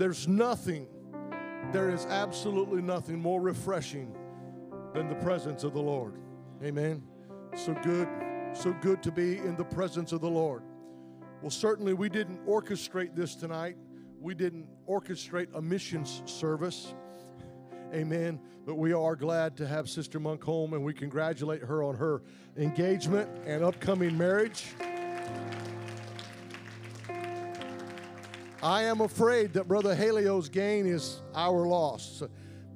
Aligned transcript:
there's 0.00 0.26
nothing, 0.26 0.86
there 1.72 1.90
is 1.90 2.06
absolutely 2.06 2.80
nothing 2.80 3.20
more 3.20 3.38
refreshing 3.38 4.16
than 4.94 5.10
the 5.10 5.14
presence 5.16 5.62
of 5.62 5.74
the 5.74 5.80
Lord. 5.80 6.14
Amen. 6.64 7.02
So 7.54 7.74
good, 7.82 8.08
so 8.54 8.74
good 8.80 9.02
to 9.02 9.12
be 9.12 9.36
in 9.36 9.56
the 9.56 9.64
presence 9.64 10.12
of 10.12 10.22
the 10.22 10.30
Lord. 10.30 10.62
Well, 11.42 11.50
certainly 11.50 11.92
we 11.92 12.08
didn't 12.08 12.42
orchestrate 12.46 13.14
this 13.14 13.34
tonight. 13.34 13.76
We 14.18 14.34
didn't 14.34 14.68
orchestrate 14.88 15.48
a 15.54 15.60
missions 15.60 16.22
service. 16.24 16.94
Amen. 17.92 18.40
But 18.64 18.76
we 18.76 18.94
are 18.94 19.16
glad 19.16 19.54
to 19.58 19.66
have 19.66 19.86
Sister 19.86 20.18
Monk 20.18 20.42
home 20.42 20.72
and 20.72 20.82
we 20.82 20.94
congratulate 20.94 21.60
her 21.62 21.82
on 21.82 21.94
her 21.96 22.22
engagement 22.56 23.28
and 23.44 23.62
upcoming 23.62 24.16
marriage. 24.16 24.64
I 28.62 28.82
am 28.82 29.00
afraid 29.00 29.54
that 29.54 29.66
Brother 29.68 29.96
Halio's 29.96 30.50
gain 30.50 30.84
is 30.84 31.22
our 31.34 31.66
loss. 31.66 32.22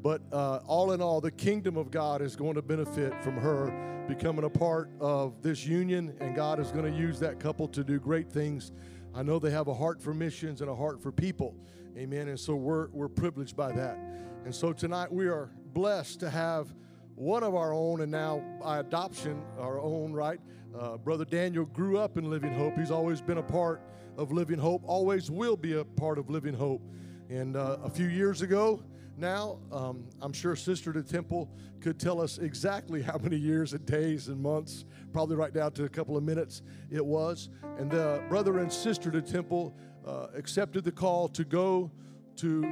But 0.03 0.23
uh, 0.33 0.61
all 0.67 0.93
in 0.93 1.03
all, 1.03 1.21
the 1.21 1.31
kingdom 1.31 1.77
of 1.77 1.91
God 1.91 2.23
is 2.23 2.37
going 2.37 2.55
to 2.55 2.63
benefit 2.63 3.23
from 3.23 3.37
her 3.37 4.07
becoming 4.09 4.47
a 4.47 4.51
part 4.51 4.89
of 4.99 5.43
this 5.43 5.67
union, 5.67 6.17
and 6.21 6.35
God 6.35 6.59
is 6.59 6.71
going 6.71 6.91
to 6.91 6.99
use 6.99 7.21
that 7.21 7.39
couple 7.39 7.69
to 7.69 7.85
do 7.85 7.99
great 7.99 8.31
things. 8.31 8.73
I 9.15 9.23
know 9.23 9.39
they 9.39 9.51
have 9.51 9.69
a 9.69 9.75
heart 9.75 10.01
for 10.01 10.15
missions 10.15 10.63
and 10.63 10.71
a 10.71 10.75
heart 10.75 11.03
for 11.03 11.13
people. 11.13 11.55
Amen. 11.99 12.29
And 12.29 12.41
so 12.41 12.55
we're, 12.55 12.89
we're 12.89 13.09
privileged 13.09 13.55
by 13.55 13.71
that. 13.73 13.99
And 14.47 14.55
so 14.55 14.73
tonight 14.73 15.13
we 15.13 15.27
are 15.29 15.51
blessed 15.75 16.19
to 16.21 16.31
have 16.31 16.75
one 17.15 17.43
of 17.43 17.55
our 17.55 17.75
own, 17.75 18.01
and 18.01 18.11
now 18.11 18.43
by 18.63 18.79
adoption, 18.79 19.43
our 19.59 19.79
own, 19.79 20.15
right? 20.15 20.41
Uh, 20.79 20.97
Brother 20.97 21.27
Daniel 21.27 21.67
grew 21.67 21.99
up 21.99 22.17
in 22.17 22.31
Living 22.31 22.55
Hope. 22.55 22.75
He's 22.79 22.91
always 22.91 23.21
been 23.21 23.39
a 23.39 23.43
part 23.43 23.83
of 24.17 24.33
Living 24.33 24.59
Hope, 24.59 24.83
always 24.85 25.31
will 25.31 25.57
be 25.57 25.75
a 25.75 25.85
part 25.85 26.19
of 26.19 26.31
Living 26.31 26.55
Hope. 26.55 26.83
And 27.31 27.57
uh, 27.57 27.79
a 27.83 27.91
few 27.91 28.07
years 28.07 28.43
ago, 28.43 28.83
now, 29.17 29.59
um, 29.71 30.05
I'm 30.21 30.33
sure 30.33 30.57
Sister 30.57 30.93
to 30.93 31.03
Temple 31.03 31.49
could 31.81 32.01
tell 32.01 32.21
us 32.21 32.39
exactly 32.39 33.01
how 33.01 33.17
many 33.19 33.37
years 33.37 33.73
and 33.73 33.85
days 33.87 34.29
and 34.29 34.41
months, 34.41 34.85
probably 35.13 35.37
right 35.37 35.53
down 35.53 35.73
to 35.73 35.85
a 35.85 35.89
couple 35.89 36.17
of 36.17 36.25
minutes 36.25 36.63
it 36.91 37.05
was. 37.05 37.49
And 37.79 37.91
the 37.91 38.23
brother 38.29 38.59
and 38.59 38.73
sister 38.73 39.11
to 39.13 39.23
Temple 39.23 39.75
uh, 40.07 40.29
accepted 40.35 40.83
the 40.83 40.93
call 40.93 41.29
to 41.29 41.45
go 41.45 41.91
to 42.37 42.65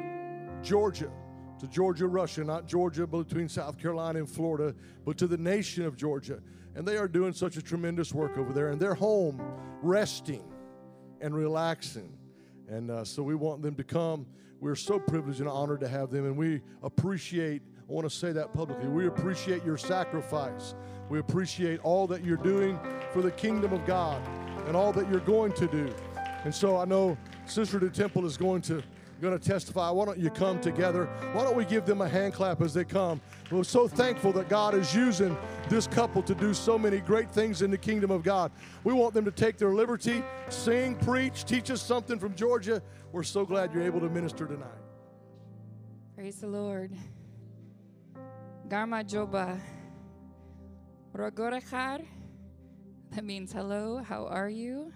Georgia, 0.62 1.12
to 1.60 1.68
Georgia, 1.68 2.06
Russia, 2.08 2.42
not 2.42 2.66
Georgia 2.66 3.06
between 3.06 3.48
South 3.48 3.78
Carolina 3.78 4.18
and 4.18 4.28
Florida, 4.28 4.74
but 5.04 5.16
to 5.18 5.26
the 5.28 5.38
nation 5.38 5.84
of 5.84 5.96
Georgia. 5.96 6.40
And 6.74 6.86
they 6.86 6.96
are 6.96 7.08
doing 7.08 7.32
such 7.32 7.56
a 7.56 7.62
tremendous 7.62 8.12
work 8.12 8.36
over 8.36 8.52
there, 8.52 8.70
and 8.70 8.80
they're 8.80 8.94
home 8.94 9.40
resting 9.82 10.51
and 11.22 11.34
relaxing. 11.34 12.12
And 12.68 12.90
uh, 12.90 13.04
so 13.04 13.22
we 13.22 13.34
want 13.34 13.62
them 13.62 13.74
to 13.76 13.84
come. 13.84 14.26
We're 14.60 14.74
so 14.74 14.98
privileged 14.98 15.40
and 15.40 15.48
honored 15.48 15.80
to 15.80 15.88
have 15.88 16.10
them, 16.10 16.24
and 16.26 16.36
we 16.36 16.60
appreciate, 16.82 17.62
I 17.88 17.92
want 17.92 18.08
to 18.08 18.14
say 18.14 18.32
that 18.32 18.52
publicly, 18.52 18.88
we 18.88 19.06
appreciate 19.06 19.64
your 19.64 19.76
sacrifice. 19.76 20.74
We 21.08 21.18
appreciate 21.18 21.80
all 21.82 22.06
that 22.08 22.24
you're 22.24 22.36
doing 22.36 22.78
for 23.12 23.22
the 23.22 23.32
kingdom 23.32 23.72
of 23.72 23.84
God 23.86 24.22
and 24.66 24.76
all 24.76 24.92
that 24.92 25.10
you're 25.10 25.20
going 25.20 25.52
to 25.52 25.66
do. 25.66 25.92
And 26.44 26.54
so 26.54 26.76
I 26.76 26.84
know 26.84 27.16
Sister 27.46 27.80
to 27.80 27.90
Temple 27.90 28.24
is 28.24 28.36
going 28.36 28.62
to 28.62 28.82
going 29.20 29.38
to 29.38 29.44
testify. 29.44 29.88
Why 29.88 30.04
don't 30.04 30.18
you 30.18 30.30
come 30.30 30.60
together? 30.60 31.06
Why 31.32 31.44
don't 31.44 31.56
we 31.56 31.64
give 31.64 31.86
them 31.86 32.00
a 32.00 32.08
hand 32.08 32.34
clap 32.34 32.60
as 32.60 32.74
they 32.74 32.84
come? 32.84 33.20
We're 33.52 33.64
so 33.64 33.86
thankful 33.86 34.32
that 34.32 34.48
God 34.48 34.74
is 34.74 34.94
using 34.94 35.36
this 35.68 35.86
couple 35.86 36.22
to 36.22 36.34
do 36.34 36.54
so 36.54 36.78
many 36.78 37.00
great 37.00 37.30
things 37.30 37.60
in 37.60 37.70
the 37.70 37.76
kingdom 37.76 38.10
of 38.10 38.22
God. 38.22 38.50
We 38.82 38.94
want 38.94 39.12
them 39.12 39.26
to 39.26 39.30
take 39.30 39.58
their 39.58 39.74
liberty, 39.74 40.24
sing, 40.48 40.96
preach, 40.96 41.44
teach 41.44 41.70
us 41.70 41.82
something 41.82 42.18
from 42.18 42.34
Georgia. 42.34 42.82
We're 43.12 43.22
so 43.22 43.44
glad 43.44 43.74
you're 43.74 43.82
able 43.82 44.00
to 44.00 44.08
minister 44.08 44.46
tonight. 44.46 44.68
Praise 46.16 46.36
the 46.36 46.46
Lord. 46.46 46.92
Garma 48.68 49.04
Joba. 49.04 49.60
Rogorachar. 51.14 52.06
That 53.10 53.24
means 53.24 53.52
hello, 53.52 54.02
how 54.02 54.26
are 54.28 54.48
you? 54.48 54.90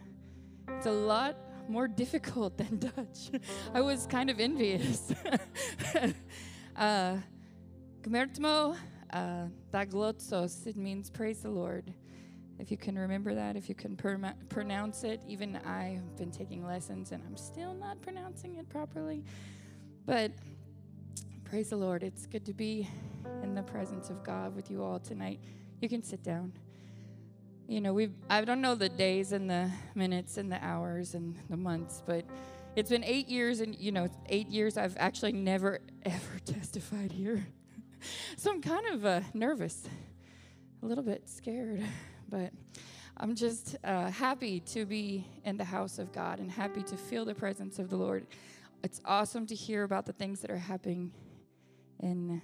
It's 0.68 0.86
a 0.86 0.90
lot 0.90 1.36
more 1.68 1.88
difficult 1.88 2.56
than 2.56 2.78
Dutch. 2.96 3.30
I 3.74 3.82
was 3.82 4.06
kind 4.06 4.30
of 4.30 4.40
envious. 4.40 5.12
uh, 6.76 7.18
Gmertmo 8.06 8.76
uh, 9.12 9.46
daglotsos, 9.72 10.66
it 10.66 10.76
means 10.76 11.10
praise 11.10 11.40
the 11.40 11.50
Lord. 11.50 11.92
If 12.58 12.70
you 12.70 12.76
can 12.76 12.98
remember 12.98 13.34
that, 13.34 13.56
if 13.56 13.68
you 13.68 13.74
can 13.74 13.96
pronounce 14.48 15.04
it, 15.04 15.20
even 15.26 15.56
I 15.66 15.94
have 15.94 16.16
been 16.16 16.30
taking 16.30 16.64
lessons 16.64 17.12
and 17.12 17.22
I'm 17.26 17.36
still 17.36 17.74
not 17.74 18.00
pronouncing 18.00 18.56
it 18.56 18.68
properly. 18.68 19.24
But 20.06 20.32
praise 21.44 21.70
the 21.70 21.76
Lord. 21.76 22.02
It's 22.02 22.26
good 22.26 22.46
to 22.46 22.54
be 22.54 22.88
in 23.42 23.54
the 23.54 23.62
presence 23.62 24.08
of 24.08 24.22
God 24.22 24.54
with 24.54 24.70
you 24.70 24.82
all 24.82 24.98
tonight. 24.98 25.40
You 25.80 25.88
can 25.88 26.02
sit 26.02 26.22
down 26.22 26.52
you 27.68 27.80
know, 27.80 27.92
we've, 27.92 28.12
I 28.30 28.44
don't 28.44 28.60
know 28.60 28.74
the 28.74 28.88
days 28.88 29.32
and 29.32 29.50
the 29.50 29.70
minutes 29.94 30.36
and 30.36 30.50
the 30.50 30.62
hours 30.64 31.14
and 31.14 31.36
the 31.50 31.56
months, 31.56 32.02
but 32.06 32.24
it's 32.76 32.90
been 32.90 33.04
eight 33.04 33.28
years, 33.28 33.60
and, 33.60 33.74
you 33.76 33.90
know, 33.90 34.08
eight 34.28 34.48
years 34.48 34.76
I've 34.76 34.96
actually 34.98 35.32
never, 35.32 35.80
ever 36.04 36.38
testified 36.44 37.12
here. 37.12 37.46
so 38.36 38.50
I'm 38.50 38.60
kind 38.62 38.86
of 38.88 39.04
uh, 39.04 39.20
nervous, 39.34 39.88
a 40.82 40.86
little 40.86 41.04
bit 41.04 41.28
scared, 41.28 41.82
but 42.28 42.52
I'm 43.16 43.34
just 43.34 43.76
uh, 43.84 44.10
happy 44.10 44.60
to 44.60 44.84
be 44.84 45.26
in 45.44 45.56
the 45.56 45.64
house 45.64 45.98
of 45.98 46.12
God 46.12 46.38
and 46.38 46.50
happy 46.50 46.82
to 46.82 46.96
feel 46.96 47.24
the 47.24 47.34
presence 47.34 47.78
of 47.78 47.88
the 47.88 47.96
Lord. 47.96 48.26
It's 48.82 49.00
awesome 49.04 49.46
to 49.46 49.54
hear 49.54 49.84
about 49.84 50.06
the 50.06 50.12
things 50.12 50.40
that 50.40 50.50
are 50.50 50.58
happening 50.58 51.12
in 52.00 52.42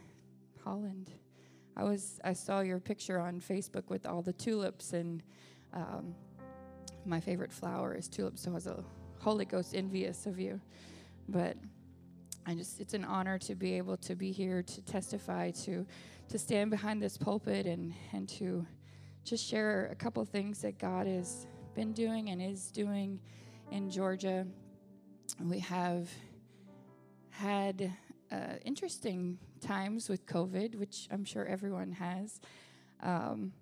Holland. 0.65 1.11
I 1.77 1.85
was 1.85 2.21
I 2.25 2.33
saw 2.33 2.61
your 2.61 2.81
picture 2.81 3.19
on 3.19 3.41
Facebook 3.41 3.89
with 3.89 4.07
all 4.07 4.23
the 4.23 4.33
tulips, 4.33 4.93
and 4.93 5.23
um, 5.73 6.15
my 7.05 7.21
favorite 7.21 7.53
flower 7.53 7.95
is 7.95 8.09
tulip. 8.09 8.39
So 8.39 8.51
I 8.51 8.55
was 8.55 8.67
a 8.67 8.83
Holy 9.21 9.45
Ghost 9.45 9.75
envious 9.75 10.27
of 10.27 10.39
you, 10.39 10.61
but 11.29 11.57
I 12.47 12.55
just 12.55 12.81
it's 12.81 12.95
an 12.95 13.05
honor 13.05 13.39
to 13.39 13.55
be 13.55 13.75
able 13.75 13.97
to 13.99 14.15
be 14.15 14.33
here 14.33 14.63
to 14.63 14.83
testify 14.83 15.51
to 15.63 15.87
to 16.29 16.39
stand 16.39 16.71
behind 16.71 17.01
this 17.01 17.17
pulpit 17.17 17.67
and 17.67 17.95
and 18.13 18.29
to 18.31 18.67
just 19.25 19.47
share 19.47 19.89
a 19.93 19.95
couple 19.95 20.25
things 20.25 20.61
that 20.63 20.79
God 20.79 21.07
has 21.07 21.47
been 21.75 21.93
doing 21.93 22.31
and 22.31 22.43
is 22.43 22.71
doing 22.71 23.21
in 23.71 23.91
Georgia. 23.91 24.47
We 25.41 25.61
have 25.61 26.11
had 27.31 27.93
uh, 28.31 28.55
interesting 28.65 29.39
times 29.61 30.09
with 30.09 30.27
COVID, 30.27 30.75
which 30.75 31.09
I'm 31.11 31.25
sure 31.25 31.47
everyone 31.47 31.93
has. 31.93 32.41
Um, 33.03 33.53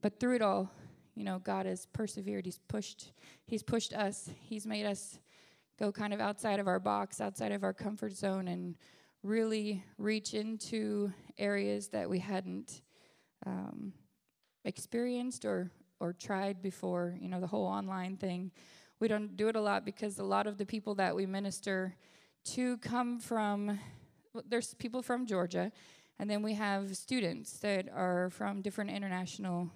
but 0.00 0.18
through 0.18 0.36
it 0.36 0.42
all, 0.42 0.70
you 1.14 1.24
know, 1.24 1.38
God 1.38 1.66
has 1.66 1.86
persevered. 1.92 2.44
He's 2.44 2.58
pushed. 2.68 3.12
He's 3.46 3.62
pushed 3.62 3.92
us. 3.92 4.30
He's 4.40 4.66
made 4.66 4.86
us 4.86 5.18
go 5.78 5.92
kind 5.92 6.14
of 6.14 6.20
outside 6.20 6.60
of 6.60 6.68
our 6.68 6.80
box, 6.80 7.20
outside 7.20 7.52
of 7.52 7.64
our 7.64 7.72
comfort 7.72 8.12
zone, 8.12 8.48
and 8.48 8.76
really 9.22 9.82
reach 9.98 10.34
into 10.34 11.12
areas 11.38 11.88
that 11.88 12.08
we 12.08 12.18
hadn't 12.18 12.82
um, 13.46 13.92
experienced 14.64 15.44
or 15.44 15.70
or 16.00 16.12
tried 16.12 16.60
before. 16.62 17.16
You 17.20 17.28
know, 17.28 17.40
the 17.40 17.46
whole 17.46 17.66
online 17.66 18.16
thing. 18.16 18.50
We 19.00 19.08
don't 19.08 19.36
do 19.36 19.48
it 19.48 19.56
a 19.56 19.60
lot 19.60 19.84
because 19.84 20.18
a 20.18 20.24
lot 20.24 20.46
of 20.46 20.56
the 20.58 20.66
people 20.66 20.94
that 20.96 21.14
we 21.14 21.26
minister 21.26 21.96
to 22.44 22.76
come 22.78 23.18
from 23.18 23.78
there's 24.48 24.74
people 24.74 25.02
from 25.02 25.26
Georgia, 25.26 25.70
and 26.18 26.28
then 26.28 26.42
we 26.42 26.54
have 26.54 26.96
students 26.96 27.58
that 27.58 27.88
are 27.92 28.30
from 28.30 28.62
different 28.62 28.90
international, 28.90 29.70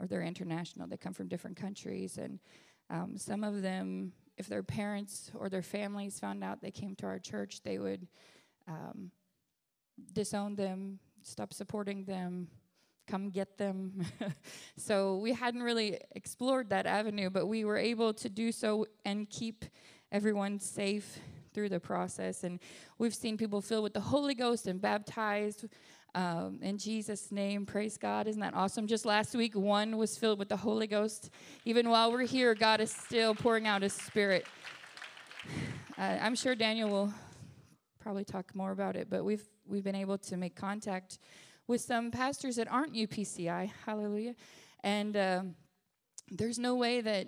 or 0.00 0.06
they're 0.06 0.22
international. 0.22 0.86
They 0.88 0.96
come 0.96 1.12
from 1.12 1.28
different 1.28 1.56
countries, 1.56 2.18
and 2.18 2.40
um, 2.90 3.16
some 3.16 3.44
of 3.44 3.62
them, 3.62 4.12
if 4.38 4.46
their 4.46 4.62
parents 4.62 5.30
or 5.34 5.48
their 5.48 5.62
families 5.62 6.18
found 6.18 6.42
out 6.42 6.62
they 6.62 6.70
came 6.70 6.94
to 6.96 7.06
our 7.06 7.18
church, 7.18 7.60
they 7.62 7.78
would 7.78 8.06
um, 8.66 9.10
disown 10.12 10.54
them, 10.54 10.98
stop 11.22 11.52
supporting 11.52 12.04
them, 12.04 12.48
come 13.06 13.30
get 13.30 13.58
them. 13.58 14.04
so 14.76 15.16
we 15.16 15.32
hadn't 15.32 15.62
really 15.62 15.98
explored 16.14 16.70
that 16.70 16.86
avenue, 16.86 17.30
but 17.30 17.46
we 17.46 17.64
were 17.64 17.76
able 17.76 18.14
to 18.14 18.28
do 18.28 18.52
so 18.52 18.86
and 19.04 19.28
keep 19.28 19.64
everyone 20.12 20.60
safe 20.60 21.18
through 21.52 21.68
the 21.68 21.80
process. 21.80 22.44
And 22.44 22.60
we've 22.98 23.14
seen 23.14 23.36
people 23.36 23.60
filled 23.60 23.82
with 23.82 23.94
the 23.94 24.00
Holy 24.00 24.34
Ghost 24.34 24.66
and 24.68 24.80
baptized 24.80 25.66
um, 26.18 26.58
in 26.62 26.78
Jesus' 26.78 27.30
name. 27.30 27.64
Praise 27.64 27.96
God. 27.96 28.26
Isn't 28.26 28.40
that 28.40 28.52
awesome? 28.52 28.88
Just 28.88 29.06
last 29.06 29.36
week, 29.36 29.54
one 29.54 29.96
was 29.96 30.18
filled 30.18 30.40
with 30.40 30.48
the 30.48 30.56
Holy 30.56 30.88
Ghost. 30.88 31.30
Even 31.64 31.88
while 31.88 32.10
we're 32.10 32.26
here, 32.26 32.56
God 32.56 32.80
is 32.80 32.90
still 32.90 33.36
pouring 33.36 33.68
out 33.68 33.82
His 33.82 33.92
Spirit. 33.92 34.44
Uh, 35.96 36.16
I'm 36.22 36.36
sure 36.36 36.54
Daniel 36.54 36.88
will 36.88 37.12
probably 37.98 38.24
talk 38.24 38.54
more 38.54 38.70
about 38.70 38.94
it, 38.94 39.10
but 39.10 39.24
we've 39.24 39.42
we've 39.66 39.82
been 39.82 39.96
able 39.96 40.16
to 40.16 40.36
make 40.36 40.54
contact 40.54 41.18
with 41.66 41.80
some 41.80 42.12
pastors 42.12 42.54
that 42.54 42.70
aren't 42.70 42.94
UPCI. 42.94 43.72
Hallelujah. 43.84 44.36
And 44.84 45.16
um, 45.16 45.54
there's 46.30 46.56
no 46.56 46.76
way 46.76 47.00
that 47.00 47.26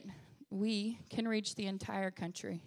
we 0.50 1.00
can 1.10 1.26
reach 1.26 1.56
the 1.56 1.66
entire 1.66 2.12
country. 2.12 2.62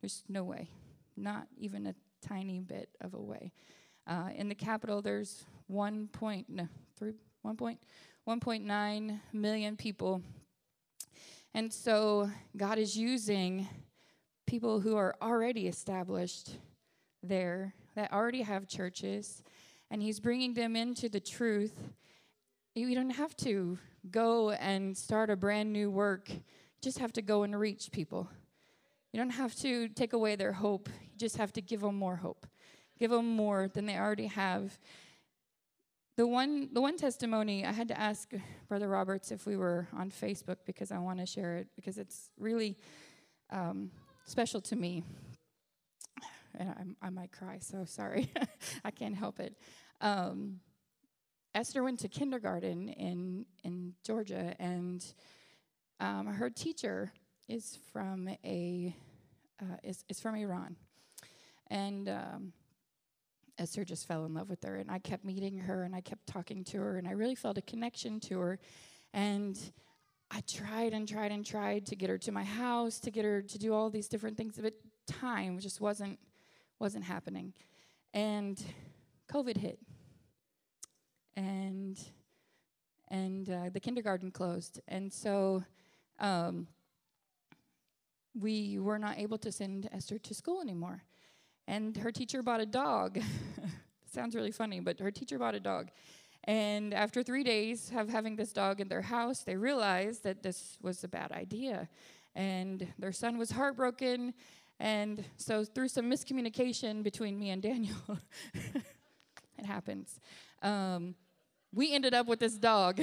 There's 0.00 0.22
no 0.28 0.44
way, 0.44 0.68
not 1.16 1.48
even 1.58 1.88
a 1.88 1.94
tiny 2.24 2.60
bit 2.60 2.90
of 3.00 3.14
a 3.14 3.20
way. 3.20 3.50
Uh, 4.06 4.28
in 4.36 4.48
the 4.48 4.54
capital, 4.54 5.02
there's 5.02 5.44
1. 5.72 6.08
Point, 6.08 6.46
no, 6.48 6.68
3, 6.98 7.12
1 7.42 7.56
point, 7.56 7.80
1.9 8.28 9.20
million 9.32 9.76
people. 9.76 10.22
And 11.54 11.72
so 11.72 12.30
God 12.56 12.78
is 12.78 12.96
using 12.96 13.66
people 14.46 14.80
who 14.80 14.96
are 14.96 15.14
already 15.20 15.66
established 15.66 16.58
there, 17.22 17.74
that 17.94 18.12
already 18.12 18.42
have 18.42 18.68
churches, 18.68 19.42
and 19.90 20.02
He's 20.02 20.20
bringing 20.20 20.54
them 20.54 20.76
into 20.76 21.08
the 21.08 21.20
truth. 21.20 21.74
You 22.74 22.94
don't 22.94 23.10
have 23.10 23.36
to 23.38 23.78
go 24.10 24.50
and 24.50 24.96
start 24.96 25.30
a 25.30 25.36
brand 25.36 25.72
new 25.72 25.90
work, 25.90 26.28
you 26.28 26.40
just 26.82 26.98
have 26.98 27.12
to 27.14 27.22
go 27.22 27.44
and 27.44 27.58
reach 27.58 27.90
people. 27.92 28.28
You 29.12 29.18
don't 29.18 29.30
have 29.30 29.54
to 29.56 29.88
take 29.88 30.12
away 30.12 30.36
their 30.36 30.52
hope, 30.52 30.88
you 31.02 31.18
just 31.18 31.36
have 31.36 31.52
to 31.54 31.60
give 31.60 31.80
them 31.80 31.96
more 31.96 32.16
hope 32.16 32.46
give 33.02 33.10
them 33.10 33.34
more 33.34 33.66
than 33.66 33.84
they 33.84 33.96
already 33.96 34.28
have. 34.28 34.78
The 36.16 36.26
one, 36.26 36.68
the 36.74 36.82
one 36.82 36.98
testimony, 36.98 37.64
I 37.64 37.72
had 37.72 37.88
to 37.88 37.98
ask 37.98 38.30
Brother 38.68 38.86
Roberts 38.86 39.30
if 39.32 39.46
we 39.46 39.56
were 39.56 39.88
on 39.96 40.10
Facebook 40.10 40.56
because 40.66 40.92
I 40.92 40.98
want 40.98 41.20
to 41.20 41.26
share 41.26 41.56
it 41.56 41.68
because 41.74 41.96
it's 41.96 42.30
really 42.38 42.76
um, 43.48 43.90
special 44.26 44.60
to 44.60 44.76
me. 44.76 45.04
And 46.54 46.96
I, 47.00 47.06
I 47.06 47.08
might 47.08 47.32
cry, 47.32 47.60
so 47.60 47.86
sorry. 47.86 48.30
I 48.84 48.90
can't 48.90 49.16
help 49.16 49.40
it. 49.40 49.56
Um, 50.02 50.60
Esther 51.54 51.82
went 51.82 52.00
to 52.00 52.08
kindergarten 52.08 52.90
in 52.90 53.46
in 53.64 53.94
Georgia, 54.04 54.54
and 54.58 55.02
um, 55.98 56.26
her 56.26 56.50
teacher 56.50 57.10
is 57.48 57.78
from 57.90 58.28
a 58.44 58.94
uh, 59.62 59.76
is 59.82 60.04
is 60.10 60.20
from 60.20 60.34
Iran, 60.34 60.76
and 61.68 62.08
um, 62.10 62.52
Esther 63.62 63.84
just 63.84 64.08
fell 64.08 64.24
in 64.24 64.34
love 64.34 64.50
with 64.50 64.64
her. 64.64 64.76
And 64.76 64.90
I 64.90 64.98
kept 64.98 65.24
meeting 65.24 65.56
her 65.56 65.84
and 65.84 65.94
I 65.94 66.00
kept 66.00 66.26
talking 66.26 66.64
to 66.64 66.78
her, 66.78 66.98
and 66.98 67.06
I 67.06 67.12
really 67.12 67.36
felt 67.36 67.58
a 67.58 67.62
connection 67.62 68.18
to 68.20 68.40
her. 68.40 68.58
And 69.14 69.56
I 70.32 70.40
tried 70.48 70.92
and 70.92 71.08
tried 71.08 71.30
and 71.30 71.46
tried 71.46 71.86
to 71.86 71.96
get 71.96 72.10
her 72.10 72.18
to 72.18 72.32
my 72.32 72.42
house, 72.42 72.98
to 73.00 73.10
get 73.10 73.24
her 73.24 73.40
to 73.40 73.58
do 73.58 73.72
all 73.72 73.88
these 73.88 74.08
different 74.08 74.36
things, 74.36 74.58
but 74.60 74.74
time 75.06 75.60
just 75.60 75.80
wasn't 75.80 76.18
wasn't 76.80 77.04
happening. 77.04 77.54
And 78.12 78.60
COVID 79.32 79.56
hit. 79.56 79.78
And 81.36 82.00
and 83.08 83.48
uh, 83.48 83.70
the 83.72 83.80
kindergarten 83.80 84.32
closed. 84.32 84.80
And 84.88 85.12
so 85.12 85.62
um, 86.18 86.66
we 88.34 88.78
were 88.80 88.98
not 88.98 89.18
able 89.18 89.38
to 89.38 89.52
send 89.52 89.88
Esther 89.92 90.18
to 90.18 90.34
school 90.34 90.60
anymore 90.60 91.04
and 91.72 91.96
her 91.96 92.12
teacher 92.12 92.42
bought 92.42 92.60
a 92.60 92.66
dog. 92.66 93.18
Sounds 94.14 94.34
really 94.34 94.50
funny, 94.50 94.78
but 94.80 95.00
her 95.00 95.10
teacher 95.10 95.38
bought 95.38 95.54
a 95.54 95.60
dog. 95.60 95.88
And 96.44 96.92
after 96.92 97.22
three 97.22 97.42
days 97.42 97.90
of 97.96 98.10
having 98.10 98.36
this 98.36 98.52
dog 98.52 98.82
in 98.82 98.88
their 98.88 99.00
house, 99.00 99.40
they 99.40 99.56
realized 99.56 100.22
that 100.24 100.42
this 100.42 100.76
was 100.82 101.02
a 101.02 101.08
bad 101.08 101.32
idea. 101.32 101.88
And 102.34 102.86
their 102.98 103.12
son 103.12 103.38
was 103.38 103.52
heartbroken. 103.52 104.34
And 104.80 105.24
so, 105.38 105.64
through 105.64 105.88
some 105.88 106.10
miscommunication 106.10 107.02
between 107.02 107.38
me 107.38 107.48
and 107.50 107.62
Daniel, 107.62 107.96
it 109.58 109.64
happens. 109.64 110.20
Um, 110.60 111.14
we 111.72 111.94
ended 111.94 112.12
up 112.12 112.26
with 112.26 112.40
this 112.40 112.58
dog. 112.58 113.00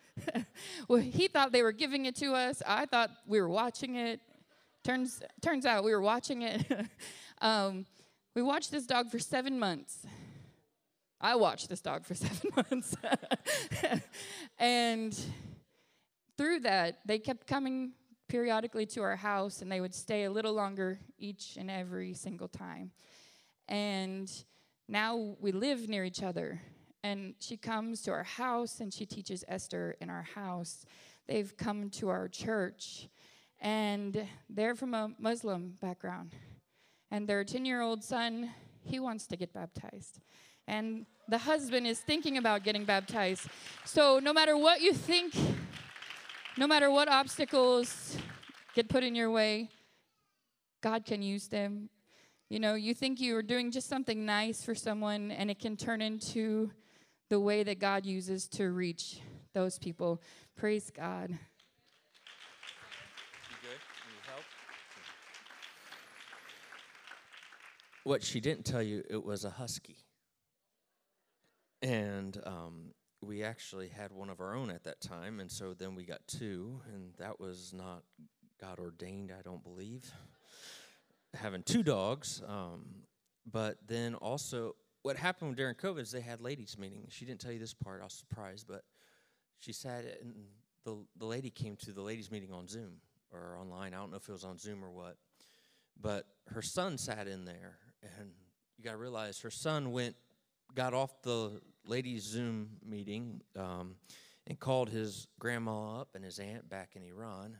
well, 0.88 1.00
he 1.00 1.28
thought 1.28 1.52
they 1.52 1.62
were 1.62 1.72
giving 1.72 2.04
it 2.04 2.16
to 2.16 2.34
us. 2.34 2.62
I 2.66 2.84
thought 2.84 3.10
we 3.26 3.40
were 3.40 3.48
watching 3.48 3.96
it. 3.96 4.20
Turns 4.88 5.20
turns 5.42 5.66
out 5.66 5.84
we 5.84 5.92
were 5.92 6.00
watching 6.00 6.42
it. 6.42 6.64
Um, 7.40 7.86
we 8.34 8.42
watched 8.42 8.72
this 8.72 8.84
dog 8.84 9.12
for 9.12 9.20
seven 9.20 9.60
months. 9.60 10.04
I 11.20 11.36
watched 11.36 11.68
this 11.68 11.80
dog 11.80 12.04
for 12.04 12.14
seven 12.26 12.50
months. 12.56 12.96
and 14.58 15.16
through 16.36 16.58
that, 16.60 16.98
they 17.06 17.20
kept 17.20 17.46
coming 17.46 17.92
periodically 18.26 18.86
to 18.86 19.02
our 19.02 19.14
house 19.14 19.62
and 19.62 19.70
they 19.70 19.80
would 19.80 19.94
stay 19.94 20.24
a 20.24 20.32
little 20.32 20.52
longer 20.52 20.98
each 21.16 21.56
and 21.56 21.70
every 21.70 22.12
single 22.12 22.48
time. 22.48 22.90
And 23.68 24.28
now 24.88 25.36
we 25.38 25.52
live 25.52 25.88
near 25.88 26.04
each 26.04 26.24
other. 26.24 26.60
And 27.04 27.34
she 27.38 27.56
comes 27.56 28.02
to 28.02 28.10
our 28.10 28.24
house 28.24 28.80
and 28.80 28.92
she 28.92 29.06
teaches 29.06 29.44
Esther 29.46 29.94
in 30.00 30.10
our 30.10 30.26
house. 30.34 30.84
They've 31.28 31.56
come 31.56 31.88
to 31.90 32.08
our 32.08 32.26
church 32.26 33.06
and 33.60 34.26
they're 34.48 34.74
from 34.74 34.94
a 34.94 35.10
Muslim 35.18 35.74
background 35.80 36.34
and 37.10 37.28
their 37.28 37.44
10 37.44 37.64
year 37.64 37.80
old 37.80 38.04
son, 38.04 38.50
he 38.82 39.00
wants 39.00 39.26
to 39.28 39.36
get 39.36 39.52
baptized. 39.52 40.20
And 40.66 41.06
the 41.28 41.38
husband 41.38 41.86
is 41.86 42.00
thinking 42.00 42.36
about 42.36 42.62
getting 42.62 42.84
baptized. 42.84 43.48
So, 43.84 44.18
no 44.18 44.32
matter 44.32 44.56
what 44.56 44.80
you 44.80 44.92
think, 44.92 45.34
no 46.58 46.66
matter 46.66 46.90
what 46.90 47.08
obstacles 47.08 48.18
get 48.74 48.88
put 48.88 49.02
in 49.02 49.14
your 49.14 49.30
way, 49.30 49.70
God 50.82 51.06
can 51.06 51.22
use 51.22 51.48
them. 51.48 51.88
You 52.50 52.60
know, 52.60 52.74
you 52.74 52.94
think 52.94 53.20
you 53.20 53.36
are 53.36 53.42
doing 53.42 53.70
just 53.70 53.88
something 53.88 54.24
nice 54.24 54.62
for 54.62 54.74
someone, 54.74 55.30
and 55.30 55.50
it 55.50 55.58
can 55.58 55.76
turn 55.76 56.00
into 56.00 56.70
the 57.28 57.40
way 57.40 57.62
that 57.62 57.78
God 57.78 58.06
uses 58.06 58.46
to 58.48 58.70
reach 58.70 59.20
those 59.54 59.78
people. 59.78 60.22
Praise 60.56 60.90
God. 60.90 61.38
What 68.08 68.22
she 68.22 68.40
didn't 68.40 68.64
tell 68.64 68.82
you, 68.82 69.04
it 69.10 69.22
was 69.22 69.44
a 69.44 69.50
husky. 69.50 69.98
And 71.82 72.40
um, 72.46 72.94
we 73.20 73.42
actually 73.42 73.88
had 73.88 74.12
one 74.12 74.30
of 74.30 74.40
our 74.40 74.54
own 74.54 74.70
at 74.70 74.84
that 74.84 75.02
time, 75.02 75.40
and 75.40 75.52
so 75.52 75.74
then 75.74 75.94
we 75.94 76.04
got 76.04 76.26
two, 76.26 76.80
and 76.94 77.12
that 77.18 77.38
was 77.38 77.74
not 77.76 78.04
God 78.58 78.78
ordained, 78.78 79.30
I 79.38 79.42
don't 79.42 79.62
believe, 79.62 80.10
having 81.34 81.62
two 81.62 81.82
dogs. 81.82 82.40
Um, 82.48 82.86
but 83.44 83.76
then 83.86 84.14
also, 84.14 84.74
what 85.02 85.18
happened 85.18 85.56
during 85.56 85.74
COVID 85.74 86.00
is 86.00 86.10
they 86.10 86.22
had 86.22 86.40
ladies' 86.40 86.78
meetings. 86.78 87.12
She 87.12 87.26
didn't 87.26 87.40
tell 87.40 87.52
you 87.52 87.58
this 87.58 87.74
part, 87.74 88.00
I 88.00 88.04
was 88.04 88.14
surprised, 88.14 88.66
but 88.66 88.84
she 89.58 89.74
said, 89.74 90.16
and 90.22 90.32
the, 90.82 90.96
the 91.18 91.26
lady 91.26 91.50
came 91.50 91.76
to 91.84 91.92
the 91.92 92.00
ladies' 92.00 92.30
meeting 92.30 92.54
on 92.54 92.68
Zoom 92.68 93.02
or 93.30 93.58
online. 93.60 93.92
I 93.92 93.98
don't 93.98 94.10
know 94.10 94.16
if 94.16 94.26
it 94.30 94.32
was 94.32 94.44
on 94.44 94.56
Zoom 94.56 94.82
or 94.82 94.90
what. 94.90 95.18
But 96.00 96.24
her 96.46 96.62
son 96.62 96.96
sat 96.96 97.28
in 97.28 97.44
there, 97.44 97.76
you 98.78 98.84
got 98.84 98.92
to 98.92 98.96
realize 98.96 99.40
her 99.40 99.50
son 99.50 99.90
went, 99.92 100.14
got 100.74 100.94
off 100.94 101.20
the 101.22 101.60
ladies' 101.84 102.22
Zoom 102.22 102.70
meeting, 102.84 103.42
um, 103.56 103.96
and 104.46 104.58
called 104.58 104.88
his 104.88 105.26
grandma 105.38 106.00
up 106.00 106.14
and 106.14 106.24
his 106.24 106.38
aunt 106.38 106.68
back 106.68 106.90
in 106.94 107.02
Iran, 107.02 107.58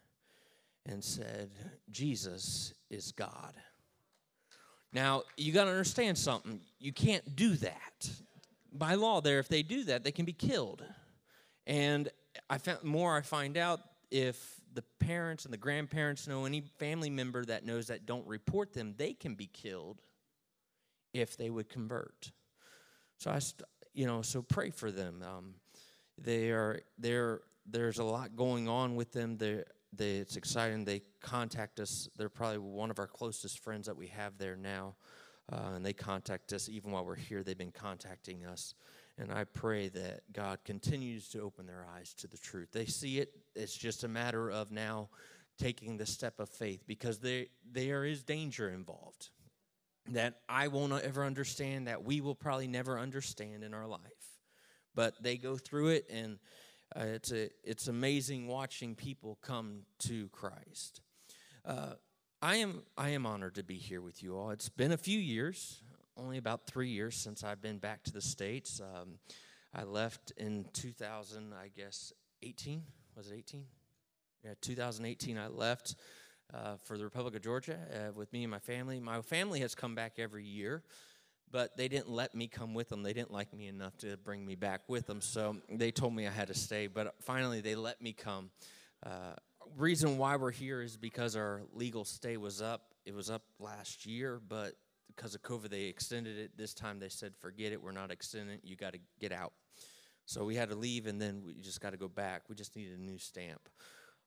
and 0.86 1.02
said, 1.02 1.50
"Jesus 1.90 2.72
is 2.88 3.12
God." 3.12 3.54
Now 4.92 5.24
you 5.36 5.52
got 5.52 5.64
to 5.64 5.70
understand 5.70 6.16
something. 6.16 6.60
You 6.78 6.92
can't 6.92 7.36
do 7.36 7.56
that 7.56 8.10
by 8.72 8.94
law. 8.94 9.20
There, 9.20 9.38
if 9.38 9.48
they 9.48 9.62
do 9.62 9.84
that, 9.84 10.04
they 10.04 10.12
can 10.12 10.24
be 10.24 10.32
killed. 10.32 10.82
And 11.66 12.08
I 12.48 12.58
found 12.58 12.84
more. 12.84 13.16
I 13.16 13.22
find 13.22 13.56
out 13.58 13.80
if 14.10 14.60
the 14.72 14.82
parents 15.00 15.44
and 15.44 15.52
the 15.52 15.58
grandparents 15.58 16.26
know 16.28 16.44
any 16.44 16.62
family 16.78 17.10
member 17.10 17.44
that 17.44 17.66
knows 17.66 17.88
that 17.88 18.06
don't 18.06 18.26
report 18.26 18.72
them, 18.72 18.94
they 18.96 19.12
can 19.12 19.34
be 19.34 19.46
killed 19.46 20.00
if 21.12 21.36
they 21.36 21.50
would 21.50 21.68
convert. 21.68 22.32
So 23.18 23.30
I, 23.30 23.40
you 23.94 24.06
know, 24.06 24.22
so 24.22 24.42
pray 24.42 24.70
for 24.70 24.90
them. 24.90 25.22
Um, 25.22 25.54
they 26.16 26.50
are 26.50 26.80
there. 26.98 27.40
There's 27.66 27.98
a 27.98 28.04
lot 28.04 28.36
going 28.36 28.68
on 28.68 28.94
with 28.94 29.12
them. 29.12 29.36
They, 29.36 29.62
they, 29.92 30.16
it's 30.16 30.36
exciting. 30.36 30.84
They 30.84 31.02
contact 31.20 31.80
us. 31.80 32.08
They're 32.16 32.28
probably 32.28 32.58
one 32.58 32.90
of 32.90 32.98
our 32.98 33.06
closest 33.06 33.58
friends 33.58 33.86
that 33.86 33.96
we 33.96 34.08
have 34.08 34.38
there 34.38 34.56
now, 34.56 34.94
uh, 35.52 35.72
and 35.74 35.84
they 35.84 35.92
contact 35.92 36.52
us 36.52 36.68
even 36.68 36.92
while 36.92 37.04
we're 37.04 37.16
here. 37.16 37.42
They've 37.42 37.58
been 37.58 37.72
contacting 37.72 38.46
us, 38.46 38.74
and 39.18 39.32
I 39.32 39.44
pray 39.44 39.88
that 39.88 40.20
God 40.32 40.60
continues 40.64 41.28
to 41.30 41.40
open 41.40 41.66
their 41.66 41.86
eyes 41.96 42.14
to 42.14 42.28
the 42.28 42.38
truth. 42.38 42.68
They 42.72 42.86
see 42.86 43.18
it. 43.18 43.32
It's 43.54 43.76
just 43.76 44.04
a 44.04 44.08
matter 44.08 44.50
of 44.50 44.70
now 44.70 45.08
taking 45.58 45.96
the 45.96 46.06
step 46.06 46.38
of 46.38 46.48
faith 46.48 46.84
because 46.86 47.18
they, 47.18 47.48
there 47.72 48.04
is 48.04 48.22
danger 48.22 48.70
involved 48.70 49.30
that 50.12 50.40
I 50.48 50.68
won't 50.68 50.92
ever 50.92 51.24
understand, 51.24 51.88
that 51.88 52.04
we 52.04 52.20
will 52.20 52.34
probably 52.34 52.66
never 52.66 52.98
understand 52.98 53.62
in 53.62 53.74
our 53.74 53.86
life. 53.86 54.00
But 54.94 55.22
they 55.22 55.36
go 55.36 55.56
through 55.56 55.88
it, 55.88 56.06
and 56.10 56.38
uh, 56.96 57.04
it's, 57.04 57.32
a, 57.32 57.50
it's 57.62 57.88
amazing 57.88 58.46
watching 58.48 58.94
people 58.94 59.38
come 59.42 59.82
to 60.00 60.28
Christ. 60.28 61.00
Uh, 61.64 61.94
I 62.40 62.56
am, 62.56 62.82
I 62.96 63.10
am 63.10 63.26
honored 63.26 63.56
to 63.56 63.62
be 63.62 63.76
here 63.76 64.00
with 64.00 64.22
you 64.22 64.36
all. 64.36 64.50
It's 64.50 64.68
been 64.68 64.92
a 64.92 64.96
few 64.96 65.18
years, 65.18 65.82
only 66.16 66.38
about 66.38 66.66
three 66.66 66.88
years 66.88 67.16
since 67.16 67.44
I've 67.44 67.60
been 67.60 67.78
back 67.78 68.04
to 68.04 68.12
the 68.12 68.20
States. 68.20 68.80
Um, 68.80 69.18
I 69.74 69.84
left 69.84 70.32
in 70.36 70.64
2000, 70.72 71.52
I 71.52 71.68
guess, 71.76 72.12
18. 72.42 72.82
Was 73.16 73.30
it 73.30 73.34
18? 73.38 73.64
Yeah, 74.44 74.54
2018, 74.60 75.36
I 75.36 75.48
left 75.48 75.96
uh, 76.54 76.76
for 76.82 76.96
the 76.96 77.04
Republic 77.04 77.34
of 77.34 77.42
Georgia 77.42 77.78
uh, 77.92 78.12
with 78.12 78.32
me 78.32 78.44
and 78.44 78.50
my 78.50 78.58
family. 78.58 79.00
My 79.00 79.20
family 79.22 79.60
has 79.60 79.74
come 79.74 79.94
back 79.94 80.14
every 80.18 80.44
year, 80.44 80.82
but 81.50 81.76
they 81.76 81.88
didn't 81.88 82.10
let 82.10 82.34
me 82.34 82.48
come 82.48 82.74
with 82.74 82.88
them. 82.88 83.02
They 83.02 83.12
didn't 83.12 83.32
like 83.32 83.52
me 83.52 83.68
enough 83.68 83.96
to 83.98 84.16
bring 84.18 84.44
me 84.44 84.54
back 84.54 84.82
with 84.88 85.06
them, 85.06 85.20
so 85.20 85.56
they 85.70 85.90
told 85.90 86.14
me 86.14 86.26
I 86.26 86.30
had 86.30 86.48
to 86.48 86.54
stay. 86.54 86.86
But 86.86 87.14
finally, 87.20 87.60
they 87.60 87.74
let 87.74 88.00
me 88.00 88.12
come. 88.12 88.50
Uh, 89.04 89.34
reason 89.76 90.18
why 90.18 90.36
we're 90.36 90.50
here 90.50 90.82
is 90.82 90.96
because 90.96 91.36
our 91.36 91.62
legal 91.72 92.04
stay 92.04 92.36
was 92.36 92.62
up. 92.62 92.94
It 93.04 93.14
was 93.14 93.30
up 93.30 93.42
last 93.58 94.06
year, 94.06 94.40
but 94.48 94.74
because 95.14 95.34
of 95.34 95.42
COVID, 95.42 95.70
they 95.70 95.84
extended 95.84 96.38
it. 96.38 96.52
This 96.56 96.74
time 96.74 96.98
they 96.98 97.08
said, 97.08 97.32
forget 97.40 97.72
it, 97.72 97.82
we're 97.82 97.92
not 97.92 98.10
extending 98.10 98.58
you 98.62 98.76
got 98.76 98.92
to 98.92 99.00
get 99.20 99.32
out. 99.32 99.52
So 100.26 100.44
we 100.44 100.56
had 100.56 100.68
to 100.68 100.74
leave, 100.74 101.06
and 101.06 101.20
then 101.20 101.42
we 101.44 101.54
just 101.54 101.80
got 101.80 101.90
to 101.90 101.96
go 101.96 102.08
back. 102.08 102.42
We 102.48 102.54
just 102.54 102.76
needed 102.76 102.98
a 102.98 103.02
new 103.02 103.18
stamp. 103.18 103.68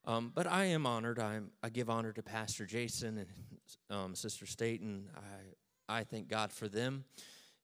Um, 0.05 0.31
but 0.33 0.47
I 0.47 0.65
am 0.65 0.87
honored. 0.87 1.19
I'm, 1.19 1.51
I 1.61 1.69
give 1.69 1.89
honor 1.89 2.11
to 2.13 2.23
Pastor 2.23 2.65
Jason 2.65 3.19
and 3.19 3.27
um, 3.89 4.15
Sister 4.15 4.45
Staten. 4.45 5.09
I, 5.15 5.99
I 5.99 6.03
thank 6.03 6.27
God 6.27 6.51
for 6.51 6.67
them. 6.67 7.05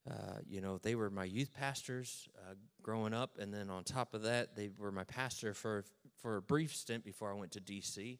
Uh, 0.09 0.39
you 0.47 0.61
know, 0.61 0.77
they 0.77 0.95
were 0.95 1.09
my 1.09 1.25
youth 1.25 1.53
pastors 1.53 2.29
uh, 2.37 2.53
growing 2.81 3.13
up, 3.13 3.37
and 3.39 3.53
then 3.53 3.69
on 3.69 3.83
top 3.83 4.13
of 4.13 4.23
that, 4.23 4.55
they 4.55 4.69
were 4.77 4.91
my 4.91 5.03
pastor 5.03 5.53
for 5.53 5.83
for 6.21 6.37
a 6.37 6.41
brief 6.41 6.75
stint 6.75 7.03
before 7.03 7.31
I 7.31 7.35
went 7.35 7.51
to 7.51 7.59
D.C. 7.59 8.19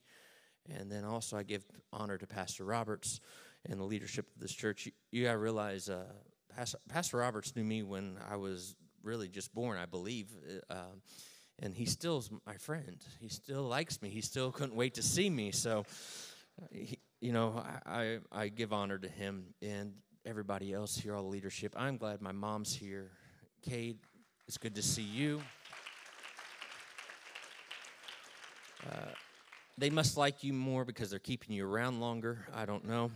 And 0.70 0.92
then 0.92 1.06
also, 1.06 1.38
I 1.38 1.44
give 1.44 1.66
honor 1.94 2.18
to 2.18 2.28
Pastor 2.28 2.66
Roberts 2.66 3.22
and 3.66 3.80
the 3.80 3.86
leadership 3.86 4.28
of 4.36 4.42
this 4.42 4.54
church. 4.54 4.86
You, 4.86 4.92
you 5.12 5.24
got 5.24 5.34
to 5.34 5.38
realize, 5.38 5.90
uh, 5.90 6.04
Pastor, 6.54 6.78
Pastor, 6.90 7.18
Roberts 7.18 7.56
knew 7.56 7.64
me 7.64 7.84
when 7.84 8.18
I 8.30 8.36
was 8.36 8.76
really 9.02 9.30
just 9.30 9.54
born, 9.54 9.78
I 9.78 9.86
believe. 9.86 10.28
And 11.60 11.74
he 11.74 11.86
still's 11.86 12.30
my 12.46 12.56
friend. 12.58 12.98
He 13.20 13.30
still 13.30 13.64
likes 13.64 14.02
me. 14.02 14.10
He 14.10 14.22
still 14.22 14.52
couldn't 14.52 14.76
wait 14.76 14.94
to 14.96 15.04
see 15.04 15.30
me. 15.30 15.52
So, 15.52 15.86
he, 16.72 17.00
you 17.20 17.32
know, 17.32 17.64
I, 17.86 18.20
I, 18.32 18.44
I 18.44 18.48
give 18.50 18.74
honor 18.74 18.98
to 19.00 19.08
him 19.08 19.46
and 19.62 19.94
everybody 20.26 20.74
else 20.74 20.96
here, 20.98 21.16
all 21.16 21.24
the 21.24 21.30
leadership. 21.30 21.74
I'm 21.76 21.98
glad 21.98 22.22
my 22.22 22.32
mom's 22.32 22.76
here. 22.76 23.10
Cade, 23.64 23.98
it's 24.48 24.58
good 24.58 24.76
to 24.76 24.84
see 24.84 25.02
you. 25.02 25.42
Uh, 28.86 29.10
they 29.78 29.90
must 29.90 30.18
like 30.18 30.44
you 30.44 30.54
more 30.54 30.86
because 30.86 31.10
they're 31.10 31.20
keeping 31.20 31.56
you 31.56 31.68
around 31.68 32.00
longer. 32.00 32.46
I 32.54 32.66
don't 32.66 32.86
know. 32.86 33.12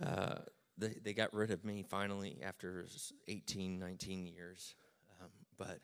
Uh, 0.00 0.36
they, 0.78 0.96
they 1.02 1.12
got 1.12 1.32
rid 1.32 1.50
of 1.50 1.64
me 1.64 1.84
finally 1.88 2.38
after 2.42 2.86
18, 3.28 3.78
19 3.78 4.26
years. 4.26 4.74
Um, 5.20 5.28
but 5.58 5.78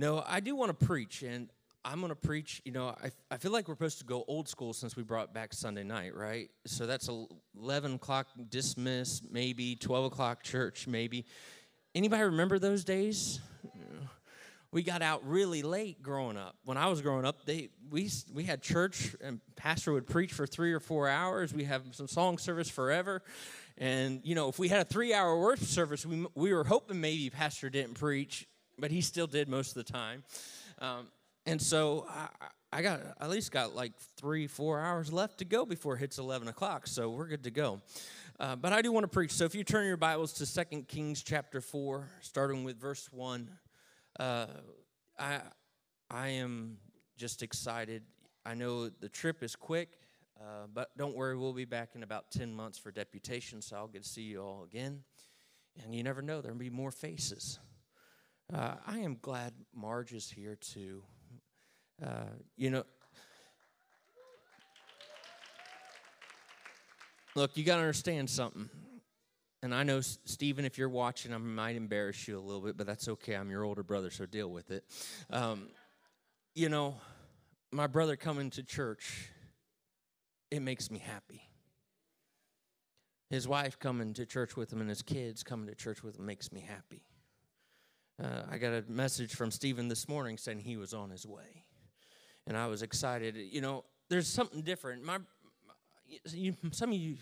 no, 0.00 0.24
I 0.26 0.40
do 0.40 0.56
want 0.56 0.78
to 0.78 0.86
preach, 0.86 1.22
and 1.22 1.50
I'm 1.84 2.00
going 2.00 2.08
to 2.08 2.16
preach. 2.16 2.62
You 2.64 2.72
know, 2.72 2.88
I, 2.88 3.10
I 3.30 3.36
feel 3.36 3.52
like 3.52 3.68
we're 3.68 3.74
supposed 3.74 3.98
to 3.98 4.06
go 4.06 4.24
old 4.26 4.48
school 4.48 4.72
since 4.72 4.96
we 4.96 5.02
brought 5.02 5.34
back 5.34 5.52
Sunday 5.52 5.84
night, 5.84 6.16
right? 6.16 6.48
So 6.64 6.86
that's 6.86 7.10
11 7.54 7.96
o'clock 7.96 8.28
dismiss, 8.48 9.20
maybe 9.30 9.76
12 9.76 10.06
o'clock 10.06 10.42
church, 10.42 10.86
maybe. 10.86 11.26
Anybody 11.94 12.22
remember 12.22 12.58
those 12.58 12.82
days? 12.82 13.40
we 14.72 14.82
got 14.82 15.02
out 15.02 15.20
really 15.28 15.60
late 15.60 16.00
growing 16.00 16.38
up. 16.38 16.56
When 16.64 16.78
I 16.78 16.86
was 16.86 17.02
growing 17.02 17.26
up, 17.26 17.44
they 17.44 17.68
we 17.90 18.08
we 18.32 18.44
had 18.44 18.62
church 18.62 19.14
and 19.20 19.40
pastor 19.54 19.92
would 19.92 20.06
preach 20.06 20.32
for 20.32 20.46
three 20.46 20.72
or 20.72 20.80
four 20.80 21.08
hours. 21.08 21.52
We 21.52 21.64
have 21.64 21.82
some 21.90 22.08
song 22.08 22.38
service 22.38 22.70
forever, 22.70 23.20
and 23.76 24.22
you 24.24 24.34
know 24.34 24.48
if 24.48 24.58
we 24.58 24.68
had 24.68 24.80
a 24.80 24.84
three-hour 24.84 25.38
worship 25.38 25.66
service, 25.66 26.06
we 26.06 26.26
we 26.34 26.54
were 26.54 26.64
hoping 26.64 27.02
maybe 27.02 27.28
pastor 27.28 27.68
didn't 27.68 27.94
preach, 27.94 28.46
but 28.80 28.90
he 28.90 29.00
still 29.00 29.26
did 29.26 29.48
most 29.48 29.76
of 29.76 29.86
the 29.86 29.92
time. 29.92 30.24
Um, 30.78 31.08
and 31.46 31.60
so 31.60 32.06
I, 32.08 32.28
I 32.72 32.82
got 32.82 33.00
at 33.20 33.30
least 33.30 33.52
got 33.52 33.74
like 33.74 33.92
three 34.16 34.46
four 34.46 34.80
hours 34.80 35.12
left 35.12 35.38
to 35.38 35.44
go 35.44 35.64
before 35.64 35.96
it 35.96 35.98
hits 35.98 36.18
eleven 36.18 36.48
o'clock. 36.48 36.86
So 36.86 37.10
we're 37.10 37.26
good 37.26 37.44
to 37.44 37.50
go. 37.50 37.80
Uh, 38.40 38.56
but 38.56 38.72
I 38.72 38.80
do 38.80 38.90
want 38.90 39.04
to 39.04 39.08
preach. 39.08 39.32
So 39.32 39.44
if 39.44 39.54
you 39.54 39.64
turn 39.64 39.86
your 39.86 39.98
Bibles 39.98 40.32
to 40.34 40.46
Second 40.46 40.88
Kings 40.88 41.22
chapter 41.22 41.60
4, 41.60 42.08
starting 42.22 42.64
with 42.64 42.80
verse 42.80 43.06
1, 43.12 43.50
uh, 44.18 44.46
I, 45.18 45.40
I 46.10 46.28
am 46.28 46.78
just 47.18 47.42
excited. 47.42 48.02
I 48.46 48.54
know 48.54 48.88
the 48.88 49.10
trip 49.10 49.42
is 49.42 49.54
quick, 49.54 49.90
uh, 50.40 50.68
but 50.72 50.88
don't 50.96 51.14
worry, 51.14 51.36
we'll 51.36 51.52
be 51.52 51.66
back 51.66 51.90
in 51.94 52.02
about 52.02 52.30
10 52.30 52.54
months 52.54 52.78
for 52.78 52.90
deputation, 52.90 53.60
so 53.60 53.76
I'll 53.76 53.88
get 53.88 54.04
to 54.04 54.08
see 54.08 54.22
you 54.22 54.40
all 54.40 54.64
again. 54.64 55.02
And 55.84 55.94
you 55.94 56.02
never 56.02 56.22
know, 56.22 56.40
there'll 56.40 56.56
be 56.56 56.70
more 56.70 56.90
faces. 56.90 57.58
Uh, 58.52 58.74
I 58.84 58.98
am 58.98 59.16
glad 59.22 59.52
Marge 59.74 60.12
is 60.12 60.28
here 60.28 60.56
too. 60.56 61.02
Uh, 62.04 62.30
you 62.56 62.70
know, 62.70 62.84
look, 67.36 67.56
you 67.56 67.62
got 67.62 67.76
to 67.76 67.80
understand 67.80 68.28
something. 68.28 68.68
And 69.62 69.74
I 69.74 69.82
know, 69.82 70.00
Stephen, 70.00 70.64
if 70.64 70.78
you're 70.78 70.88
watching, 70.88 71.34
I 71.34 71.38
might 71.38 71.76
embarrass 71.76 72.26
you 72.26 72.38
a 72.38 72.40
little 72.40 72.62
bit, 72.62 72.76
but 72.76 72.86
that's 72.86 73.08
okay. 73.08 73.34
I'm 73.34 73.50
your 73.50 73.62
older 73.62 73.82
brother, 73.82 74.10
so 74.10 74.26
deal 74.26 74.50
with 74.50 74.70
it. 74.70 74.84
Um, 75.28 75.68
you 76.54 76.68
know, 76.68 76.96
my 77.70 77.86
brother 77.86 78.16
coming 78.16 78.50
to 78.50 78.62
church, 78.62 79.28
it 80.50 80.60
makes 80.60 80.90
me 80.90 80.98
happy. 80.98 81.42
His 83.28 83.46
wife 83.46 83.78
coming 83.78 84.12
to 84.14 84.26
church 84.26 84.56
with 84.56 84.72
him 84.72 84.80
and 84.80 84.88
his 84.88 85.02
kids 85.02 85.44
coming 85.44 85.68
to 85.68 85.74
church 85.76 86.02
with 86.02 86.18
him 86.18 86.26
makes 86.26 86.50
me 86.50 86.64
happy. 86.66 87.04
Uh, 88.22 88.42
I 88.50 88.58
got 88.58 88.72
a 88.72 88.84
message 88.86 89.34
from 89.34 89.50
Stephen 89.50 89.88
this 89.88 90.06
morning 90.08 90.36
saying 90.36 90.58
he 90.58 90.76
was 90.76 90.92
on 90.92 91.10
his 91.10 91.26
way. 91.26 91.64
And 92.46 92.56
I 92.56 92.66
was 92.66 92.82
excited. 92.82 93.36
You 93.36 93.60
know, 93.62 93.84
there's 94.10 94.28
something 94.28 94.60
different. 94.62 95.02
My, 95.02 95.18
you, 96.30 96.54
some 96.70 96.90
of 96.90 96.98
you 96.98 97.16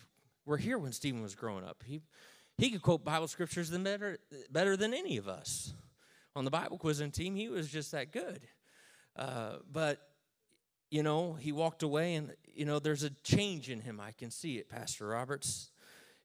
were 0.44 0.56
here 0.56 0.78
when 0.78 0.92
Stephen 0.92 1.22
was 1.22 1.34
growing 1.34 1.64
up. 1.64 1.84
He, 1.86 2.00
he 2.56 2.70
could 2.70 2.82
quote 2.82 3.04
Bible 3.04 3.28
scriptures 3.28 3.70
than 3.70 3.84
better, 3.84 4.18
better 4.50 4.76
than 4.76 4.92
any 4.92 5.18
of 5.18 5.28
us. 5.28 5.72
On 6.34 6.44
the 6.44 6.50
Bible 6.50 6.78
quizzing 6.78 7.12
team, 7.12 7.36
he 7.36 7.48
was 7.48 7.68
just 7.68 7.92
that 7.92 8.10
good. 8.10 8.40
Uh, 9.14 9.56
but, 9.70 10.00
you 10.90 11.02
know, 11.02 11.34
he 11.34 11.52
walked 11.52 11.82
away 11.84 12.14
and, 12.14 12.34
you 12.52 12.64
know, 12.64 12.80
there's 12.80 13.04
a 13.04 13.10
change 13.22 13.70
in 13.70 13.80
him. 13.80 14.00
I 14.00 14.12
can 14.12 14.30
see 14.30 14.56
it, 14.56 14.68
Pastor 14.68 15.08
Roberts. 15.08 15.70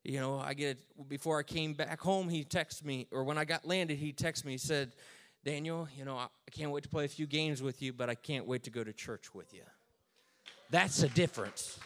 You 0.04 0.20
know, 0.20 0.40
I 0.40 0.54
get. 0.54 0.78
Before 1.08 1.40
I 1.40 1.44
came 1.44 1.74
back 1.74 2.02
home, 2.02 2.30
he 2.30 2.44
texted 2.44 2.86
me, 2.86 3.08
or 3.12 3.24
when 3.24 3.38
I 3.38 3.46
got 3.46 3.66
landed, 3.66 3.98
he 3.98 4.12
texted 4.14 4.46
me, 4.46 4.54
he 4.54 4.58
said, 4.58 4.94
Daniel, 5.46 5.88
you 5.98 6.06
know, 6.06 6.18
I 6.18 6.28
can't 6.52 6.72
wait 6.72 6.84
to 6.84 6.90
play 6.90 7.06
a 7.06 7.10
few 7.10 7.28
games 7.28 7.62
with 7.62 7.82
you, 7.82 7.92
but 7.94 8.10
I 8.10 8.16
can't 8.16 8.46
wait 8.46 8.64
to 8.64 8.70
go 8.70 8.84
to 8.84 8.94
church 8.94 9.34
with 9.34 9.54
you. 9.54 9.64
That's 10.70 11.04
a 11.04 11.10
difference. 11.10 11.80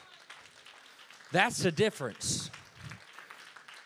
That's 1.32 1.58
the 1.58 1.72
difference. 1.72 2.50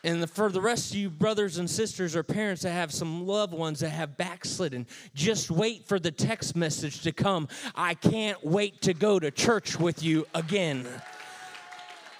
And 0.04 0.28
for 0.28 0.50
the 0.50 0.60
rest 0.60 0.90
of 0.90 0.96
you 0.96 1.10
brothers 1.10 1.58
and 1.58 1.70
sisters 1.70 2.16
or 2.16 2.22
parents 2.22 2.62
that 2.62 2.72
have 2.72 2.92
some 2.92 3.26
loved 3.26 3.54
ones 3.54 3.80
that 3.80 3.90
have 3.90 4.16
backslidden, 4.16 4.86
just 5.14 5.50
wait 5.50 5.86
for 5.86 6.00
the 6.00 6.10
text 6.10 6.56
message 6.56 7.02
to 7.02 7.12
come. 7.12 7.48
I 7.74 7.94
can't 7.94 8.44
wait 8.44 8.82
to 8.82 8.94
go 8.94 9.20
to 9.20 9.30
church 9.30 9.78
with 9.78 10.02
you 10.02 10.26
again. 10.34 10.86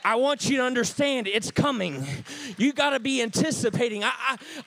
I 0.05 0.17
want 0.17 0.49
you 0.49 0.57
to 0.59 0.65
understand 0.65 1.29
it's 1.29 1.51
coming. 1.51 2.07
You 2.57 2.73
got 2.73 2.91
to 2.91 3.01
be 3.01 3.23
anticipating. 3.23 4.03
I, 4.03 4.13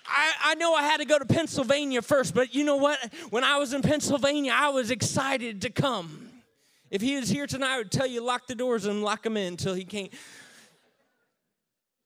I, 0.07 0.31
I 0.43 0.55
know 0.55 0.73
I 0.73 0.83
had 0.83 0.97
to 0.97 1.05
go 1.05 1.19
to 1.19 1.25
Pennsylvania 1.25 2.01
first, 2.01 2.33
but 2.33 2.55
you 2.55 2.63
know 2.63 2.77
what? 2.77 2.97
When 3.29 3.43
I 3.43 3.57
was 3.57 3.73
in 3.73 3.81
Pennsylvania, 3.81 4.53
I 4.55 4.69
was 4.69 4.91
excited 4.91 5.61
to 5.63 5.69
come. 5.69 6.29
If 6.89 7.01
he 7.01 7.17
was 7.17 7.29
here 7.29 7.47
tonight, 7.47 7.73
I 7.73 7.77
would 7.79 7.91
tell 7.91 8.07
you 8.07 8.21
lock 8.21 8.47
the 8.47 8.55
doors 8.55 8.85
and 8.85 9.03
lock 9.03 9.25
him 9.25 9.35
in 9.35 9.47
until 9.47 9.73
he 9.73 9.83
can't. 9.83 10.13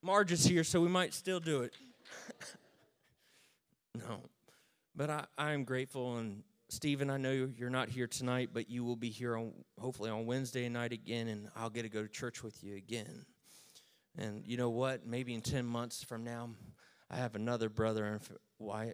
Marge 0.01 0.31
is 0.31 0.45
here, 0.45 0.63
so 0.63 0.81
we 0.81 0.87
might 0.87 1.13
still 1.13 1.39
do 1.39 1.61
it. 1.61 1.73
no. 3.95 4.21
But 4.95 5.09
I, 5.09 5.25
I 5.37 5.51
am 5.51 5.65
grateful. 5.65 6.17
And 6.17 6.43
Stephen, 6.71 7.09
I 7.09 7.17
know 7.17 7.49
you're 7.57 7.71
not 7.71 7.89
here 7.89 8.05
tonight, 8.05 8.51
but 8.53 8.69
you 8.69 8.83
will 8.83 8.95
be 8.95 9.09
here 9.09 9.35
on 9.35 9.53
hopefully 9.79 10.11
on 10.11 10.27
Wednesday 10.27 10.69
night 10.69 10.93
again, 10.93 11.27
and 11.27 11.49
I'll 11.55 11.71
get 11.71 11.81
to 11.81 11.89
go 11.89 12.03
to 12.03 12.07
church 12.07 12.43
with 12.43 12.63
you 12.63 12.75
again. 12.75 13.25
And 14.17 14.45
you 14.45 14.55
know 14.55 14.69
what? 14.69 15.05
Maybe 15.05 15.33
in 15.33 15.41
10 15.41 15.65
months 15.65 16.03
from 16.03 16.23
now, 16.23 16.51
I 17.09 17.17
have 17.17 17.35
another 17.35 17.69
brother 17.69 18.05
and 18.05 18.21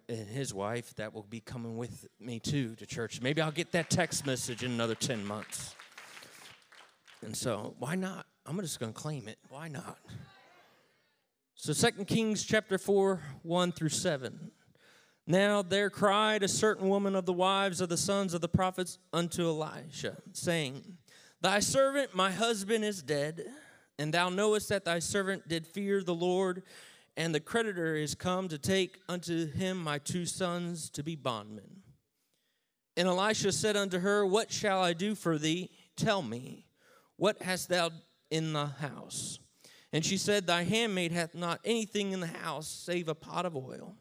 his 0.07 0.53
wife 0.53 0.95
that 0.95 1.13
will 1.13 1.23
be 1.23 1.41
coming 1.41 1.75
with 1.75 2.07
me 2.17 2.39
too 2.39 2.75
to 2.75 2.85
church. 2.85 3.21
Maybe 3.21 3.41
I'll 3.41 3.51
get 3.51 3.73
that 3.73 3.89
text 3.89 4.25
message 4.25 4.63
in 4.63 4.71
another 4.71 4.95
10 4.95 5.25
months. 5.25 5.75
And 7.21 7.35
so, 7.35 7.75
why 7.79 7.95
not? 7.95 8.25
I'm 8.45 8.59
just 8.61 8.79
going 8.79 8.93
to 8.93 8.99
claim 8.99 9.27
it. 9.27 9.37
Why 9.49 9.67
not? 9.67 9.97
So 11.55 11.73
2 11.73 12.05
Kings 12.05 12.43
chapter 12.43 12.77
4, 12.77 13.21
1 13.41 13.71
through 13.73 13.89
7. 13.89 14.51
Now 15.27 15.63
there 15.63 15.89
cried 15.89 16.43
a 16.43 16.47
certain 16.47 16.87
woman 16.87 17.15
of 17.15 17.25
the 17.25 17.33
wives 17.33 17.81
of 17.81 17.89
the 17.89 17.97
sons 17.97 18.33
of 18.33 18.41
the 18.41 18.47
prophets 18.47 18.99
unto 19.11 19.47
Elisha, 19.47 20.17
saying, 20.33 20.97
Thy 21.41 21.59
servant, 21.59 22.15
my 22.15 22.31
husband, 22.31 22.85
is 22.85 23.01
dead, 23.01 23.45
and 23.97 24.13
thou 24.13 24.29
knowest 24.29 24.69
that 24.69 24.85
thy 24.85 24.99
servant 24.99 25.47
did 25.47 25.65
fear 25.65 26.03
the 26.03 26.13
Lord, 26.13 26.63
and 27.17 27.33
the 27.33 27.39
creditor 27.39 27.95
is 27.95 28.13
come 28.13 28.47
to 28.49 28.57
take 28.57 28.99
unto 29.09 29.51
him 29.51 29.83
my 29.83 29.97
two 29.97 30.25
sons 30.25 30.89
to 30.91 31.01
be 31.01 31.15
bondmen. 31.15 31.81
And 32.97 33.07
Elisha 33.07 33.51
said 33.51 33.75
unto 33.75 33.99
her, 33.99 34.25
What 34.25 34.51
shall 34.51 34.81
I 34.81 34.93
do 34.93 35.15
for 35.15 35.37
thee? 35.37 35.71
Tell 35.95 36.21
me, 36.21 36.67
what 37.17 37.41
hast 37.41 37.69
thou 37.69 37.91
in 38.29 38.53
the 38.53 38.67
house? 38.67 39.39
And 39.91 40.05
she 40.05 40.17
said, 40.17 40.45
Thy 40.45 40.63
handmaid 40.63 41.11
hath 41.11 41.33
not 41.33 41.61
anything 41.65 42.11
in 42.11 42.19
the 42.19 42.27
house 42.27 42.67
save 42.67 43.07
a 43.07 43.15
pot 43.15 43.45
of 43.45 43.55
oil. 43.55 43.95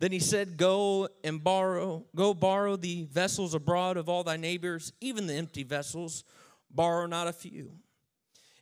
Then 0.00 0.12
he 0.12 0.20
said, 0.20 0.56
Go 0.56 1.08
and 1.24 1.42
borrow, 1.42 2.04
go 2.14 2.34
borrow 2.34 2.76
the 2.76 3.04
vessels 3.04 3.54
abroad 3.54 3.96
of 3.96 4.08
all 4.08 4.22
thy 4.22 4.36
neighbors, 4.36 4.92
even 5.00 5.26
the 5.26 5.34
empty 5.34 5.64
vessels, 5.64 6.24
borrow 6.70 7.06
not 7.06 7.26
a 7.26 7.32
few. 7.32 7.72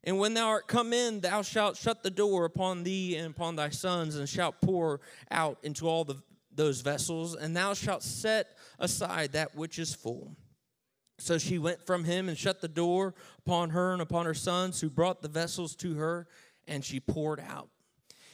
And 0.05 0.19
when 0.19 0.35
thou 0.35 0.47
art 0.49 0.69
come 0.69 0.93
in, 0.93 1.21
thou 1.21 1.43
shalt 1.43 1.77
shut 1.77 2.03
the 2.03 2.11
door 2.11 2.45
upon 2.45 2.85
thee 2.85 3.17
and 3.17 3.35
upon 3.35 3.57
thy 3.57 3.71
sons, 3.71 4.17
and 4.17 4.29
shalt 4.29 4.61
pour 4.61 5.01
out 5.31 5.59
into 5.63 5.89
all 5.89 6.05
the, 6.05 6.23
those 6.55 6.81
vessels, 6.81 7.35
and 7.35 7.57
thou 7.57 7.75
shalt 7.75 8.03
set 8.03 8.57
aside 8.79 9.33
that 9.33 9.55
which 9.55 9.79
is 9.79 9.95
full. 9.95 10.37
So 11.19 11.39
she 11.39 11.59
went 11.59 11.85
from 11.85 12.05
him 12.05 12.29
and 12.29 12.39
shut 12.39 12.61
the 12.61 12.69
door 12.69 13.15
upon 13.39 13.71
her 13.71 13.93
and 13.93 14.01
upon 14.01 14.27
her 14.27 14.35
sons, 14.35 14.81
who 14.81 14.89
brought 14.89 15.23
the 15.23 15.29
vessels 15.29 15.75
to 15.77 15.95
her, 15.95 16.29
and 16.69 16.85
she 16.85 17.01
poured 17.01 17.41
out. 17.41 17.69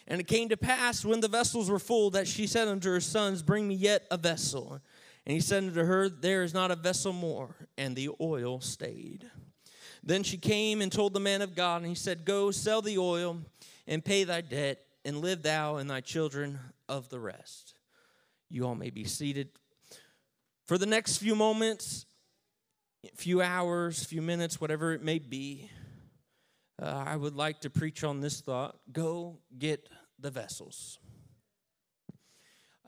And 0.07 0.21
it 0.21 0.27
came 0.27 0.49
to 0.49 0.57
pass 0.57 1.05
when 1.05 1.21
the 1.21 1.29
vessels 1.29 1.71
were 1.71 1.79
full 1.79 2.11
that 2.11 2.27
she 2.27 2.47
said 2.47 2.69
unto 2.69 2.91
her 2.91 3.01
sons, 3.01 3.43
Bring 3.43 3.69
me 3.69 3.75
yet 3.75 4.07
a 4.11 4.17
vessel. 4.17 4.81
And 5.25 5.35
he 5.35 5.41
said 5.41 5.65
unto 5.65 5.85
her, 5.85 6.09
There 6.09 6.43
is 6.43 6.53
not 6.53 6.71
a 6.71 6.77
vessel 6.77 7.13
more. 7.13 7.55
And 7.79 7.95
the 7.95 8.11
oil 8.21 8.61
stayed. 8.61 9.31
Then 10.03 10.23
she 10.25 10.37
came 10.37 10.83
and 10.83 10.91
told 10.91 11.15
the 11.15 11.21
man 11.21 11.43
of 11.43 11.55
God, 11.55 11.83
and 11.83 11.87
he 11.87 11.95
said, 11.95 12.25
Go 12.25 12.51
sell 12.51 12.83
the 12.83 12.99
oil 12.99 13.39
and 13.87 14.05
pay 14.05 14.25
thy 14.25 14.41
debt, 14.41 14.81
and 15.05 15.19
live 15.19 15.43
thou 15.43 15.77
and 15.77 15.89
thy 15.89 16.01
children 16.01 16.59
of 16.89 17.09
the 17.09 17.21
rest. 17.21 17.75
You 18.49 18.67
all 18.67 18.75
may 18.75 18.91
be 18.91 19.05
seated. 19.05 19.51
For 20.67 20.79
the 20.79 20.87
next 20.87 21.19
few 21.19 21.35
moments, 21.35 22.07
few 23.17 23.41
hours, 23.41 24.05
few 24.05 24.23
minutes, 24.23 24.61
whatever 24.61 24.93
it 24.93 25.03
may 25.03 25.19
be, 25.19 25.71
uh, 26.81 27.05
I 27.07 27.17
would 27.17 27.35
like 27.35 27.61
to 27.61 27.71
preach 27.71 28.05
on 28.05 28.21
this 28.21 28.41
thought 28.41 28.77
go 28.93 29.39
get 29.59 29.89
the 30.19 30.31
vessels. 30.31 30.99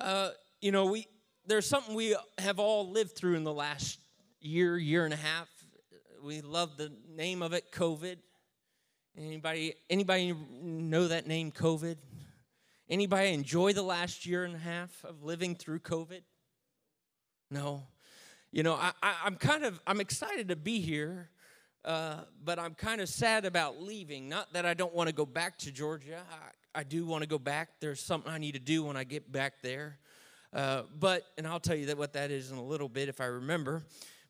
Uh, 0.01 0.31
you 0.61 0.73
know, 0.73 0.87
we 0.87 1.07
there's 1.47 1.67
something 1.67 1.95
we 1.95 2.17
have 2.39 2.59
all 2.59 2.91
lived 2.91 3.17
through 3.17 3.35
in 3.35 3.45
the 3.45 3.53
last 3.53 3.99
year, 4.41 4.79
year 4.79 5.05
and 5.05 5.13
a 5.13 5.19
half. 5.19 5.49
We 6.23 6.41
love 6.41 6.77
the 6.77 6.91
name 7.15 7.43
of 7.43 7.53
it, 7.53 7.71
COVID. 7.73 8.17
Anybody 9.17 9.75
anybody 9.91 10.35
know 10.63 11.09
that 11.09 11.27
name, 11.27 11.53
COVID? 11.53 11.97
Anybody 12.89 13.33
enjoy 13.33 13.73
the 13.73 13.83
last 13.83 14.27
year 14.27 14.45
and 14.45 14.55
a 14.55 14.59
half 14.59 15.05
of 15.05 15.23
living 15.23 15.55
through 15.55 15.81
COVID? 15.81 16.23
No. 17.51 17.85
You 18.51 18.63
know, 18.63 18.75
I, 18.75 18.93
I, 19.03 19.27
am 19.27 19.37
kind 19.37 19.65
of 19.65 19.81
I'm 19.87 20.01
excited 20.01 20.49
to 20.49 20.57
be 20.57 20.81
here 20.81 21.31
uh, 21.85 22.21
but 22.43 22.59
I'm 22.59 22.75
kind 22.75 23.01
of 23.01 23.09
sad 23.09 23.45
about 23.45 23.83
leaving. 23.83 24.29
Not 24.29 24.53
that 24.55 24.65
I 24.65 24.75
don't 24.75 24.95
want 24.95 25.09
to 25.09 25.15
go 25.15 25.27
back 25.27 25.59
to 25.59 25.73
Georgia. 25.73 26.23
I, 26.31 26.81
I 26.81 26.83
do 26.83 27.05
want 27.05 27.23
to 27.23 27.29
go 27.29 27.39
back. 27.39 27.69
There's 27.81 28.01
something 28.01 28.31
I 28.31 28.39
need 28.39 28.53
to 28.53 28.61
do 28.61 28.85
when 28.85 28.97
I 28.97 29.05
get 29.05 29.31
back 29.31 29.61
there. 29.63 29.99
Uh, 30.53 30.83
but, 30.99 31.25
and 31.37 31.47
I'll 31.47 31.61
tell 31.61 31.77
you 31.77 31.87
that 31.87 31.99
what 31.99 32.15
that 32.15 32.31
is 32.31 32.51
in 32.51 32.59
a 32.59 32.63
little 32.63 32.89
bit 32.89 33.09
if 33.09 33.21
I 33.21 33.27
remember. 33.27 33.83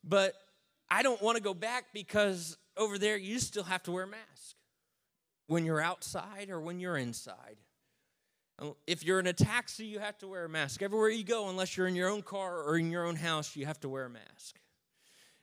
But 0.03 0.35
I 0.91 1.03
don't 1.03 1.21
want 1.23 1.37
to 1.37 1.43
go 1.43 1.55
back 1.55 1.87
because 1.93 2.57
over 2.77 2.99
there 2.99 3.17
you 3.17 3.39
still 3.39 3.65
have 3.65 3.83
to 3.85 3.93
wear 3.93 4.05
a 4.05 4.09
mask 4.09 4.57
when 5.47 5.65
you're 5.65 5.81
outside 5.81 6.51
or 6.51 6.61
when 6.61 6.81
you're 6.81 6.97
inside. 6.97 7.57
Uh, 8.61 8.71
if 8.87 9.05
you're 9.05 9.21
in 9.21 9.27
a 9.27 9.33
taxi, 9.33 9.85
you 9.85 9.99
have 9.99 10.19
to 10.19 10.29
wear 10.29 10.45
a 10.45 10.49
mask. 10.49 10.83
Everywhere 10.83 11.11
you 11.11 11.25
go, 11.25 11.49
unless 11.49 11.77
you're 11.77 11.87
in 11.87 11.97
your 11.97 12.09
own 12.09 12.23
car 12.23 12.63
or 12.63 12.79
in 12.79 12.91
your 12.91 13.07
own 13.07 13.17
house, 13.17 13.55
you 13.55 13.67
have 13.67 13.81
to 13.81 13.89
wear 13.89 14.07
a 14.07 14.11
mask. 14.11 14.59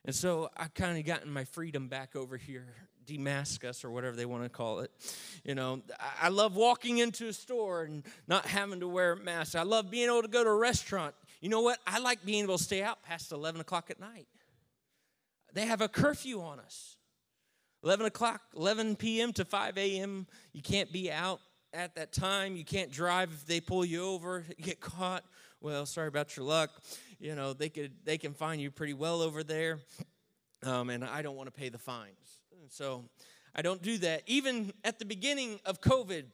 And 0.04 0.14
so 0.14 0.50
I 0.56 0.66
kind 0.66 0.98
of 0.98 1.04
gotten 1.04 1.32
my 1.32 1.44
freedom 1.44 1.88
back 1.88 2.16
over 2.16 2.36
here, 2.36 2.74
Damascus 3.06 3.84
or 3.84 3.90
whatever 3.90 4.16
they 4.16 4.26
want 4.26 4.42
to 4.42 4.48
call 4.48 4.80
it. 4.80 4.90
You 5.44 5.54
know, 5.54 5.82
I 6.20 6.28
love 6.28 6.56
walking 6.56 6.98
into 6.98 7.28
a 7.28 7.32
store 7.32 7.84
and 7.84 8.04
not 8.26 8.46
having 8.46 8.80
to 8.80 8.88
wear 8.88 9.12
a 9.12 9.16
mask. 9.16 9.54
I 9.54 9.62
love 9.62 9.90
being 9.90 10.08
able 10.08 10.22
to 10.22 10.28
go 10.28 10.42
to 10.42 10.50
a 10.50 10.56
restaurant. 10.56 11.14
You 11.40 11.48
know 11.48 11.60
what? 11.60 11.78
I 11.86 12.00
like 12.00 12.24
being 12.24 12.44
able 12.44 12.58
to 12.58 12.64
stay 12.64 12.82
out 12.82 13.02
past 13.02 13.30
11 13.30 13.60
o'clock 13.60 13.90
at 13.90 14.00
night. 14.00 14.26
They 15.54 15.66
have 15.66 15.80
a 15.80 15.88
curfew 15.88 16.40
on 16.40 16.58
us. 16.58 16.96
11 17.84 18.06
o'clock, 18.06 18.40
11 18.56 18.96
p.m. 18.96 19.32
to 19.32 19.44
5 19.44 19.76
a.m., 19.76 20.26
you 20.52 20.62
can't 20.62 20.92
be 20.92 21.10
out 21.10 21.40
at 21.72 21.96
that 21.96 22.12
time. 22.12 22.54
You 22.54 22.64
can't 22.64 22.92
drive 22.92 23.32
if 23.32 23.46
they 23.46 23.60
pull 23.60 23.84
you 23.84 24.04
over, 24.04 24.44
get 24.60 24.80
caught. 24.80 25.24
Well, 25.60 25.86
sorry 25.86 26.08
about 26.08 26.36
your 26.36 26.46
luck 26.46 26.70
you 27.22 27.36
know 27.36 27.52
they 27.52 27.68
could 27.68 27.92
they 28.04 28.18
can 28.18 28.34
find 28.34 28.60
you 28.60 28.70
pretty 28.70 28.94
well 28.94 29.22
over 29.22 29.44
there 29.44 29.78
um, 30.64 30.90
and 30.90 31.04
i 31.04 31.22
don't 31.22 31.36
want 31.36 31.46
to 31.46 31.58
pay 31.58 31.68
the 31.68 31.78
fines. 31.78 32.38
So 32.68 33.04
i 33.54 33.62
don't 33.62 33.80
do 33.80 33.98
that. 33.98 34.22
Even 34.26 34.72
at 34.84 34.98
the 34.98 35.04
beginning 35.04 35.60
of 35.64 35.80
covid 35.80 36.24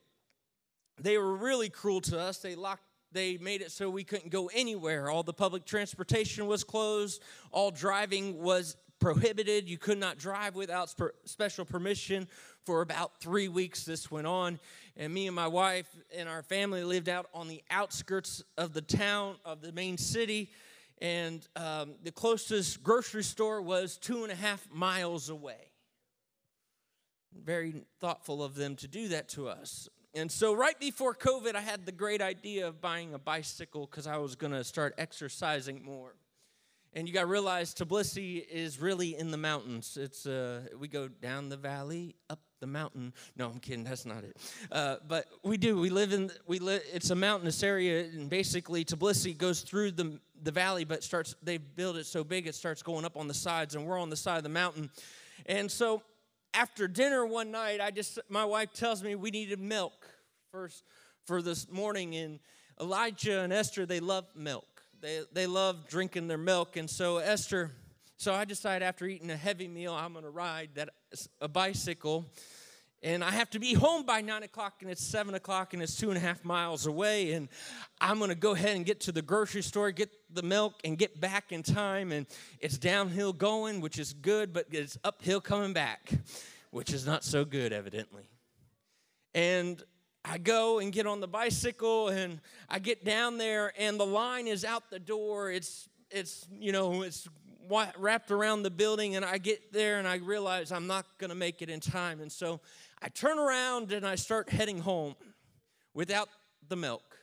they 1.01 1.17
were 1.17 1.37
really 1.37 1.69
cruel 1.69 2.01
to 2.01 2.19
us. 2.19 2.39
They 2.39 2.57
locked 2.57 2.83
they 3.13 3.39
made 3.39 3.63
it 3.63 3.71
so 3.71 3.89
we 3.89 4.05
couldn't 4.05 4.31
go 4.31 4.51
anywhere. 4.55 5.09
All 5.11 5.23
the 5.23 5.33
public 5.33 5.65
transportation 5.65 6.47
was 6.47 6.65
closed. 6.65 7.23
All 7.53 7.71
driving 7.71 8.43
was 8.43 8.77
prohibited. 8.99 9.69
You 9.69 9.79
could 9.79 9.99
not 9.99 10.19
drive 10.19 10.55
without 10.55 10.93
special 11.25 11.65
permission 11.65 12.29
for 12.65 12.83
about 12.83 13.21
three 13.21 13.49
weeks. 13.49 13.85
This 13.85 14.11
went 14.11 14.27
on 14.27 14.59
and 14.97 15.15
me 15.15 15.27
and 15.27 15.37
my 15.37 15.47
wife 15.47 15.87
and 16.17 16.29
our 16.29 16.43
family 16.43 16.83
lived 16.83 17.09
out 17.09 17.27
on 17.33 17.49
the 17.49 17.63
outskirts 17.71 18.43
of 18.57 18.73
the 18.73 18.83
town 18.83 19.37
of 19.45 19.61
the 19.61 19.73
main 19.73 19.97
city 19.97 20.51
and 21.01 21.47
um, 21.57 21.95
the 22.03 22.13
closest 22.13 22.83
grocery 22.83 23.23
store 23.23 23.63
was 23.63 23.97
two 23.97 24.23
and 24.23 24.33
a 24.33 24.35
half 24.35 24.67
miles 24.73 25.29
away. 25.29 25.73
Very 27.33 27.85
thoughtful 28.01 28.43
of 28.43 28.55
them 28.55 28.75
to 28.77 28.89
do 28.89 29.09
that 29.09 29.29
to 29.31 29.49
us. 29.49 29.89
And 30.15 30.33
so, 30.33 30.55
right 30.55 30.79
before 30.81 31.15
COVID, 31.15 31.55
I 31.55 31.61
had 31.61 31.87
the 31.87 31.93
great 31.93 32.23
idea 32.23 32.67
of 32.67 32.81
buying 32.81 33.15
a 33.15 33.19
bicycle 33.19 33.87
because 33.87 34.07
I 34.07 34.17
was 34.17 34.35
going 34.35 34.53
to 34.53 34.65
start 34.65 34.95
exercising 34.99 35.85
more. 35.85 36.15
And 36.95 37.07
you 37.07 37.13
got 37.13 37.21
to 37.21 37.27
realize 37.27 37.75
Tbilisi 37.75 38.45
is 38.49 38.81
really 38.81 39.17
in 39.17 39.31
the 39.31 39.37
mountains. 39.37 39.99
It's 40.01 40.27
uh, 40.27 40.63
we 40.79 40.89
go 40.89 41.07
down 41.07 41.51
the 41.51 41.59
valley, 41.59 42.17
up 42.31 42.41
the 42.61 42.67
mountain. 42.67 43.13
No, 43.37 43.47
I'm 43.47 43.61
kidding. 43.61 43.85
That's 43.85 44.07
not 44.07 44.25
it. 44.25 44.37
Uh, 44.71 44.97
but 45.07 45.27
we 45.43 45.57
do. 45.57 45.79
We 45.79 45.91
live 45.91 46.13
in 46.13 46.31
we 46.47 46.59
live. 46.59 46.83
It's 46.93 47.11
a 47.11 47.15
mountainous 47.15 47.63
area, 47.63 48.05
and 48.05 48.29
basically 48.29 48.85
Tbilisi 48.85 49.37
goes 49.37 49.63
through 49.63 49.93
the 49.93 50.19
the 50.43 50.53
valley, 50.53 50.85
but 50.85 51.03
starts 51.03 51.35
they 51.43 51.59
build 51.59 51.97
it 51.97 52.07
so 52.07 52.25
big 52.25 52.47
it 52.47 52.55
starts 52.55 52.83
going 52.83 53.05
up 53.05 53.17
on 53.17 53.29
the 53.29 53.35
sides, 53.35 53.75
and 53.75 53.87
we're 53.87 53.99
on 53.99 54.11
the 54.11 54.17
side 54.17 54.37
of 54.39 54.43
the 54.43 54.49
mountain. 54.49 54.91
And 55.47 55.71
so 55.71 56.03
after 56.55 56.89
dinner 56.89 57.25
one 57.25 57.51
night, 57.51 57.81
I 57.81 57.91
just 57.91 58.19
my 58.29 58.45
wife 58.45 58.73
tells 58.73 59.03
me 59.03 59.15
we 59.15 59.31
needed 59.31 59.61
milk 59.61 60.07
first 60.51 60.85
for 61.27 61.43
this 61.43 61.71
morning, 61.71 62.17
and 62.17 62.41
Elijah 62.81 63.41
and 63.41 63.53
Esther 63.53 63.87
they 63.87 64.01
love 64.01 64.25
milk. 64.35 64.83
They 65.01 65.23
they 65.33 65.47
love 65.47 65.89
drinking 65.89 66.29
their 66.29 66.39
milk, 66.39 66.77
and 66.77 66.89
so 66.89 67.19
Esther. 67.19 67.73
So 68.19 68.35
I 68.35 68.45
decide 68.45 68.83
after 68.83 69.07
eating 69.07 69.31
a 69.31 69.37
heavy 69.37 69.69
meal, 69.69 69.95
I'm 69.95 70.13
going 70.13 70.25
to 70.25 70.31
ride 70.31 70.71
that 70.75 70.91
a 71.41 71.49
bicycle 71.49 72.27
and 73.01 73.23
I 73.23 73.31
have 73.31 73.49
to 73.51 73.61
be 73.61 73.75
home 73.75 74.05
by 74.05 74.23
nine 74.23 74.43
o'clock, 74.43 74.83
and 74.83 74.91
it's 74.91 75.05
seven 75.05 75.35
o'clock, 75.35 75.73
and 75.73 75.81
it's 75.81 75.95
two 75.95 76.09
and 76.09 76.17
a 76.17 76.21
half 76.21 76.45
miles 76.45 76.87
away. 76.87 77.33
And 77.33 77.49
I'm 78.01 78.19
gonna 78.19 78.35
go 78.35 78.55
ahead 78.55 78.75
and 78.75 78.85
get 78.85 78.99
to 79.03 79.13
the 79.13 79.23
grocery 79.23 79.63
store, 79.63 79.93
get 79.93 80.11
the 80.35 80.43
milk, 80.43 80.75
and 80.83 80.99
get 80.99 81.21
back 81.21 81.53
in 81.53 81.63
time. 81.63 82.11
And 82.11 82.27
it's 82.59 82.77
downhill 82.77 83.33
going, 83.33 83.81
which 83.81 84.01
is 84.01 84.13
good, 84.13 84.53
but 84.53 84.67
it's 84.73 84.99
uphill 85.05 85.41
coming 85.41 85.73
back, 85.73 86.11
which 86.73 86.93
is 86.93 87.07
not 87.07 87.23
so 87.23 87.45
good, 87.45 87.73
evidently. 87.73 88.29
And 89.33 89.81
I 90.25 90.39
go 90.39 90.81
and 90.81 90.93
get 90.93 91.07
on 91.07 91.21
the 91.21 91.29
bicycle, 91.29 92.09
and 92.09 92.41
I 92.69 92.81
get 92.81 93.05
down 93.05 93.39
there, 93.39 93.73
and 93.79 94.01
the 94.01 94.07
line 94.07 94.49
is 94.49 94.65
out 94.65 94.91
the 94.91 94.99
door. 94.99 95.53
It's 95.53 95.89
it's 96.11 96.49
you 96.51 96.73
know 96.73 97.03
it's 97.03 97.29
wrapped 97.97 98.31
around 98.31 98.63
the 98.63 98.71
building 98.71 99.17
and 99.17 99.25
I 99.25 99.39
get 99.39 99.73
there 99.73 99.99
and 99.99 100.09
I 100.09 100.17
realize 100.17 100.73
I'm 100.73 100.87
not 100.87 101.07
going 101.19 101.31
to 101.31 101.37
make 101.37 101.63
it 101.63 101.71
in 101.71 101.81
time. 101.81 102.21
And 102.21 102.31
so 102.31 102.61
I 103.01 103.09
turn 103.09 103.39
around 103.39 103.93
and 103.93 104.07
I 104.07 104.15
start 104.15 104.51
heading 104.51 104.79
home 104.79 105.15
without 105.95 106.29
the 106.69 106.77
milk. 106.77 107.19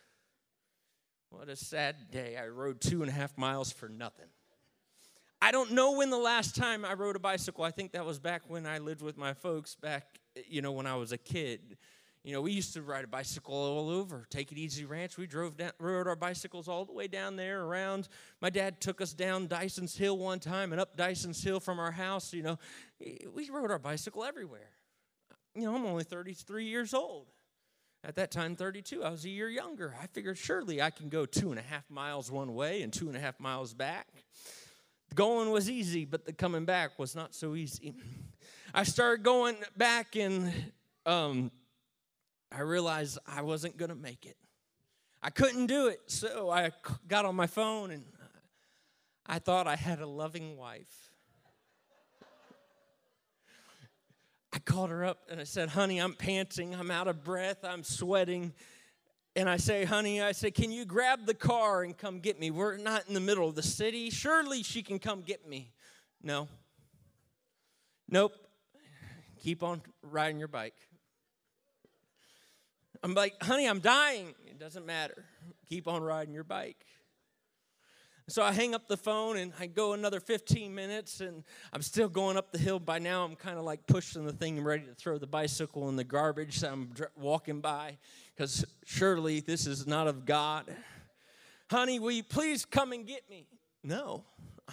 What 1.30 1.48
a 1.48 1.56
sad 1.56 2.10
day. 2.10 2.36
I 2.36 2.48
rode 2.48 2.80
two 2.80 3.02
and 3.02 3.10
a 3.10 3.14
half 3.14 3.36
miles 3.36 3.72
for 3.72 3.88
nothing. 3.88 4.26
I 5.42 5.50
don't 5.50 5.72
know 5.72 5.92
when 5.92 6.10
the 6.10 6.18
last 6.18 6.56
time 6.56 6.84
I 6.84 6.94
rode 6.94 7.16
a 7.16 7.20
bicycle. 7.20 7.62
I 7.62 7.70
think 7.70 7.92
that 7.92 8.06
was 8.06 8.18
back 8.18 8.42
when 8.48 8.66
I 8.66 8.78
lived 8.78 9.02
with 9.02 9.18
my 9.18 9.34
folks 9.34 9.74
back, 9.74 10.18
you 10.48 10.62
know, 10.62 10.72
when 10.72 10.86
I 10.86 10.96
was 10.96 11.12
a 11.12 11.18
kid. 11.18 11.76
You 12.26 12.32
know, 12.32 12.40
we 12.40 12.50
used 12.50 12.74
to 12.74 12.82
ride 12.82 13.04
a 13.04 13.06
bicycle 13.06 13.54
all 13.54 13.88
over. 13.88 14.26
Take 14.30 14.50
It 14.50 14.58
Easy 14.58 14.84
Ranch. 14.84 15.16
We 15.16 15.28
drove 15.28 15.56
down, 15.56 15.70
rode 15.78 16.08
our 16.08 16.16
bicycles 16.16 16.66
all 16.66 16.84
the 16.84 16.92
way 16.92 17.06
down 17.06 17.36
there 17.36 17.62
around. 17.62 18.08
My 18.40 18.50
dad 18.50 18.80
took 18.80 19.00
us 19.00 19.12
down 19.12 19.46
Dyson's 19.46 19.96
Hill 19.96 20.18
one 20.18 20.40
time 20.40 20.72
and 20.72 20.80
up 20.80 20.96
Dyson's 20.96 21.40
Hill 21.40 21.60
from 21.60 21.78
our 21.78 21.92
house. 21.92 22.32
You 22.32 22.42
know, 22.42 22.58
we 23.32 23.48
rode 23.48 23.70
our 23.70 23.78
bicycle 23.78 24.24
everywhere. 24.24 24.70
You 25.54 25.66
know, 25.66 25.76
I'm 25.76 25.86
only 25.86 26.02
33 26.02 26.64
years 26.64 26.94
old. 26.94 27.28
At 28.02 28.16
that 28.16 28.32
time, 28.32 28.56
32. 28.56 29.04
I 29.04 29.10
was 29.10 29.24
a 29.24 29.28
year 29.28 29.48
younger. 29.48 29.94
I 30.02 30.08
figured 30.08 30.36
surely 30.36 30.82
I 30.82 30.90
can 30.90 31.08
go 31.08 31.26
two 31.26 31.50
and 31.50 31.60
a 31.60 31.62
half 31.62 31.88
miles 31.88 32.28
one 32.28 32.56
way 32.56 32.82
and 32.82 32.92
two 32.92 33.06
and 33.06 33.16
a 33.16 33.20
half 33.20 33.38
miles 33.38 33.72
back. 33.72 34.08
The 35.10 35.14
Going 35.14 35.52
was 35.52 35.70
easy, 35.70 36.04
but 36.04 36.24
the 36.24 36.32
coming 36.32 36.64
back 36.64 36.98
was 36.98 37.14
not 37.14 37.36
so 37.36 37.54
easy. 37.54 37.94
I 38.74 38.82
started 38.82 39.22
going 39.22 39.58
back 39.76 40.16
and 40.16 40.52
um, 41.06 41.52
I 42.56 42.60
realized 42.60 43.18
I 43.26 43.42
wasn't 43.42 43.76
going 43.76 43.90
to 43.90 43.94
make 43.94 44.24
it. 44.24 44.36
I 45.22 45.28
couldn't 45.28 45.66
do 45.66 45.88
it, 45.88 46.00
so 46.06 46.48
I 46.48 46.70
got 47.06 47.26
on 47.26 47.36
my 47.36 47.46
phone 47.46 47.90
and 47.90 48.04
uh, 48.18 48.26
I 49.26 49.40
thought 49.40 49.66
I 49.66 49.76
had 49.76 50.00
a 50.00 50.06
loving 50.06 50.56
wife. 50.56 51.10
I 54.54 54.58
called 54.58 54.88
her 54.88 55.04
up 55.04 55.18
and 55.30 55.38
I 55.38 55.44
said, 55.44 55.68
Honey, 55.68 55.98
I'm 55.98 56.14
panting, 56.14 56.74
I'm 56.74 56.90
out 56.90 57.08
of 57.08 57.22
breath, 57.22 57.58
I'm 57.62 57.84
sweating. 57.84 58.54
And 59.34 59.50
I 59.50 59.58
say, 59.58 59.84
Honey, 59.84 60.22
I 60.22 60.32
say, 60.32 60.50
Can 60.50 60.72
you 60.72 60.86
grab 60.86 61.26
the 61.26 61.34
car 61.34 61.82
and 61.82 61.96
come 61.96 62.20
get 62.20 62.40
me? 62.40 62.50
We're 62.50 62.78
not 62.78 63.06
in 63.06 63.12
the 63.12 63.20
middle 63.20 63.46
of 63.46 63.54
the 63.54 63.62
city. 63.62 64.08
Surely 64.08 64.62
she 64.62 64.82
can 64.82 64.98
come 64.98 65.20
get 65.20 65.46
me. 65.46 65.72
No. 66.22 66.48
Nope. 68.08 68.32
Keep 69.40 69.62
on 69.62 69.82
riding 70.00 70.38
your 70.38 70.48
bike. 70.48 70.74
I'm 73.06 73.14
like, 73.14 73.40
honey, 73.40 73.68
I'm 73.68 73.78
dying. 73.78 74.34
It 74.48 74.58
doesn't 74.58 74.84
matter. 74.84 75.24
Keep 75.68 75.86
on 75.86 76.02
riding 76.02 76.34
your 76.34 76.42
bike. 76.42 76.84
So 78.28 78.42
I 78.42 78.50
hang 78.50 78.74
up 78.74 78.88
the 78.88 78.96
phone 78.96 79.36
and 79.36 79.52
I 79.60 79.66
go 79.66 79.92
another 79.92 80.18
15 80.18 80.74
minutes 80.74 81.20
and 81.20 81.44
I'm 81.72 81.82
still 81.82 82.08
going 82.08 82.36
up 82.36 82.50
the 82.50 82.58
hill. 82.58 82.80
By 82.80 82.98
now, 82.98 83.24
I'm 83.24 83.36
kind 83.36 83.58
of 83.58 83.64
like 83.64 83.86
pushing 83.86 84.26
the 84.26 84.32
thing 84.32 84.56
and 84.56 84.66
ready 84.66 84.86
to 84.86 84.94
throw 84.94 85.18
the 85.18 85.26
bicycle 85.28 85.88
in 85.88 85.94
the 85.94 86.02
garbage. 86.02 86.58
So 86.58 86.72
I'm 86.72 86.92
walking 87.16 87.60
by 87.60 87.98
because 88.34 88.64
surely 88.84 89.38
this 89.38 89.68
is 89.68 89.86
not 89.86 90.08
of 90.08 90.26
God. 90.26 90.64
Honey, 91.70 92.00
will 92.00 92.10
you 92.10 92.24
please 92.24 92.64
come 92.64 92.90
and 92.90 93.06
get 93.06 93.30
me? 93.30 93.46
No, 93.84 94.24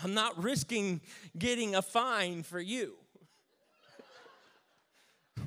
I'm 0.04 0.16
not 0.16 0.42
risking 0.44 1.02
getting 1.38 1.76
a 1.76 1.84
fine 1.84 2.42
for 2.42 2.60
you. 2.60 2.96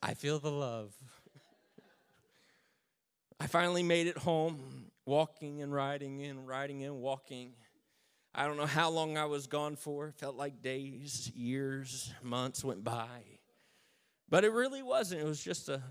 I 0.00 0.14
feel 0.14 0.38
the 0.38 0.52
love. 0.52 0.94
I 3.38 3.46
finally 3.46 3.82
made 3.82 4.06
it 4.06 4.18
home, 4.18 4.86
walking 5.04 5.60
and 5.62 5.72
riding 5.72 6.22
and 6.24 6.46
riding 6.46 6.84
and 6.84 6.96
walking. 6.96 7.52
I 8.34 8.46
don't 8.46 8.56
know 8.56 8.66
how 8.66 8.90
long 8.90 9.16
I 9.16 9.26
was 9.26 9.46
gone 9.46 9.76
for. 9.76 10.08
It 10.08 10.14
felt 10.16 10.36
like 10.36 10.62
days, 10.62 11.30
years, 11.34 12.12
months 12.22 12.64
went 12.64 12.84
by. 12.84 13.08
But 14.28 14.44
it 14.44 14.52
really 14.52 14.82
wasn't. 14.82 15.20
It 15.20 15.24
was 15.24 15.42
just 15.42 15.68
a 15.68 15.82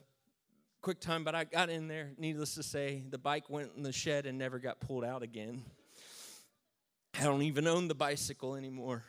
quick 0.81 0.99
time. 0.99 1.23
But 1.23 1.35
I 1.35 1.43
got 1.43 1.69
in 1.69 1.87
there, 1.87 2.11
needless 2.17 2.55
to 2.55 2.63
say, 2.63 3.03
the 3.09 3.17
bike 3.17 3.49
went 3.49 3.71
in 3.75 3.83
the 3.83 3.91
shed 3.91 4.25
and 4.25 4.37
never 4.37 4.59
got 4.59 4.79
pulled 4.79 5.03
out 5.03 5.23
again. 5.23 5.63
I 7.19 7.23
don't 7.23 7.43
even 7.43 7.67
own 7.67 7.87
the 7.87 7.95
bicycle 7.95 8.55
anymore. 8.55 9.03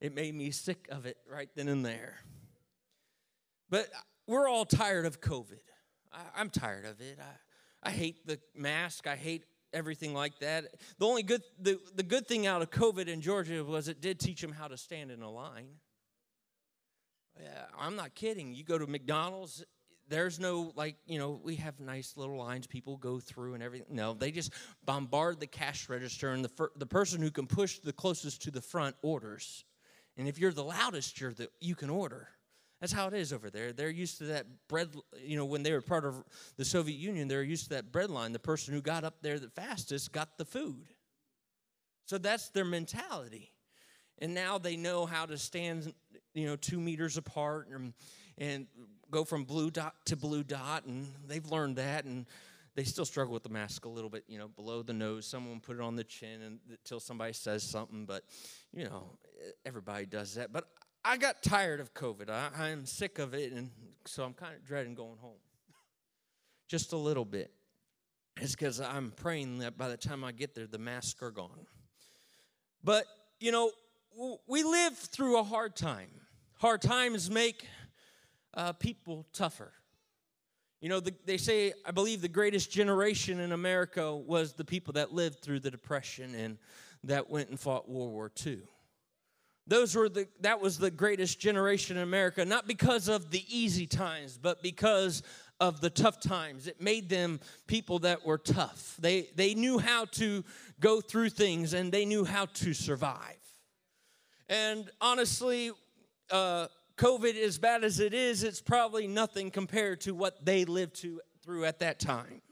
It 0.00 0.14
made 0.14 0.34
me 0.34 0.50
sick 0.50 0.88
of 0.90 1.06
it 1.06 1.18
right 1.30 1.48
then 1.54 1.68
and 1.68 1.84
there. 1.84 2.18
But 3.68 3.88
we're 4.26 4.48
all 4.48 4.64
tired 4.64 5.06
of 5.06 5.20
COVID. 5.20 5.60
I, 6.12 6.40
am 6.40 6.50
tired 6.50 6.84
of 6.84 7.00
it. 7.00 7.18
I, 7.20 7.88
I 7.88 7.90
hate 7.90 8.26
the 8.26 8.38
mask. 8.54 9.06
I 9.06 9.16
hate 9.16 9.44
everything 9.72 10.14
like 10.14 10.38
that. 10.40 10.66
The 10.98 11.06
only 11.06 11.22
good 11.22 11.42
the, 11.60 11.80
the 11.94 12.02
good 12.02 12.26
thing 12.26 12.46
out 12.46 12.62
of 12.62 12.70
COVID 12.70 13.08
in 13.08 13.20
Georgia 13.20 13.64
was 13.64 13.88
it 13.88 14.00
did 14.00 14.20
teach 14.20 14.40
them 14.40 14.52
how 14.52 14.68
to 14.68 14.76
stand 14.76 15.10
in 15.10 15.22
a 15.22 15.30
line. 15.30 15.68
Yeah, 17.40 17.64
I'm 17.78 17.96
not 17.96 18.14
kidding. 18.14 18.54
You 18.54 18.62
go 18.62 18.76
to 18.76 18.86
McDonald's, 18.86 19.64
there's 20.08 20.38
no 20.38 20.72
like, 20.76 20.96
you 21.06 21.18
know, 21.18 21.40
we 21.42 21.56
have 21.56 21.80
nice 21.80 22.14
little 22.16 22.36
lines 22.36 22.66
people 22.66 22.98
go 22.98 23.18
through 23.18 23.54
and 23.54 23.62
everything. 23.62 23.86
No, 23.90 24.14
they 24.14 24.30
just 24.30 24.52
bombard 24.84 25.40
the 25.40 25.46
cash 25.46 25.88
register 25.88 26.32
and 26.32 26.44
the 26.44 26.50
fir- 26.50 26.72
the 26.76 26.86
person 26.86 27.22
who 27.22 27.30
can 27.30 27.46
push 27.46 27.78
the 27.78 27.92
closest 27.92 28.42
to 28.42 28.50
the 28.50 28.60
front 28.60 28.96
orders. 29.02 29.64
And 30.18 30.28
if 30.28 30.38
you're 30.38 30.52
the 30.52 30.64
loudest, 30.64 31.20
you're 31.20 31.32
the 31.32 31.48
you 31.60 31.74
can 31.74 31.88
order. 31.88 32.28
That's 32.82 32.92
how 32.92 33.06
it 33.06 33.14
is 33.14 33.32
over 33.32 33.48
there. 33.48 33.72
They're 33.72 33.90
used 33.90 34.18
to 34.18 34.24
that 34.24 34.44
bread, 34.66 34.88
you 35.24 35.36
know, 35.36 35.44
when 35.44 35.62
they 35.62 35.70
were 35.70 35.80
part 35.80 36.04
of 36.04 36.16
the 36.56 36.64
Soviet 36.64 36.96
Union, 36.96 37.28
they're 37.28 37.44
used 37.44 37.62
to 37.68 37.70
that 37.76 37.92
bread 37.92 38.10
line. 38.10 38.32
The 38.32 38.40
person 38.40 38.74
who 38.74 38.82
got 38.82 39.04
up 39.04 39.22
there 39.22 39.38
the 39.38 39.50
fastest 39.50 40.10
got 40.10 40.36
the 40.36 40.44
food. 40.44 40.88
So 42.06 42.18
that's 42.18 42.48
their 42.48 42.64
mentality. 42.64 43.52
And 44.18 44.34
now 44.34 44.58
they 44.58 44.76
know 44.76 45.06
how 45.06 45.26
to 45.26 45.38
stand, 45.38 45.94
you 46.34 46.46
know, 46.46 46.56
two 46.56 46.80
meters 46.80 47.16
apart 47.16 47.68
and, 47.68 47.92
and 48.36 48.66
go 49.12 49.22
from 49.22 49.44
blue 49.44 49.70
dot 49.70 49.94
to 50.06 50.16
blue 50.16 50.42
dot. 50.42 50.84
And 50.84 51.06
they've 51.28 51.46
learned 51.46 51.76
that. 51.76 52.04
And 52.04 52.26
they 52.74 52.82
still 52.82 53.04
struggle 53.04 53.32
with 53.32 53.44
the 53.44 53.48
mask 53.48 53.84
a 53.84 53.88
little 53.88 54.10
bit, 54.10 54.24
you 54.26 54.38
know, 54.38 54.48
below 54.48 54.82
the 54.82 54.92
nose. 54.92 55.24
Someone 55.24 55.60
put 55.60 55.76
it 55.76 55.82
on 55.82 55.94
the 55.94 56.02
chin 56.02 56.58
until 56.68 56.98
somebody 56.98 57.32
says 57.32 57.62
something. 57.62 58.06
But, 58.06 58.24
you 58.72 58.86
know, 58.86 59.18
everybody 59.64 60.04
does 60.04 60.34
that. 60.34 60.52
But 60.52 60.64
I 61.04 61.16
got 61.16 61.42
tired 61.42 61.80
of 61.80 61.94
COVID. 61.94 62.30
I, 62.30 62.68
am 62.68 62.86
sick 62.86 63.18
of 63.18 63.34
it, 63.34 63.52
and 63.52 63.70
so 64.06 64.22
I'm 64.22 64.34
kind 64.34 64.54
of 64.54 64.64
dreading 64.64 64.94
going 64.94 65.18
home. 65.18 65.40
Just 66.68 66.92
a 66.92 66.96
little 66.96 67.24
bit. 67.24 67.50
It's 68.36 68.52
because 68.52 68.80
I'm 68.80 69.10
praying 69.10 69.58
that 69.58 69.76
by 69.76 69.88
the 69.88 69.96
time 69.96 70.22
I 70.22 70.32
get 70.32 70.54
there, 70.54 70.66
the 70.66 70.78
masks 70.78 71.20
are 71.20 71.32
gone. 71.32 71.66
But, 72.84 73.04
you 73.40 73.50
know, 73.52 73.72
we 74.46 74.62
live 74.62 74.96
through 74.96 75.38
a 75.38 75.42
hard 75.42 75.74
time. 75.74 76.08
Hard 76.58 76.82
times 76.82 77.30
make 77.30 77.66
uh, 78.54 78.72
people 78.72 79.26
tougher. 79.32 79.72
You 80.80 80.88
know, 80.88 81.00
the, 81.00 81.14
they 81.26 81.36
say, 81.36 81.72
I 81.84 81.90
believe 81.90 82.22
the 82.22 82.28
greatest 82.28 82.70
generation 82.70 83.40
in 83.40 83.52
America 83.52 84.14
was 84.14 84.54
the 84.54 84.64
people 84.64 84.92
that 84.94 85.12
lived 85.12 85.40
through 85.40 85.60
the 85.60 85.70
Depression 85.70 86.34
and 86.34 86.58
that 87.04 87.28
went 87.28 87.50
and 87.50 87.58
fought 87.58 87.88
World 87.88 88.12
War 88.12 88.30
II. 88.44 88.62
Those 89.66 89.94
were 89.94 90.08
the 90.08 90.26
that 90.40 90.60
was 90.60 90.78
the 90.78 90.90
greatest 90.90 91.38
generation 91.38 91.96
in 91.96 92.02
America, 92.02 92.44
not 92.44 92.66
because 92.66 93.08
of 93.08 93.30
the 93.30 93.44
easy 93.48 93.86
times, 93.86 94.36
but 94.36 94.62
because 94.62 95.22
of 95.60 95.80
the 95.80 95.90
tough 95.90 96.20
times. 96.20 96.66
It 96.66 96.80
made 96.80 97.08
them 97.08 97.38
people 97.68 98.00
that 98.00 98.26
were 98.26 98.38
tough. 98.38 98.96
They 98.98 99.28
they 99.36 99.54
knew 99.54 99.78
how 99.78 100.06
to 100.06 100.44
go 100.80 101.00
through 101.00 101.30
things 101.30 101.74
and 101.74 101.92
they 101.92 102.04
knew 102.04 102.24
how 102.24 102.46
to 102.46 102.74
survive. 102.74 103.38
And 104.48 104.90
honestly, 105.00 105.70
uh, 106.30 106.66
COVID, 106.96 107.40
as 107.40 107.58
bad 107.58 107.84
as 107.84 108.00
it 108.00 108.12
is, 108.12 108.42
it's 108.42 108.60
probably 108.60 109.06
nothing 109.06 109.50
compared 109.50 110.00
to 110.02 110.14
what 110.14 110.44
they 110.44 110.64
lived 110.64 110.96
to, 111.02 111.20
through 111.44 111.64
at 111.64 111.78
that 111.78 111.98
time. 112.00 112.42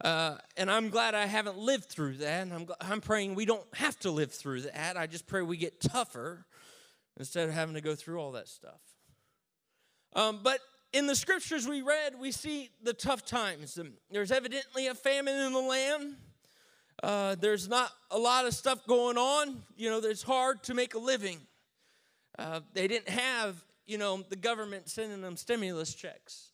Uh, 0.00 0.36
and 0.56 0.70
I'm 0.70 0.90
glad 0.90 1.14
I 1.14 1.26
haven't 1.26 1.58
lived 1.58 1.84
through 1.84 2.18
that. 2.18 2.42
And 2.42 2.52
I'm, 2.52 2.66
I'm 2.80 3.00
praying 3.00 3.34
we 3.34 3.46
don't 3.46 3.66
have 3.74 3.98
to 4.00 4.10
live 4.10 4.32
through 4.32 4.62
that. 4.62 4.96
I 4.96 5.06
just 5.06 5.26
pray 5.26 5.42
we 5.42 5.56
get 5.56 5.80
tougher 5.80 6.46
instead 7.18 7.48
of 7.48 7.54
having 7.54 7.74
to 7.74 7.80
go 7.80 7.94
through 7.94 8.20
all 8.20 8.32
that 8.32 8.48
stuff. 8.48 8.80
Um, 10.14 10.40
but 10.42 10.60
in 10.92 11.06
the 11.06 11.16
scriptures 11.16 11.66
we 11.66 11.82
read, 11.82 12.18
we 12.18 12.32
see 12.32 12.70
the 12.82 12.92
tough 12.92 13.24
times. 13.24 13.78
There's 14.10 14.32
evidently 14.32 14.86
a 14.86 14.94
famine 14.94 15.34
in 15.34 15.52
the 15.52 15.60
land. 15.60 16.16
Uh, 17.02 17.34
there's 17.34 17.68
not 17.68 17.90
a 18.10 18.18
lot 18.18 18.46
of 18.46 18.54
stuff 18.54 18.86
going 18.86 19.18
on. 19.18 19.62
You 19.76 19.90
know, 19.90 19.98
it's 19.98 20.22
hard 20.22 20.62
to 20.64 20.74
make 20.74 20.94
a 20.94 20.98
living. 20.98 21.40
Uh, 22.38 22.60
they 22.72 22.88
didn't 22.88 23.08
have, 23.10 23.62
you 23.86 23.98
know, 23.98 24.22
the 24.28 24.36
government 24.36 24.88
sending 24.88 25.20
them 25.20 25.36
stimulus 25.36 25.94
checks. 25.94 26.52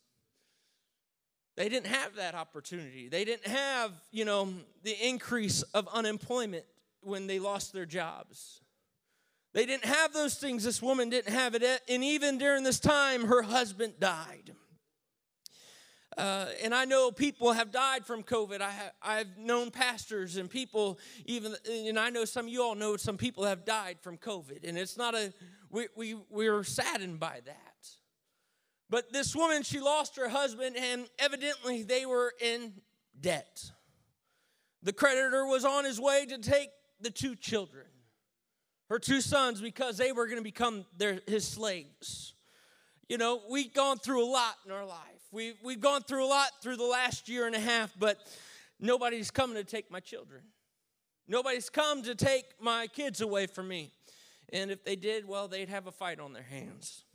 They 1.55 1.69
didn't 1.69 1.87
have 1.87 2.15
that 2.15 2.33
opportunity. 2.33 3.07
They 3.07 3.25
didn't 3.25 3.47
have, 3.47 3.91
you 4.11 4.25
know, 4.25 4.53
the 4.83 4.95
increase 5.07 5.61
of 5.73 5.87
unemployment 5.93 6.65
when 7.01 7.27
they 7.27 7.39
lost 7.39 7.73
their 7.73 7.85
jobs. 7.85 8.61
They 9.53 9.67
didn't 9.67 9.85
have 9.85 10.13
those 10.13 10.35
things. 10.35 10.63
This 10.63 10.81
woman 10.81 11.09
didn't 11.09 11.31
have 11.33 11.53
it. 11.53 11.63
And 11.87 12.03
even 12.03 12.39
during 12.39 12.63
this 12.63 12.79
time, 12.79 13.25
her 13.25 13.43
husband 13.43 13.99
died. 13.99 14.51
Uh, 16.17 16.47
and 16.63 16.73
I 16.73 16.85
know 16.85 17.11
people 17.11 17.53
have 17.53 17.71
died 17.71 18.05
from 18.05 18.23
COVID. 18.23 18.61
I 18.61 18.69
have, 18.69 18.91
I've 19.01 19.37
known 19.37 19.71
pastors 19.71 20.37
and 20.37 20.49
people, 20.49 20.99
even, 21.25 21.55
and 21.69 21.99
I 21.99 22.09
know 22.09 22.25
some 22.25 22.45
of 22.45 22.51
you 22.51 22.63
all 22.63 22.75
know 22.75 22.97
some 22.97 23.17
people 23.17 23.45
have 23.45 23.65
died 23.65 23.97
from 24.01 24.17
COVID. 24.17 24.67
And 24.67 24.77
it's 24.77 24.97
not 24.97 25.15
a, 25.15 25.33
we, 25.69 25.87
we, 25.95 26.15
we're 26.29 26.63
saddened 26.63 27.19
by 27.19 27.41
that. 27.45 27.72
But 28.89 29.11
this 29.11 29.35
woman, 29.35 29.63
she 29.63 29.79
lost 29.79 30.17
her 30.17 30.29
husband, 30.29 30.75
and 30.77 31.07
evidently 31.17 31.83
they 31.83 32.05
were 32.05 32.33
in 32.39 32.73
debt. 33.19 33.71
The 34.83 34.93
creditor 34.93 35.45
was 35.45 35.65
on 35.65 35.85
his 35.85 35.99
way 35.99 36.25
to 36.25 36.37
take 36.37 36.69
the 36.99 37.09
two 37.09 37.35
children, 37.35 37.85
her 38.89 38.99
two 38.99 39.21
sons, 39.21 39.61
because 39.61 39.97
they 39.97 40.11
were 40.11 40.25
going 40.25 40.37
to 40.37 40.43
become 40.43 40.85
their, 40.97 41.21
his 41.27 41.47
slaves. 41.47 42.33
you 43.09 43.17
know, 43.17 43.41
we've 43.49 43.73
gone 43.73 43.97
through 43.97 44.23
a 44.23 44.29
lot 44.29 44.55
in 44.65 44.71
our 44.71 44.85
life. 44.85 44.99
We've, 45.31 45.55
we've 45.63 45.81
gone 45.81 46.01
through 46.03 46.25
a 46.25 46.27
lot 46.27 46.49
through 46.61 46.77
the 46.77 46.83
last 46.83 47.27
year 47.27 47.47
and 47.47 47.55
a 47.55 47.59
half, 47.59 47.93
but 47.97 48.17
nobody's 48.79 49.31
coming 49.31 49.55
to 49.55 49.63
take 49.63 49.89
my 49.89 49.99
children. 49.99 50.41
Nobody's 51.27 51.69
come 51.69 52.03
to 52.03 52.15
take 52.15 52.45
my 52.59 52.87
kids 52.87 53.21
away 53.21 53.47
from 53.47 53.67
me. 53.67 53.91
And 54.51 54.69
if 54.69 54.83
they 54.83 54.95
did, 54.95 55.27
well, 55.27 55.47
they'd 55.47 55.69
have 55.69 55.87
a 55.87 55.91
fight 55.91 56.19
on 56.19 56.33
their 56.33 56.43
hands. 56.43 57.05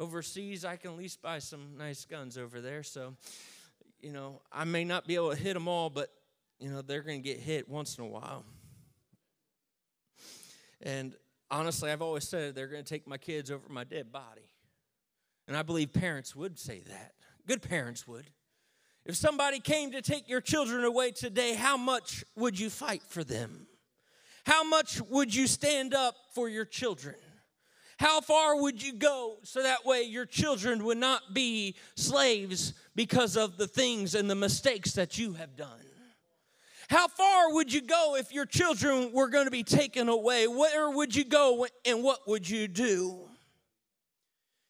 Overseas, 0.00 0.64
I 0.64 0.76
can 0.76 0.92
at 0.92 0.96
least 0.96 1.20
buy 1.20 1.38
some 1.38 1.76
nice 1.76 2.06
guns 2.06 2.38
over 2.38 2.62
there. 2.62 2.82
So, 2.82 3.14
you 4.00 4.12
know, 4.12 4.40
I 4.50 4.64
may 4.64 4.82
not 4.82 5.06
be 5.06 5.14
able 5.14 5.30
to 5.30 5.36
hit 5.36 5.52
them 5.52 5.68
all, 5.68 5.90
but, 5.90 6.10
you 6.58 6.70
know, 6.70 6.80
they're 6.80 7.02
going 7.02 7.22
to 7.22 7.28
get 7.28 7.38
hit 7.38 7.68
once 7.68 7.98
in 7.98 8.04
a 8.04 8.06
while. 8.08 8.46
And 10.80 11.14
honestly, 11.50 11.90
I've 11.90 12.00
always 12.00 12.26
said 12.26 12.54
they're 12.54 12.66
going 12.66 12.82
to 12.82 12.88
take 12.88 13.06
my 13.06 13.18
kids 13.18 13.50
over 13.50 13.68
my 13.68 13.84
dead 13.84 14.10
body. 14.10 14.48
And 15.46 15.54
I 15.54 15.62
believe 15.62 15.92
parents 15.92 16.34
would 16.34 16.58
say 16.58 16.82
that. 16.88 17.12
Good 17.46 17.60
parents 17.60 18.08
would. 18.08 18.30
If 19.04 19.16
somebody 19.16 19.60
came 19.60 19.92
to 19.92 20.00
take 20.00 20.30
your 20.30 20.40
children 20.40 20.84
away 20.84 21.10
today, 21.10 21.54
how 21.54 21.76
much 21.76 22.24
would 22.36 22.58
you 22.58 22.70
fight 22.70 23.02
for 23.02 23.22
them? 23.22 23.66
How 24.46 24.64
much 24.64 25.00
would 25.02 25.34
you 25.34 25.46
stand 25.46 25.92
up 25.92 26.14
for 26.34 26.48
your 26.48 26.64
children? 26.64 27.16
How 28.00 28.22
far 28.22 28.58
would 28.58 28.82
you 28.82 28.94
go 28.94 29.36
so 29.42 29.62
that 29.62 29.84
way 29.84 30.04
your 30.04 30.24
children 30.24 30.84
would 30.84 30.96
not 30.96 31.34
be 31.34 31.74
slaves 31.96 32.72
because 32.94 33.36
of 33.36 33.58
the 33.58 33.66
things 33.66 34.14
and 34.14 34.28
the 34.28 34.34
mistakes 34.34 34.92
that 34.92 35.18
you 35.18 35.34
have 35.34 35.54
done? 35.54 35.68
How 36.88 37.08
far 37.08 37.52
would 37.52 37.70
you 37.70 37.82
go 37.82 38.16
if 38.16 38.32
your 38.32 38.46
children 38.46 39.12
were 39.12 39.28
going 39.28 39.44
to 39.44 39.50
be 39.50 39.62
taken 39.62 40.08
away? 40.08 40.48
Where 40.48 40.88
would 40.88 41.14
you 41.14 41.24
go 41.24 41.66
and 41.84 42.02
what 42.02 42.26
would 42.26 42.48
you 42.48 42.68
do? 42.68 43.28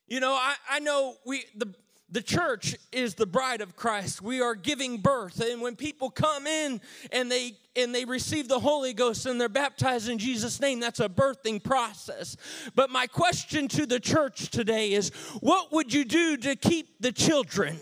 You 0.08 0.18
know, 0.18 0.32
I, 0.32 0.56
I 0.68 0.80
know 0.80 1.14
we 1.24 1.44
the 1.54 1.72
the 2.10 2.22
church 2.22 2.74
is 2.92 3.14
the 3.14 3.26
bride 3.26 3.60
of 3.60 3.76
Christ. 3.76 4.20
We 4.20 4.40
are 4.40 4.54
giving 4.54 4.98
birth. 4.98 5.40
And 5.40 5.60
when 5.60 5.76
people 5.76 6.10
come 6.10 6.46
in 6.46 6.80
and 7.12 7.30
they 7.30 7.56
and 7.76 7.94
they 7.94 8.04
receive 8.04 8.48
the 8.48 8.58
Holy 8.58 8.92
Ghost 8.92 9.26
and 9.26 9.40
they're 9.40 9.48
baptized 9.48 10.08
in 10.08 10.18
Jesus' 10.18 10.60
name, 10.60 10.80
that's 10.80 10.98
a 10.98 11.08
birthing 11.08 11.62
process. 11.62 12.36
But 12.74 12.90
my 12.90 13.06
question 13.06 13.68
to 13.68 13.86
the 13.86 14.00
church 14.00 14.50
today 14.50 14.92
is 14.92 15.10
what 15.40 15.70
would 15.72 15.92
you 15.92 16.04
do 16.04 16.36
to 16.38 16.56
keep 16.56 17.00
the 17.00 17.12
children? 17.12 17.78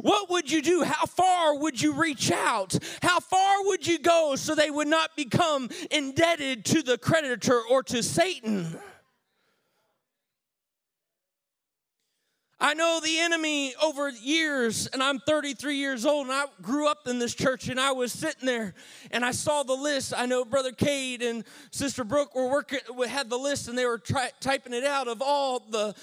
What 0.00 0.30
would 0.30 0.50
you 0.50 0.62
do? 0.62 0.82
How 0.82 1.06
far 1.06 1.58
would 1.58 1.80
you 1.80 1.92
reach 1.92 2.32
out? 2.32 2.76
How 3.02 3.20
far 3.20 3.64
would 3.66 3.86
you 3.86 3.98
go 3.98 4.34
so 4.36 4.54
they 4.54 4.70
would 4.70 4.88
not 4.88 5.14
become 5.14 5.68
indebted 5.90 6.64
to 6.66 6.82
the 6.82 6.98
creditor 6.98 7.60
or 7.70 7.82
to 7.84 8.02
Satan? 8.02 8.78
I 12.60 12.74
know 12.74 12.98
the 13.00 13.20
enemy 13.20 13.72
over 13.80 14.08
years, 14.08 14.88
and 14.88 15.00
I'm 15.00 15.20
33 15.20 15.76
years 15.76 16.04
old, 16.04 16.26
and 16.26 16.34
I 16.34 16.46
grew 16.60 16.88
up 16.88 17.06
in 17.06 17.20
this 17.20 17.32
church, 17.32 17.68
and 17.68 17.78
I 17.78 17.92
was 17.92 18.10
sitting 18.12 18.46
there, 18.46 18.74
and 19.12 19.24
I 19.24 19.30
saw 19.30 19.62
the 19.62 19.74
list. 19.74 20.12
I 20.16 20.26
know 20.26 20.44
Brother 20.44 20.72
Cade 20.72 21.22
and 21.22 21.44
Sister 21.70 22.02
Brooke 22.02 22.34
were 22.34 22.50
working, 22.50 22.80
had 23.06 23.30
the 23.30 23.38
list, 23.38 23.68
and 23.68 23.78
they 23.78 23.86
were 23.86 23.98
try, 23.98 24.32
typing 24.40 24.72
it 24.72 24.82
out 24.82 25.06
of 25.06 25.22
all 25.22 25.60
the 25.70 25.94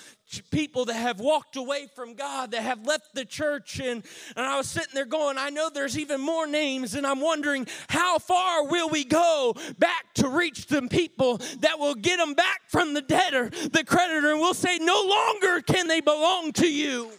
people 0.51 0.85
that 0.85 0.95
have 0.95 1.19
walked 1.19 1.55
away 1.55 1.87
from 1.95 2.13
God, 2.13 2.51
that 2.51 2.61
have 2.61 2.85
left 2.85 3.13
the 3.13 3.25
church. 3.25 3.79
And, 3.79 4.03
and 4.35 4.45
I 4.45 4.57
was 4.57 4.67
sitting 4.67 4.93
there 4.93 5.05
going, 5.05 5.37
I 5.37 5.49
know 5.49 5.69
there's 5.69 5.97
even 5.97 6.21
more 6.21 6.47
names, 6.47 6.95
and 6.95 7.05
I'm 7.05 7.21
wondering 7.21 7.67
how 7.89 8.19
far 8.19 8.65
will 8.65 8.89
we 8.89 9.03
go 9.03 9.55
back 9.77 10.13
to 10.15 10.29
reach 10.29 10.67
them 10.67 10.89
people 10.89 11.37
that 11.59 11.79
will 11.79 11.95
get 11.95 12.17
them 12.17 12.33
back 12.33 12.61
from 12.67 12.93
the 12.93 13.01
debtor, 13.01 13.49
the 13.49 13.83
creditor, 13.85 14.31
and 14.31 14.39
we'll 14.39 14.53
say, 14.53 14.77
no 14.79 15.01
longer 15.07 15.61
can 15.61 15.87
they 15.87 16.01
belong 16.01 16.51
to 16.53 16.67
you. 16.67 17.11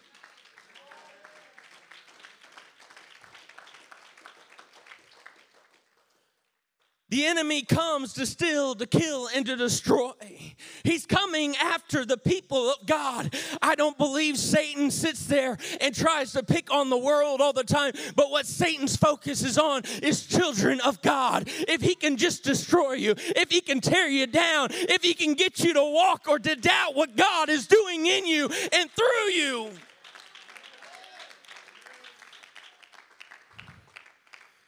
The 7.09 7.25
enemy 7.25 7.63
comes 7.63 8.15
to 8.15 8.27
steal, 8.27 8.75
to 8.75 8.87
kill, 8.87 9.29
and 9.33 9.47
to 9.47 9.55
destroy. 9.55 10.11
He's 10.83 11.07
coming 11.07 11.57
after 11.57 12.05
the 12.05 12.17
people 12.17 12.69
of 12.69 12.85
God. 12.85 13.33
I 13.63 13.77
don't 13.77 13.97
believe 13.97 14.37
Satan 14.37 14.91
sits 14.91 15.27
there 15.27 15.57
and 15.81 15.95
tries 15.95 16.33
to 16.33 16.43
pick 16.43 16.73
on 16.73 16.91
the 16.91 16.99
world 16.99 17.41
all 17.41 17.53
the 17.53 17.63
time, 17.63 17.93
but 18.17 18.33
what 18.33 18.45
Satan's 18.45 18.97
focus 18.97 19.45
is 19.45 19.57
on 19.57 19.83
is 20.03 20.27
children 20.27 20.81
of 20.81 21.01
God. 21.01 21.45
If 21.47 21.81
he 21.81 21.95
can 21.95 22.17
just 22.17 22.43
destroy 22.43 22.95
you, 22.95 23.15
if 23.17 23.53
he 23.53 23.61
can 23.61 23.81
tear 23.81 24.09
you 24.09 24.27
down, 24.27 24.69
if 24.73 25.03
he 25.03 25.15
can 25.15 25.35
get 25.35 25.61
you 25.61 25.75
to 25.75 25.85
walk 25.85 26.27
or 26.29 26.41
to 26.41 26.57
doubt 26.57 26.97
what 26.97 27.15
God 27.15 27.49
is 27.49 27.69
doing 27.69 28.05
in 28.07 28.27
you 28.27 28.51
and 28.73 28.91
through 28.91 29.31
you. 29.33 29.71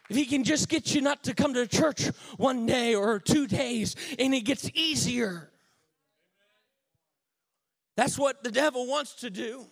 If 0.08 0.16
he 0.16 0.24
can 0.24 0.44
just 0.44 0.68
get 0.68 0.94
you 0.94 1.00
not 1.00 1.24
to 1.24 1.34
come 1.34 1.54
to 1.54 1.66
church 1.66 2.06
one 2.36 2.66
day 2.66 2.94
or 2.94 3.18
two 3.18 3.46
days 3.46 3.94
and 4.18 4.34
it 4.34 4.40
gets 4.40 4.70
easier. 4.74 5.50
That's 7.96 8.18
what 8.18 8.42
the 8.42 8.50
devil 8.50 8.86
wants 8.86 9.14
to 9.16 9.30
do. 9.30 9.66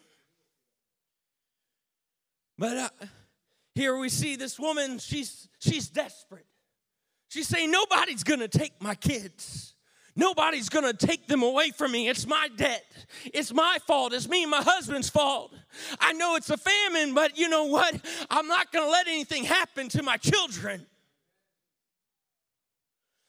But 2.59 2.77
uh, 2.77 2.89
here 3.75 3.97
we 3.97 4.09
see 4.09 4.37
this 4.37 4.59
woman, 4.59 4.99
she's, 4.99 5.49
she's 5.59 5.89
desperate. 5.89 6.47
She's 7.29 7.47
saying, 7.47 7.71
Nobody's 7.71 8.25
gonna 8.25 8.49
take 8.49 8.81
my 8.83 8.95
kids. 8.95 9.76
Nobody's 10.17 10.71
gonna 10.71 10.95
take 10.95 11.29
them 11.29 11.43
away 11.43 11.71
from 11.71 11.93
me. 11.93 12.09
It's 12.09 12.27
my 12.27 12.49
debt. 12.57 12.85
It's 13.27 13.53
my 13.53 13.79
fault. 13.87 14.15
It's 14.15 14.29
me 14.29 14.43
and 14.43 14.51
my 14.51 14.63
husband's 14.63 15.11
fault. 15.11 15.55
I 16.01 16.15
know 16.15 16.37
it's 16.37 16.49
a 16.49 16.57
famine, 16.57 17.15
but 17.15 17.39
you 17.39 17.51
know 17.51 17.65
what? 17.65 17.95
I'm 18.31 18.49
not 18.49 18.73
gonna 18.73 18.91
let 18.91 19.07
anything 19.07 19.45
happen 19.45 19.89
to 19.91 20.03
my 20.03 20.17
children. 20.17 20.87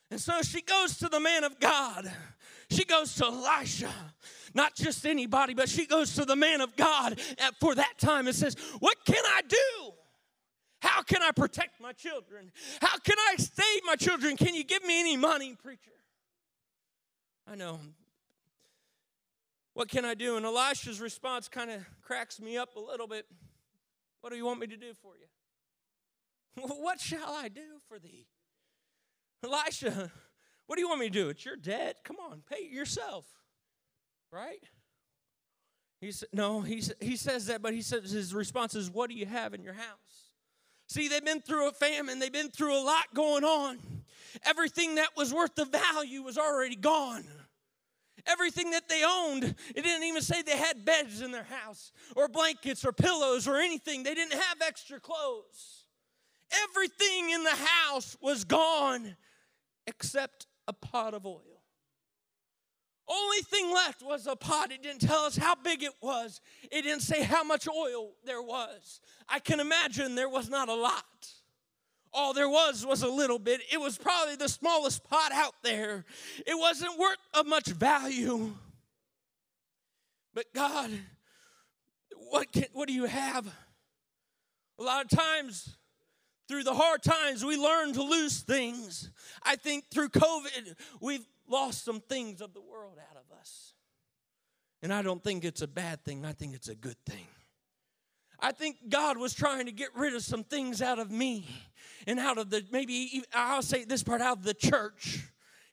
And 0.09 0.19
so 0.19 0.41
she 0.41 0.61
goes 0.61 0.97
to 0.99 1.09
the 1.09 1.19
man 1.19 1.43
of 1.43 1.59
God. 1.59 2.09
She 2.69 2.85
goes 2.85 3.13
to 3.15 3.25
Elisha. 3.25 3.91
Not 4.53 4.75
just 4.75 5.05
anybody, 5.05 5.53
but 5.53 5.67
she 5.67 5.85
goes 5.85 6.15
to 6.15 6.23
the 6.23 6.35
man 6.35 6.61
of 6.61 6.75
God 6.77 7.19
for 7.59 7.75
that 7.75 7.97
time 7.97 8.27
and 8.27 8.35
says, 8.35 8.55
What 8.79 8.95
can 9.05 9.23
I 9.23 9.41
do? 9.47 9.91
How 10.79 11.01
can 11.01 11.21
I 11.21 11.31
protect 11.31 11.81
my 11.81 11.91
children? 11.91 12.51
How 12.81 12.97
can 12.99 13.17
I 13.29 13.35
save 13.37 13.81
my 13.85 13.95
children? 13.95 14.37
Can 14.37 14.55
you 14.55 14.63
give 14.63 14.85
me 14.85 14.99
any 14.99 15.17
money, 15.17 15.55
preacher? 15.61 15.91
I 17.49 17.55
know. 17.55 17.79
What 19.73 19.89
can 19.89 20.05
I 20.05 20.15
do? 20.15 20.37
And 20.37 20.45
Elisha's 20.45 20.99
response 20.99 21.47
kind 21.47 21.69
of 21.69 21.85
cracks 22.01 22.41
me 22.41 22.57
up 22.57 22.75
a 22.75 22.79
little 22.79 23.07
bit. 23.07 23.25
What 24.21 24.31
do 24.31 24.35
you 24.35 24.45
want 24.45 24.59
me 24.59 24.67
to 24.67 24.77
do 24.77 24.93
for 25.01 25.13
you? 25.17 25.27
What 26.81 26.99
shall 26.99 27.33
I 27.33 27.49
do 27.49 27.79
for 27.87 27.99
thee? 27.99 28.25
Elisha, 29.43 30.11
what 30.65 30.75
do 30.75 30.81
you 30.81 30.87
want 30.87 31.01
me 31.01 31.07
to 31.07 31.13
do? 31.13 31.29
It's 31.29 31.45
your 31.45 31.55
debt. 31.55 31.97
Come 32.03 32.17
on, 32.17 32.41
pay 32.49 32.63
it 32.63 32.71
yourself. 32.71 33.25
Right? 34.31 34.63
He 36.01 36.11
said, 36.11 36.29
no, 36.33 36.61
he, 36.61 36.83
he 36.99 37.15
says 37.15 37.45
that, 37.45 37.61
but 37.61 37.73
he 37.73 37.81
says 37.81 38.11
his 38.11 38.33
response 38.33 38.75
is, 38.75 38.89
What 38.89 39.09
do 39.09 39.15
you 39.15 39.25
have 39.25 39.53
in 39.53 39.63
your 39.63 39.73
house? 39.73 40.31
See, 40.87 41.07
they've 41.07 41.23
been 41.23 41.41
through 41.41 41.69
a 41.69 41.71
famine, 41.71 42.19
they've 42.19 42.31
been 42.31 42.49
through 42.49 42.75
a 42.75 42.83
lot 42.83 43.05
going 43.13 43.43
on. 43.43 43.79
Everything 44.45 44.95
that 44.95 45.09
was 45.15 45.33
worth 45.33 45.55
the 45.55 45.65
value 45.65 46.21
was 46.21 46.37
already 46.37 46.75
gone. 46.75 47.25
Everything 48.27 48.71
that 48.71 48.89
they 48.89 49.03
owned, 49.05 49.43
it 49.43 49.81
didn't 49.81 50.03
even 50.03 50.21
say 50.21 50.41
they 50.41 50.57
had 50.57 50.83
beds 50.83 51.21
in 51.21 51.31
their 51.31 51.45
house 51.45 51.91
or 52.15 52.27
blankets 52.27 52.85
or 52.85 52.91
pillows 52.91 53.47
or 53.47 53.57
anything. 53.57 54.03
They 54.03 54.13
didn't 54.13 54.33
have 54.33 54.61
extra 54.61 54.99
clothes. 54.99 55.85
Everything 56.63 57.29
in 57.29 57.43
the 57.43 57.55
house 57.55 58.17
was 58.21 58.43
gone 58.43 59.15
except 59.85 60.47
a 60.67 60.73
pot 60.73 61.13
of 61.13 61.25
oil. 61.25 61.43
Only 63.09 63.39
thing 63.39 63.73
left 63.73 64.03
was 64.03 64.27
a 64.27 64.35
pot. 64.35 64.71
It 64.71 64.83
didn't 64.83 65.01
tell 65.01 65.23
us 65.23 65.37
how 65.37 65.55
big 65.55 65.81
it 65.81 65.93
was, 66.01 66.41
it 66.63 66.81
didn't 66.81 67.03
say 67.03 67.23
how 67.23 67.43
much 67.43 67.67
oil 67.67 68.11
there 68.25 68.41
was. 68.41 68.99
I 69.29 69.39
can 69.39 69.59
imagine 69.61 70.15
there 70.15 70.29
was 70.29 70.49
not 70.49 70.67
a 70.67 70.75
lot 70.75 71.05
all 72.13 72.33
there 72.33 72.49
was 72.49 72.85
was 72.85 73.03
a 73.03 73.07
little 73.07 73.39
bit. 73.39 73.61
It 73.71 73.79
was 73.79 73.97
probably 73.97 74.35
the 74.35 74.49
smallest 74.49 75.03
pot 75.03 75.31
out 75.31 75.53
there. 75.63 76.05
It 76.45 76.57
wasn't 76.57 76.97
worth 76.97 77.17
of 77.33 77.47
much 77.47 77.67
value. 77.67 78.53
But 80.33 80.45
God, 80.53 80.91
what 82.29 82.51
can, 82.51 82.65
what 82.73 82.87
do 82.87 82.93
you 82.93 83.05
have? 83.05 83.47
A 84.79 84.83
lot 84.83 85.03
of 85.03 85.09
times 85.09 85.77
through 86.47 86.63
the 86.63 86.73
hard 86.73 87.03
times 87.03 87.43
we 87.43 87.57
learn 87.57 87.93
to 87.93 88.03
lose 88.03 88.41
things. 88.41 89.09
I 89.43 89.55
think 89.55 89.85
through 89.89 90.09
COVID 90.09 90.75
we've 91.01 91.25
lost 91.49 91.83
some 91.83 91.99
things 91.99 92.41
of 92.41 92.53
the 92.53 92.61
world 92.61 92.97
out 92.99 93.17
of 93.17 93.37
us. 93.39 93.73
And 94.81 94.93
I 94.93 95.01
don't 95.01 95.23
think 95.23 95.43
it's 95.43 95.61
a 95.61 95.67
bad 95.67 96.03
thing. 96.03 96.25
I 96.25 96.33
think 96.33 96.53
it's 96.53 96.69
a 96.69 96.75
good 96.75 96.97
thing. 97.05 97.25
I 98.39 98.51
think 98.51 98.77
God 98.89 99.17
was 99.17 99.33
trying 99.33 99.65
to 99.65 99.71
get 99.71 99.89
rid 99.95 100.13
of 100.15 100.21
some 100.21 100.43
things 100.43 100.81
out 100.81 100.99
of 100.99 101.09
me 101.09 101.47
and 102.05 102.19
out 102.19 102.37
of 102.37 102.49
the, 102.49 102.63
maybe 102.71 103.23
I'll 103.33 103.61
say 103.61 103.83
this 103.83 104.03
part, 104.03 104.21
out 104.21 104.37
of 104.37 104.43
the 104.43 104.53
church. 104.53 105.23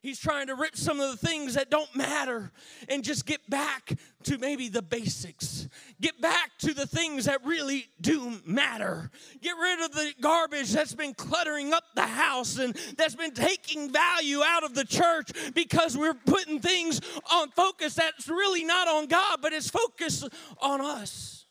He's 0.05 0.19
trying 0.19 0.47
to 0.47 0.55
rip 0.55 0.77
some 0.77 0.99
of 0.99 1.09
the 1.09 1.27
things 1.27 1.55
that 1.55 1.71
don't 1.71 1.93
matter 1.95 2.51
and 2.89 3.03
just 3.03 3.25
get 3.25 3.49
back 3.49 3.91
to 4.25 4.37
maybe 4.37 4.69
the 4.69 4.83
basics. 4.83 5.67
Get 5.99 6.21
back 6.21 6.51
to 6.59 6.75
the 6.75 6.85
things 6.85 7.25
that 7.25 7.43
really 7.43 7.87
do 7.99 8.39
matter. 8.45 9.09
Get 9.41 9.55
rid 9.59 9.83
of 9.83 9.93
the 9.93 10.13
garbage 10.21 10.71
that's 10.73 10.93
been 10.93 11.15
cluttering 11.15 11.73
up 11.73 11.85
the 11.95 12.05
house 12.05 12.59
and 12.59 12.77
that's 12.95 13.15
been 13.15 13.33
taking 13.33 13.91
value 13.91 14.43
out 14.43 14.63
of 14.63 14.75
the 14.75 14.85
church 14.85 15.31
because 15.55 15.97
we're 15.97 16.13
putting 16.13 16.59
things 16.59 17.01
on 17.31 17.49
focus 17.49 17.95
that's 17.95 18.27
really 18.27 18.63
not 18.63 18.87
on 18.87 19.07
God, 19.07 19.39
but 19.41 19.53
it's 19.53 19.71
focused 19.71 20.29
on 20.61 20.81
us. 20.81 21.44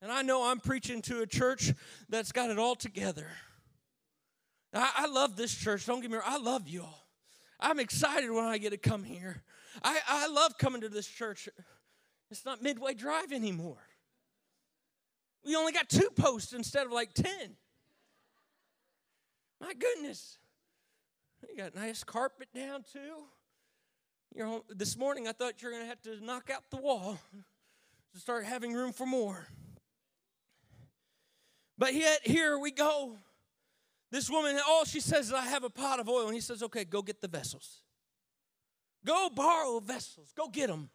And 0.00 0.12
I 0.12 0.22
know 0.22 0.44
I'm 0.44 0.60
preaching 0.60 1.02
to 1.02 1.22
a 1.22 1.26
church 1.26 1.72
that's 2.08 2.32
got 2.32 2.50
it 2.50 2.58
all 2.58 2.76
together. 2.76 3.26
I, 4.72 4.92
I 4.96 5.06
love 5.06 5.36
this 5.36 5.54
church. 5.54 5.86
Don't 5.86 6.00
get 6.00 6.10
me 6.10 6.16
wrong. 6.16 6.26
I 6.26 6.38
love 6.38 6.68
you 6.68 6.82
all. 6.82 7.06
I'm 7.60 7.80
excited 7.80 8.30
when 8.30 8.44
I 8.44 8.58
get 8.58 8.70
to 8.70 8.78
come 8.78 9.02
here. 9.02 9.42
I, 9.82 9.98
I 10.06 10.28
love 10.28 10.56
coming 10.58 10.82
to 10.82 10.88
this 10.88 11.06
church. 11.06 11.48
It's 12.30 12.44
not 12.44 12.62
Midway 12.62 12.94
Drive 12.94 13.32
anymore. 13.32 13.78
We 15.44 15.56
only 15.56 15.72
got 15.72 15.88
two 15.88 16.10
posts 16.14 16.52
instead 16.52 16.86
of 16.86 16.92
like 16.92 17.14
10. 17.14 17.32
My 19.60 19.72
goodness. 19.74 20.38
You 21.48 21.56
got 21.56 21.74
nice 21.74 22.04
carpet 22.04 22.48
down 22.54 22.84
too. 22.92 23.24
You 24.34 24.44
know, 24.44 24.64
this 24.68 24.96
morning 24.96 25.26
I 25.26 25.32
thought 25.32 25.62
you 25.62 25.68
were 25.68 25.72
going 25.72 25.84
to 25.84 25.88
have 25.88 26.02
to 26.02 26.24
knock 26.24 26.50
out 26.50 26.64
the 26.70 26.76
wall 26.76 27.18
to 28.12 28.20
start 28.20 28.44
having 28.44 28.74
room 28.74 28.92
for 28.92 29.06
more. 29.06 29.46
But 31.78 31.94
yet, 31.94 32.20
here 32.24 32.58
we 32.58 32.72
go. 32.72 33.16
This 34.10 34.28
woman, 34.28 34.58
all 34.66 34.84
she 34.84 35.00
says 35.00 35.28
is, 35.28 35.32
I 35.32 35.42
have 35.42 35.64
a 35.64 35.70
pot 35.70 36.00
of 36.00 36.08
oil. 36.08 36.26
And 36.26 36.34
he 36.34 36.40
says, 36.40 36.62
Okay, 36.62 36.84
go 36.84 37.02
get 37.02 37.20
the 37.20 37.28
vessels. 37.28 37.82
Go 39.04 39.30
borrow 39.30 39.78
vessels. 39.80 40.32
Go 40.36 40.48
get 40.48 40.68
them. 40.68 40.90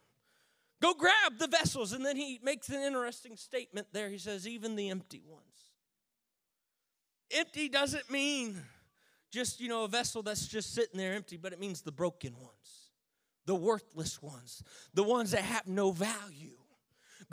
Go 0.82 0.92
grab 0.94 1.38
the 1.38 1.48
vessels. 1.48 1.92
And 1.92 2.04
then 2.04 2.16
he 2.16 2.38
makes 2.42 2.68
an 2.68 2.82
interesting 2.82 3.36
statement 3.36 3.86
there. 3.92 4.10
He 4.10 4.18
says, 4.18 4.46
Even 4.46 4.76
the 4.76 4.90
empty 4.90 5.22
ones. 5.26 5.42
Empty 7.30 7.68
doesn't 7.70 8.10
mean 8.10 8.60
just, 9.30 9.60
you 9.60 9.68
know, 9.68 9.84
a 9.84 9.88
vessel 9.88 10.22
that's 10.22 10.46
just 10.46 10.74
sitting 10.74 10.98
there 10.98 11.14
empty, 11.14 11.36
but 11.36 11.52
it 11.52 11.58
means 11.58 11.80
the 11.80 11.90
broken 11.90 12.34
ones, 12.38 12.90
the 13.46 13.54
worthless 13.54 14.22
ones, 14.22 14.62
the 14.92 15.02
ones 15.02 15.32
that 15.32 15.40
have 15.40 15.66
no 15.66 15.90
value. 15.90 16.56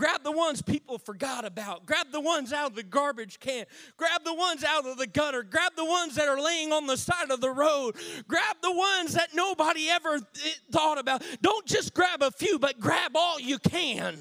Grab 0.02 0.24
the 0.24 0.32
ones 0.32 0.64
people 0.64 0.98
forgot 0.98 1.46
about. 1.46 1.86
Grab 1.86 2.08
the 2.12 2.20
ones 2.20 2.52
out 2.52 2.72
of 2.72 2.76
the 2.76 2.82
garbage 2.82 3.40
can. 3.40 3.66
Grab 3.98 4.24
the 4.24 4.34
ones 4.34 4.64
out 4.64 4.84
of 4.88 4.98
the 4.98 5.06
gutter. 5.06 5.44
Grab 5.44 5.74
the 5.76 5.86
ones 5.86 6.16
that 6.16 6.28
are 6.28 6.42
laying 6.42 6.74
on 6.74 6.88
the 6.88 6.98
side 6.98 7.30
of 7.30 7.40
the 7.40 7.52
road. 7.52 7.96
Grab 8.28 8.56
the 8.64 8.72
ones 8.72 9.14
that 9.14 9.36
nobody 9.36 9.90
ever 9.90 10.20
thought 10.72 10.98
about. 10.98 11.22
Don't 11.44 11.68
just 11.68 11.94
grab 11.94 12.24
a 12.24 12.32
few, 12.32 12.58
but 12.58 12.80
grab 12.80 13.12
all 13.14 13.40
you 13.40 13.60
can. 13.60 14.18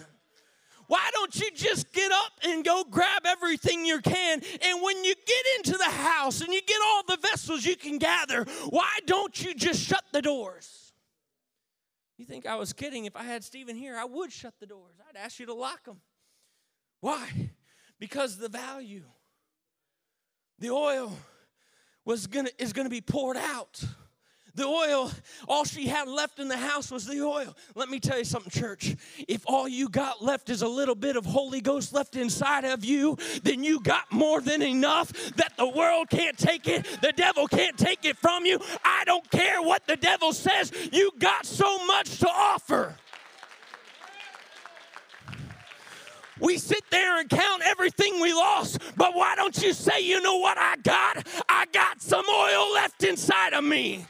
Why 0.86 1.08
don't 1.14 1.34
you 1.36 1.50
just 1.54 1.90
get 1.94 2.12
up 2.12 2.32
and 2.44 2.62
go 2.62 2.84
grab 2.84 3.22
everything 3.24 3.86
you 3.86 4.02
can? 4.02 4.42
And 4.60 4.82
when 4.82 5.02
you 5.02 5.14
get 5.14 5.46
into 5.56 5.78
the 5.78 5.84
house 5.84 6.42
and 6.42 6.52
you 6.52 6.60
get 6.60 6.78
all 6.88 7.04
the 7.08 7.16
vessels 7.22 7.64
you 7.64 7.76
can 7.76 7.96
gather, 7.96 8.44
why 8.68 8.98
don't 9.06 9.42
you 9.42 9.54
just 9.54 9.80
shut 9.80 10.04
the 10.12 10.20
doors? 10.20 10.79
You 12.20 12.26
think 12.26 12.44
I 12.44 12.56
was 12.56 12.74
kidding? 12.74 13.06
If 13.06 13.16
I 13.16 13.22
had 13.22 13.42
Stephen 13.42 13.76
here, 13.76 13.96
I 13.96 14.04
would 14.04 14.30
shut 14.30 14.52
the 14.60 14.66
doors. 14.66 14.96
I'd 15.08 15.16
ask 15.16 15.40
you 15.40 15.46
to 15.46 15.54
lock 15.54 15.86
them. 15.86 16.02
Why? 17.00 17.26
Because 17.98 18.36
the 18.36 18.50
value, 18.50 19.04
the 20.58 20.68
oil 20.68 21.16
was 22.04 22.26
gonna 22.26 22.50
is 22.58 22.74
gonna 22.74 22.90
be 22.90 23.00
poured 23.00 23.38
out. 23.38 23.82
The 24.54 24.64
oil, 24.64 25.12
all 25.48 25.64
she 25.64 25.86
had 25.86 26.08
left 26.08 26.38
in 26.38 26.48
the 26.48 26.56
house 26.56 26.90
was 26.90 27.06
the 27.06 27.22
oil. 27.22 27.56
Let 27.74 27.88
me 27.88 28.00
tell 28.00 28.18
you 28.18 28.24
something, 28.24 28.50
church. 28.50 28.96
If 29.28 29.42
all 29.46 29.68
you 29.68 29.88
got 29.88 30.22
left 30.22 30.50
is 30.50 30.62
a 30.62 30.68
little 30.68 30.94
bit 30.94 31.16
of 31.16 31.24
Holy 31.24 31.60
Ghost 31.60 31.92
left 31.92 32.16
inside 32.16 32.64
of 32.64 32.84
you, 32.84 33.16
then 33.42 33.62
you 33.62 33.80
got 33.80 34.10
more 34.10 34.40
than 34.40 34.62
enough 34.62 35.12
that 35.36 35.56
the 35.56 35.68
world 35.68 36.10
can't 36.10 36.36
take 36.36 36.66
it, 36.68 36.84
the 37.00 37.12
devil 37.12 37.46
can't 37.46 37.78
take 37.78 38.04
it 38.04 38.16
from 38.16 38.44
you. 38.44 38.58
I 38.84 39.04
don't 39.04 39.28
care 39.30 39.62
what 39.62 39.86
the 39.86 39.96
devil 39.96 40.32
says, 40.32 40.72
you 40.92 41.12
got 41.18 41.46
so 41.46 41.84
much 41.86 42.18
to 42.18 42.28
offer. 42.28 42.96
We 46.40 46.56
sit 46.56 46.82
there 46.90 47.20
and 47.20 47.28
count 47.28 47.62
everything 47.64 48.18
we 48.20 48.32
lost, 48.32 48.80
but 48.96 49.14
why 49.14 49.36
don't 49.36 49.62
you 49.62 49.74
say, 49.74 50.00
you 50.00 50.22
know 50.22 50.38
what 50.38 50.56
I 50.58 50.76
got? 50.76 51.26
I 51.48 51.66
got 51.66 52.00
some 52.00 52.24
oil 52.28 52.72
left 52.72 53.04
inside 53.04 53.52
of 53.52 53.62
me. 53.62 54.06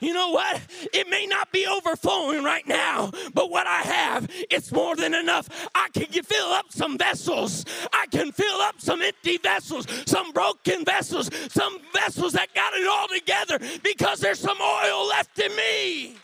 You 0.00 0.14
know 0.14 0.30
what? 0.30 0.60
It 0.92 1.08
may 1.08 1.26
not 1.26 1.50
be 1.50 1.66
overflowing 1.66 2.44
right 2.44 2.66
now, 2.66 3.10
but 3.34 3.50
what 3.50 3.66
I 3.66 3.82
have, 3.82 4.30
it's 4.48 4.70
more 4.70 4.94
than 4.94 5.12
enough. 5.12 5.48
I 5.74 5.88
can 5.92 6.22
fill 6.22 6.48
up 6.48 6.66
some 6.70 6.96
vessels. 6.96 7.64
I 7.92 8.06
can 8.06 8.30
fill 8.30 8.60
up 8.60 8.80
some 8.80 9.02
empty 9.02 9.38
vessels, 9.38 9.86
some 10.06 10.30
broken 10.32 10.84
vessels, 10.84 11.30
some 11.52 11.78
vessels 11.92 12.32
that 12.34 12.54
got 12.54 12.74
it 12.74 12.86
all 12.86 13.08
together 13.08 13.58
because 13.82 14.20
there's 14.20 14.38
some 14.38 14.58
oil 14.60 15.08
left 15.08 15.38
in 15.38 15.54
me. 15.56 16.16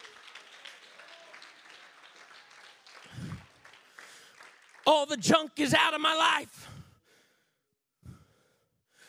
All 4.87 5.07
the 5.07 5.17
junk 5.17 5.53
is 5.57 5.75
out 5.75 5.95
of 5.95 6.01
my 6.01 6.15
life. 6.15 6.69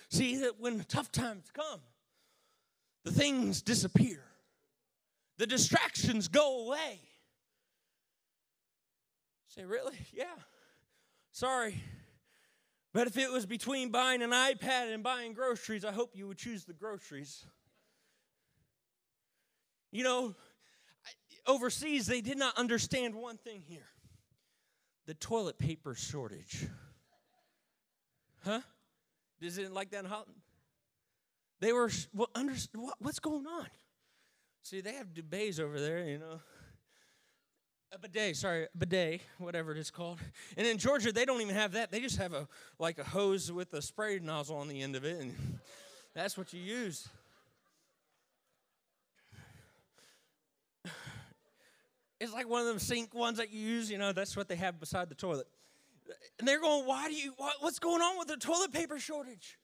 See 0.10 0.38
that 0.38 0.60
when 0.60 0.84
tough 0.88 1.12
times 1.12 1.51
come, 1.54 1.82
the 3.04 3.12
things 3.12 3.62
disappear 3.62 4.23
the 5.37 5.47
distractions 5.47 6.27
go 6.27 6.65
away. 6.65 6.99
say, 9.49 9.65
really? 9.65 9.97
Yeah. 10.13 10.25
Sorry. 11.31 11.81
But 12.93 13.07
if 13.07 13.17
it 13.17 13.29
was 13.31 13.45
between 13.45 13.91
buying 13.91 14.21
an 14.21 14.31
iPad 14.31 14.93
and 14.93 15.03
buying 15.03 15.33
groceries, 15.33 15.83
I 15.83 15.91
hope 15.91 16.11
you 16.13 16.27
would 16.27 16.37
choose 16.37 16.63
the 16.63 16.73
groceries. 16.73 17.45
You 19.91 20.03
know, 20.03 20.35
overseas, 21.45 22.07
they 22.07 22.21
did 22.21 22.37
not 22.37 22.57
understand 22.57 23.15
one 23.15 23.37
thing 23.37 23.63
here 23.67 23.87
the 25.05 25.13
toilet 25.13 25.59
paper 25.59 25.93
shortage. 25.93 26.67
Huh? 28.43 28.61
Is 29.41 29.57
it 29.57 29.71
like 29.71 29.91
that 29.91 30.05
in 30.05 30.09
Holland? 30.09 30.35
They 31.59 31.73
were, 31.73 31.91
well, 32.13 32.29
under, 32.33 32.53
what, 32.73 32.95
what's 32.99 33.19
going 33.19 33.45
on? 33.45 33.67
See, 34.65 34.82
they 34.82 34.93
have 34.93 35.13
bidets 35.13 35.60
over 35.60 35.80
there, 35.80 36.04
you 36.10 36.17
know. 36.17 36.39
A 37.91 37.99
bidet, 37.99 38.36
sorry, 38.36 38.65
bidet, 38.75 39.21
whatever 39.38 39.71
it 39.71 39.78
is 39.78 39.91
called. 39.91 40.17
And 40.58 40.65
in 40.65 40.80
Georgia, 40.80 41.12
they 41.12 41.23
don't 41.23 41.39
even 41.39 41.54
have 41.54 41.73
that. 41.73 41.91
They 41.91 41.99
just 41.99 42.17
have 42.17 42.34
a 42.34 42.47
like 42.80 42.97
a 42.97 43.04
hose 43.04 43.51
with 43.51 43.71
a 43.75 43.82
spray 43.84 44.17
nozzle 44.17 44.58
on 44.58 44.67
the 44.67 44.82
end 44.82 44.95
of 44.95 45.06
it, 45.06 45.21
and 45.21 45.60
that's 46.15 46.36
what 46.36 46.51
you 46.51 46.60
use. 46.60 47.08
It's 52.19 52.34
like 52.34 52.49
one 52.49 52.62
of 52.62 52.67
them 52.67 52.80
sink 52.80 53.13
ones 53.13 53.38
that 53.38 53.51
you 53.51 53.60
use, 53.60 53.91
you 53.91 53.99
know, 53.99 54.13
that's 54.13 54.36
what 54.36 54.47
they 54.47 54.56
have 54.56 54.80
beside 54.80 55.10
the 55.10 55.15
toilet. 55.15 55.45
And 56.39 56.47
they're 56.47 56.60
going, 56.60 56.88
why 56.88 57.08
do 57.08 57.13
you, 57.13 57.34
what, 57.38 57.54
what's 57.60 57.78
going 57.78 58.01
on 58.01 58.17
with 58.17 58.30
the 58.30 58.38
toilet 58.38 58.71
paper 58.71 58.97
shortage? 58.97 59.60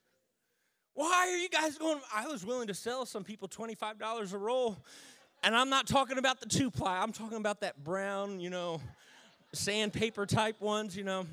Why 1.01 1.29
are 1.31 1.37
you 1.37 1.49
guys 1.49 1.79
going? 1.79 1.99
I 2.13 2.27
was 2.27 2.45
willing 2.45 2.67
to 2.67 2.75
sell 2.75 3.07
some 3.07 3.23
people 3.23 3.47
$25 3.47 4.33
a 4.33 4.37
roll. 4.37 4.77
And 5.41 5.55
I'm 5.55 5.67
not 5.67 5.87
talking 5.87 6.19
about 6.19 6.39
the 6.39 6.45
two 6.45 6.69
ply, 6.69 7.01
I'm 7.01 7.11
talking 7.11 7.39
about 7.39 7.61
that 7.61 7.83
brown, 7.83 8.39
you 8.39 8.51
know, 8.51 8.79
sandpaper 9.51 10.27
type 10.27 10.61
ones, 10.61 10.95
you 10.95 11.03
know. 11.03 11.25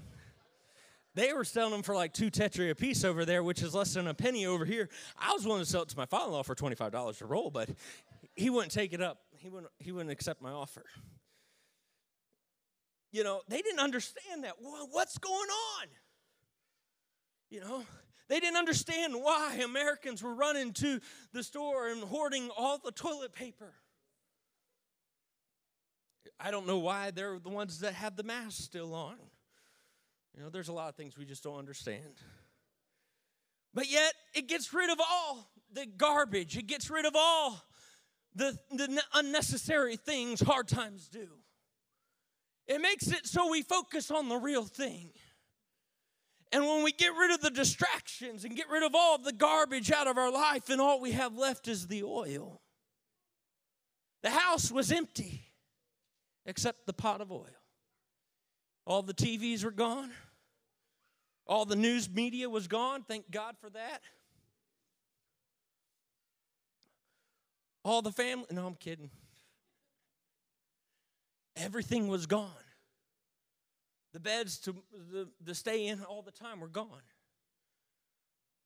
They 1.15 1.35
were 1.35 1.45
selling 1.45 1.73
them 1.73 1.83
for 1.83 1.95
like 1.95 2.15
two 2.15 2.31
tetri 2.31 2.71
a 2.71 2.75
piece 2.75 3.05
over 3.05 3.27
there, 3.27 3.43
which 3.43 3.61
is 3.61 3.75
less 3.75 3.93
than 3.93 4.07
a 4.07 4.15
penny 4.15 4.47
over 4.47 4.65
here. 4.65 4.89
I 5.19 5.35
was 5.35 5.45
willing 5.45 5.61
to 5.61 5.69
sell 5.69 5.83
it 5.83 5.91
to 5.91 5.97
my 5.99 6.07
father 6.07 6.29
in 6.29 6.33
law 6.33 6.43
for 6.43 6.55
$25 6.55 7.21
a 7.21 7.27
roll, 7.27 7.51
but 7.51 7.69
he 8.37 8.49
wouldn't 8.49 8.73
take 8.73 8.95
it 8.95 9.03
up. 9.03 9.19
He 9.37 9.51
wouldn't, 9.51 9.71
he 9.79 9.93
wouldn't 9.93 10.11
accept 10.11 10.41
my 10.41 10.53
offer. 10.53 10.87
You 13.13 13.23
know, 13.23 13.43
they 13.49 13.61
didn't 13.61 13.81
understand 13.81 14.45
that. 14.45 14.55
What's 14.93 15.19
going 15.19 15.51
on? 15.51 15.89
You 17.51 17.61
know, 17.61 17.85
they 18.29 18.41
didn't 18.41 18.57
understand 18.57 19.15
why 19.15 19.61
Americans 19.65 20.23
were 20.23 20.35
running 20.35 20.73
to 20.75 21.01
the 21.33 21.43
store 21.43 21.89
and 21.89 22.03
hoarding 22.03 22.51
all 22.57 22.79
the 22.79 22.93
toilet 22.93 23.33
paper. 23.33 23.75
I 26.41 26.51
don't 26.51 26.67
know 26.67 26.79
why 26.79 27.11
they're 27.11 27.39
the 27.39 27.49
ones 27.49 27.81
that 27.81 27.95
have 27.95 28.17
the 28.17 28.23
mask 28.23 28.63
still 28.63 28.95
on. 28.95 29.17
You 30.37 30.43
know, 30.43 30.51
there's 30.51 30.69
a 30.69 30.73
lot 30.73 30.89
of 30.89 30.95
things 30.95 31.17
we 31.17 31.25
just 31.25 31.43
don't 31.43 31.59
understand. 31.59 32.15
But 33.75 33.91
yet, 33.91 34.13
it 34.35 34.47
gets 34.47 34.73
rid 34.73 34.91
of 34.91 35.01
all 35.01 35.51
the 35.73 35.87
garbage, 35.87 36.57
it 36.57 36.67
gets 36.67 36.91
rid 36.91 37.07
of 37.07 37.15
all 37.17 37.63
the, 38.35 38.57
the 38.71 39.03
unnecessary 39.15 39.97
things 39.97 40.41
hard 40.41 40.69
times 40.69 41.09
do. 41.09 41.29
It 42.67 42.81
makes 42.81 43.09
it 43.09 43.27
so 43.27 43.51
we 43.51 43.63
focus 43.63 44.11
on 44.11 44.29
the 44.29 44.37
real 44.37 44.65
thing. 44.65 45.11
And 46.51 46.67
when 46.67 46.83
we 46.83 46.93
get 46.93 47.13
rid 47.15 47.31
of 47.31 47.41
the 47.41 47.51
distractions 47.51 48.45
and 48.45 48.57
get 48.57 48.71
rid 48.71 48.83
of 48.83 48.95
all 48.95 49.19
the 49.19 49.33
garbage 49.33 49.93
out 49.93 50.07
of 50.07 50.17
our 50.17 50.31
life, 50.31 50.71
and 50.71 50.81
all 50.81 51.01
we 51.01 51.13
have 51.13 51.37
left 51.37 51.69
is 51.69 51.87
the 51.87 52.03
oil. 52.03 52.63
The 54.23 54.31
house 54.31 54.73
was 54.73 54.91
empty 54.91 55.43
except 56.47 56.87
the 56.87 56.95
pot 56.95 57.21
of 57.21 57.31
oil. 57.31 57.47
All 58.87 59.03
the 59.03 59.13
TVs 59.13 59.65
were 59.65 59.71
gone. 59.71 60.11
All 61.47 61.67
the 61.67 61.77
news 61.77 62.09
media 62.09 62.49
was 62.49 62.67
gone. 62.67 63.03
Thank 63.03 63.31
God 63.31 63.57
for 63.61 63.69
that. 63.71 64.01
All 67.85 68.03
the 68.03 68.13
family, 68.13 68.47
no, 68.51 68.67
I'm 68.67 68.75
kidding. 68.75 69.11
Everything 71.57 72.09
was 72.09 72.27
gone. 72.27 72.51
The 74.13 74.21
beds 74.21 74.59
to, 74.61 74.75
the, 75.13 75.29
to 75.47 75.55
stay 75.55 75.87
in 75.87 76.03
all 76.03 76.23
the 76.23 76.31
time 76.31 76.61
were 76.61 76.69
gone. 76.69 77.03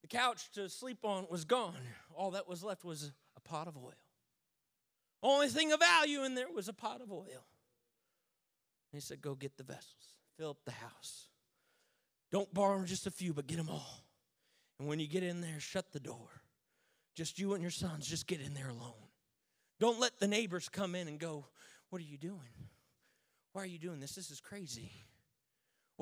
The 0.03 0.09
couch 0.09 0.51
to 0.55 0.69
sleep 0.69 0.99
on 1.05 1.27
was 1.31 1.45
gone. 1.45 1.77
All 2.15 2.33
that 2.33 2.49
was 2.49 2.63
left 2.63 2.85
was 2.85 3.13
a 3.37 3.41
pot 3.41 3.69
of 3.69 3.77
oil. 3.77 3.93
Only 5.23 5.49
thing 5.49 5.73
of 5.73 5.81
value 5.81 6.25
in 6.25 6.35
there 6.35 6.51
was 6.51 6.69
a 6.69 6.73
pot 6.73 7.01
of 7.01 7.13
oil. 7.13 7.47
he 8.93 9.01
said, 9.01 9.23
Go 9.23 9.35
get 9.35 9.57
the 9.57 9.63
vessels, 9.63 10.15
fill 10.37 10.51
up 10.51 10.65
the 10.65 10.73
house. 10.73 11.29
Don't 12.33 12.53
borrow 12.53 12.85
just 12.85 13.07
a 13.07 13.11
few, 13.11 13.33
but 13.33 13.47
get 13.47 13.59
them 13.59 13.69
all. 13.69 14.05
And 14.79 14.89
when 14.89 14.99
you 14.99 15.07
get 15.07 15.23
in 15.23 15.41
there, 15.41 15.61
shut 15.61 15.93
the 15.93 16.01
door. 16.01 16.43
Just 17.15 17.39
you 17.39 17.53
and 17.53 17.63
your 17.63 17.71
sons, 17.71 18.07
just 18.07 18.27
get 18.27 18.41
in 18.41 18.55
there 18.55 18.69
alone. 18.69 18.95
Don't 19.79 20.01
let 20.01 20.19
the 20.19 20.27
neighbors 20.27 20.69
come 20.69 20.95
in 20.95 21.07
and 21.09 21.21
go, 21.21 21.47
What 21.91 22.01
are 22.01 22.05
you 22.05 22.19
doing? 22.19 22.41
Why 23.53 23.63
are 23.63 23.67
you 23.67 23.79
doing 23.79 24.01
this? 24.01 24.15
This 24.15 24.31
is 24.31 24.41
crazy. 24.41 24.91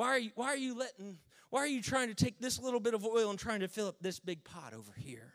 Why 0.00 0.08
are 0.08 0.18
you, 0.18 0.30
why 0.34 0.46
are 0.46 0.56
you 0.56 0.78
letting, 0.78 1.18
why 1.50 1.60
are 1.60 1.66
you 1.66 1.82
trying 1.82 2.08
to 2.08 2.14
take 2.14 2.40
this 2.40 2.58
little 2.58 2.80
bit 2.80 2.94
of 2.94 3.04
oil 3.04 3.28
and 3.28 3.38
trying 3.38 3.60
to 3.60 3.68
fill 3.68 3.86
up 3.86 3.96
this 4.00 4.18
big 4.18 4.42
pot 4.44 4.72
over 4.72 4.94
here? 4.96 5.34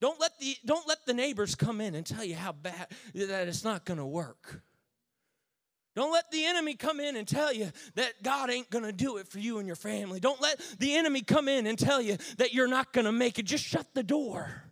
Don't 0.00 0.18
let 0.20 0.36
the, 0.40 0.56
don't 0.66 0.88
let 0.88 1.06
the 1.06 1.14
neighbors 1.14 1.54
come 1.54 1.80
in 1.80 1.94
and 1.94 2.04
tell 2.04 2.24
you 2.24 2.34
how 2.34 2.50
bad 2.50 2.88
that 3.14 3.46
it's 3.46 3.62
not 3.62 3.84
going 3.84 3.98
to 3.98 4.04
work. 4.04 4.60
Don't 5.94 6.10
let 6.10 6.32
the 6.32 6.44
enemy 6.44 6.74
come 6.74 6.98
in 6.98 7.14
and 7.14 7.28
tell 7.28 7.52
you 7.52 7.70
that 7.94 8.24
God 8.24 8.50
ain't 8.50 8.70
going 8.70 8.82
to 8.82 8.92
do 8.92 9.18
it 9.18 9.28
for 9.28 9.38
you 9.38 9.58
and 9.58 9.68
your 9.68 9.76
family. 9.76 10.18
Don't 10.18 10.40
let 10.40 10.60
the 10.80 10.96
enemy 10.96 11.22
come 11.22 11.46
in 11.46 11.68
and 11.68 11.78
tell 11.78 12.02
you 12.02 12.16
that 12.38 12.52
you're 12.52 12.66
not 12.66 12.92
going 12.92 13.04
to 13.04 13.12
make 13.12 13.38
it. 13.38 13.44
Just 13.44 13.62
shut 13.62 13.86
the 13.94 14.02
door. 14.02 14.63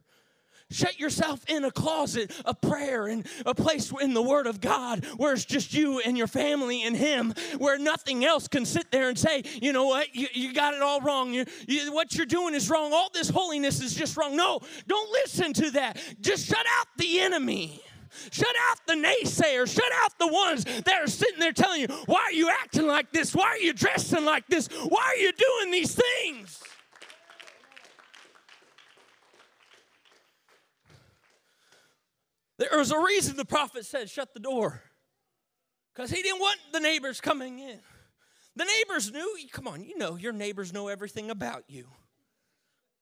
Shut 0.73 0.99
yourself 0.99 1.41
in 1.49 1.65
a 1.65 1.71
closet 1.71 2.33
of 2.45 2.61
prayer 2.61 3.07
and 3.07 3.27
a 3.47 3.55
place 3.55 3.93
in 4.01 4.15
the 4.15 4.23
Word 4.23 4.47
of 4.47 4.61
God 4.61 5.05
where 5.17 5.33
it's 5.33 5.45
just 5.45 5.75
you 5.75 6.01
and 6.01 6.17
your 6.17 6.27
family 6.27 6.83
and 6.83 6.97
Him, 6.97 7.35
where 7.59 7.79
nothing 7.79 8.25
else 8.25 8.49
can 8.49 8.65
sit 8.65 8.91
there 8.91 9.09
and 9.09 9.19
say, 9.19 9.43
you 9.61 9.73
know 9.73 9.87
what, 9.87 10.15
you, 10.15 10.29
you 10.33 10.53
got 10.53 10.75
it 10.75 10.83
all 10.83 11.01
wrong. 11.01 11.33
You, 11.33 11.45
you, 11.69 11.93
what 11.93 12.15
you're 12.15 12.27
doing 12.27 12.55
is 12.55 12.69
wrong. 12.71 12.93
All 12.93 13.11
this 13.13 13.29
holiness 13.29 13.81
is 13.81 13.95
just 13.95 14.17
wrong. 14.17 14.37
No, 14.37 14.61
don't 14.87 15.11
listen 15.13 15.53
to 15.55 15.71
that. 15.73 15.99
Just 16.21 16.47
shut 16.47 16.65
out 16.79 16.87
the 16.97 17.21
enemy. 17.21 17.83
Shut 18.31 18.55
out 18.71 18.79
the 18.87 18.95
naysayers. 18.95 19.75
Shut 19.75 19.91
out 20.05 20.19
the 20.19 20.29
ones 20.29 20.65
that 20.65 21.03
are 21.03 21.07
sitting 21.07 21.39
there 21.39 21.53
telling 21.53 21.81
you, 21.83 21.87
why 22.07 22.21
are 22.21 22.33
you 22.33 22.51
acting 22.51 22.87
like 22.87 23.11
this? 23.13 23.35
Why 23.35 23.47
are 23.47 23.59
you 23.59 23.73
dressing 23.73 24.25
like 24.25 24.47
this? 24.49 24.69
Why 24.69 25.03
are 25.03 25.17
you 25.17 25.33
doing 25.33 25.71
these 25.73 25.95
things? 25.95 26.63
There 32.71 32.79
was 32.79 32.93
a 32.93 32.99
reason 32.99 33.37
the 33.37 33.45
prophet 33.45 33.85
said, 33.85 34.09
shut 34.09 34.35
the 34.35 34.41
door. 34.41 34.83
Because 35.93 36.11
he 36.11 36.23
didn't 36.23 36.39
want 36.39 36.59
the 36.73 36.79
neighbors 36.79 37.21
coming 37.21 37.59
in. 37.59 37.81
The 38.55 38.65
neighbors 38.65 39.11
knew, 39.11 39.37
come 39.51 39.67
on, 39.67 39.83
you 39.83 39.99
know, 39.99 40.15
your 40.15 40.33
neighbors 40.33 40.73
know 40.73 40.87
everything 40.87 41.31
about 41.31 41.65
you. 41.67 41.89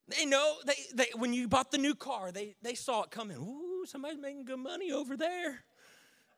They 0.08 0.24
know, 0.24 0.54
they, 0.66 0.74
they 0.94 1.06
when 1.14 1.34
you 1.34 1.46
bought 1.46 1.70
the 1.70 1.78
new 1.78 1.94
car, 1.94 2.32
they, 2.32 2.56
they 2.62 2.74
saw 2.74 3.02
it 3.02 3.10
coming. 3.10 3.36
Ooh, 3.36 3.84
somebody's 3.84 4.18
making 4.18 4.46
good 4.46 4.58
money 4.58 4.92
over 4.92 5.16
there. 5.16 5.60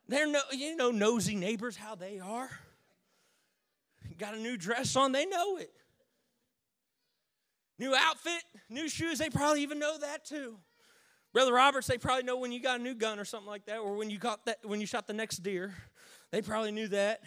They're 0.08 0.26
no, 0.26 0.40
you 0.50 0.74
know, 0.74 0.90
nosy 0.90 1.36
neighbors, 1.36 1.76
how 1.76 1.94
they 1.94 2.18
are. 2.18 2.50
Got 4.18 4.34
a 4.34 4.38
new 4.38 4.56
dress 4.56 4.96
on, 4.96 5.12
they 5.12 5.26
know 5.26 5.58
it. 5.58 5.70
New 7.78 7.94
outfit, 7.94 8.42
new 8.68 8.88
shoes, 8.88 9.18
they 9.18 9.30
probably 9.30 9.62
even 9.62 9.78
know 9.78 9.96
that 9.98 10.24
too. 10.24 10.58
Brother 11.32 11.52
Roberts, 11.52 11.86
they 11.86 11.98
probably 11.98 12.24
know 12.24 12.36
when 12.36 12.52
you 12.52 12.60
got 12.60 12.80
a 12.80 12.82
new 12.82 12.94
gun 12.94 13.18
or 13.18 13.24
something 13.24 13.48
like 13.48 13.64
that, 13.66 13.78
or 13.78 13.94
when 13.94 14.10
you 14.10 14.18
got 14.18 14.44
that 14.46 14.58
when 14.64 14.80
you 14.80 14.86
shot 14.86 15.06
the 15.06 15.12
next 15.12 15.38
deer. 15.38 15.74
They 16.30 16.42
probably 16.42 16.72
knew 16.72 16.88
that. 16.88 17.22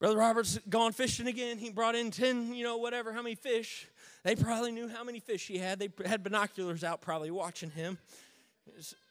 Brother 0.00 0.16
Roberts 0.16 0.58
gone 0.68 0.92
fishing 0.92 1.26
again. 1.26 1.56
He 1.56 1.70
brought 1.70 1.94
in 1.94 2.10
10, 2.10 2.54
you 2.54 2.64
know, 2.64 2.76
whatever, 2.76 3.12
how 3.12 3.22
many 3.22 3.34
fish. 3.34 3.86
They 4.22 4.34
probably 4.34 4.72
knew 4.72 4.88
how 4.88 5.04
many 5.04 5.20
fish 5.20 5.46
he 5.46 5.56
had. 5.56 5.78
They 5.78 5.88
had 6.04 6.22
binoculars 6.22 6.84
out 6.84 7.00
probably 7.00 7.30
watching 7.30 7.70
him 7.70 7.98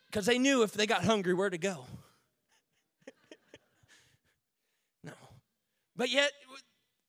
because 0.06 0.26
they 0.26 0.38
knew 0.38 0.62
if 0.64 0.74
they 0.74 0.86
got 0.86 1.04
hungry 1.04 1.34
where 1.34 1.50
to 1.50 1.58
go. 1.58 1.86
no. 5.04 5.14
But 5.96 6.12
yet, 6.12 6.32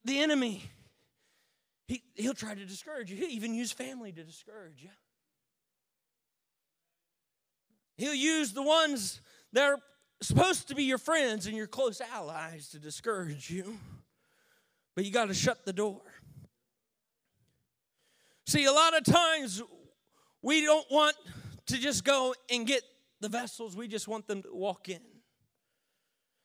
the 0.05 0.19
enemy, 0.19 0.63
he, 1.89 2.03
he'll 2.15 2.33
try 2.33 2.55
to 2.55 2.65
discourage 2.65 3.11
you. 3.11 3.17
He'll 3.17 3.31
even 3.31 3.55
use 3.55 3.73
family 3.73 4.13
to 4.13 4.23
discourage 4.23 4.83
you. 4.83 4.91
He'll 7.97 8.15
use 8.15 8.53
the 8.53 8.63
ones 8.63 9.21
that 9.53 9.65
are 9.65 9.79
supposed 10.21 10.69
to 10.69 10.75
be 10.75 10.85
your 10.85 10.99
friends 10.99 11.47
and 11.47 11.57
your 11.57 11.67
close 11.67 12.01
allies 12.01 12.69
to 12.71 12.79
discourage 12.79 13.51
you. 13.51 13.79
But 14.95 15.05
you 15.05 15.11
got 15.11 15.27
to 15.27 15.35
shut 15.35 15.65
the 15.65 15.73
door. 15.73 16.01
See, 18.47 18.65
a 18.65 18.73
lot 18.73 18.97
of 18.97 19.05
times 19.05 19.63
we 20.43 20.63
don't 20.63 20.87
want 20.91 21.17
to 21.67 21.79
just 21.79 22.05
go 22.05 22.35
and 22.51 22.67
get 22.67 22.83
the 23.21 23.29
vessels, 23.29 23.75
we 23.75 23.89
just 23.89 24.07
want 24.07 24.27
them 24.27 24.43
to 24.43 24.51
walk 24.53 24.89
in. 24.89 25.01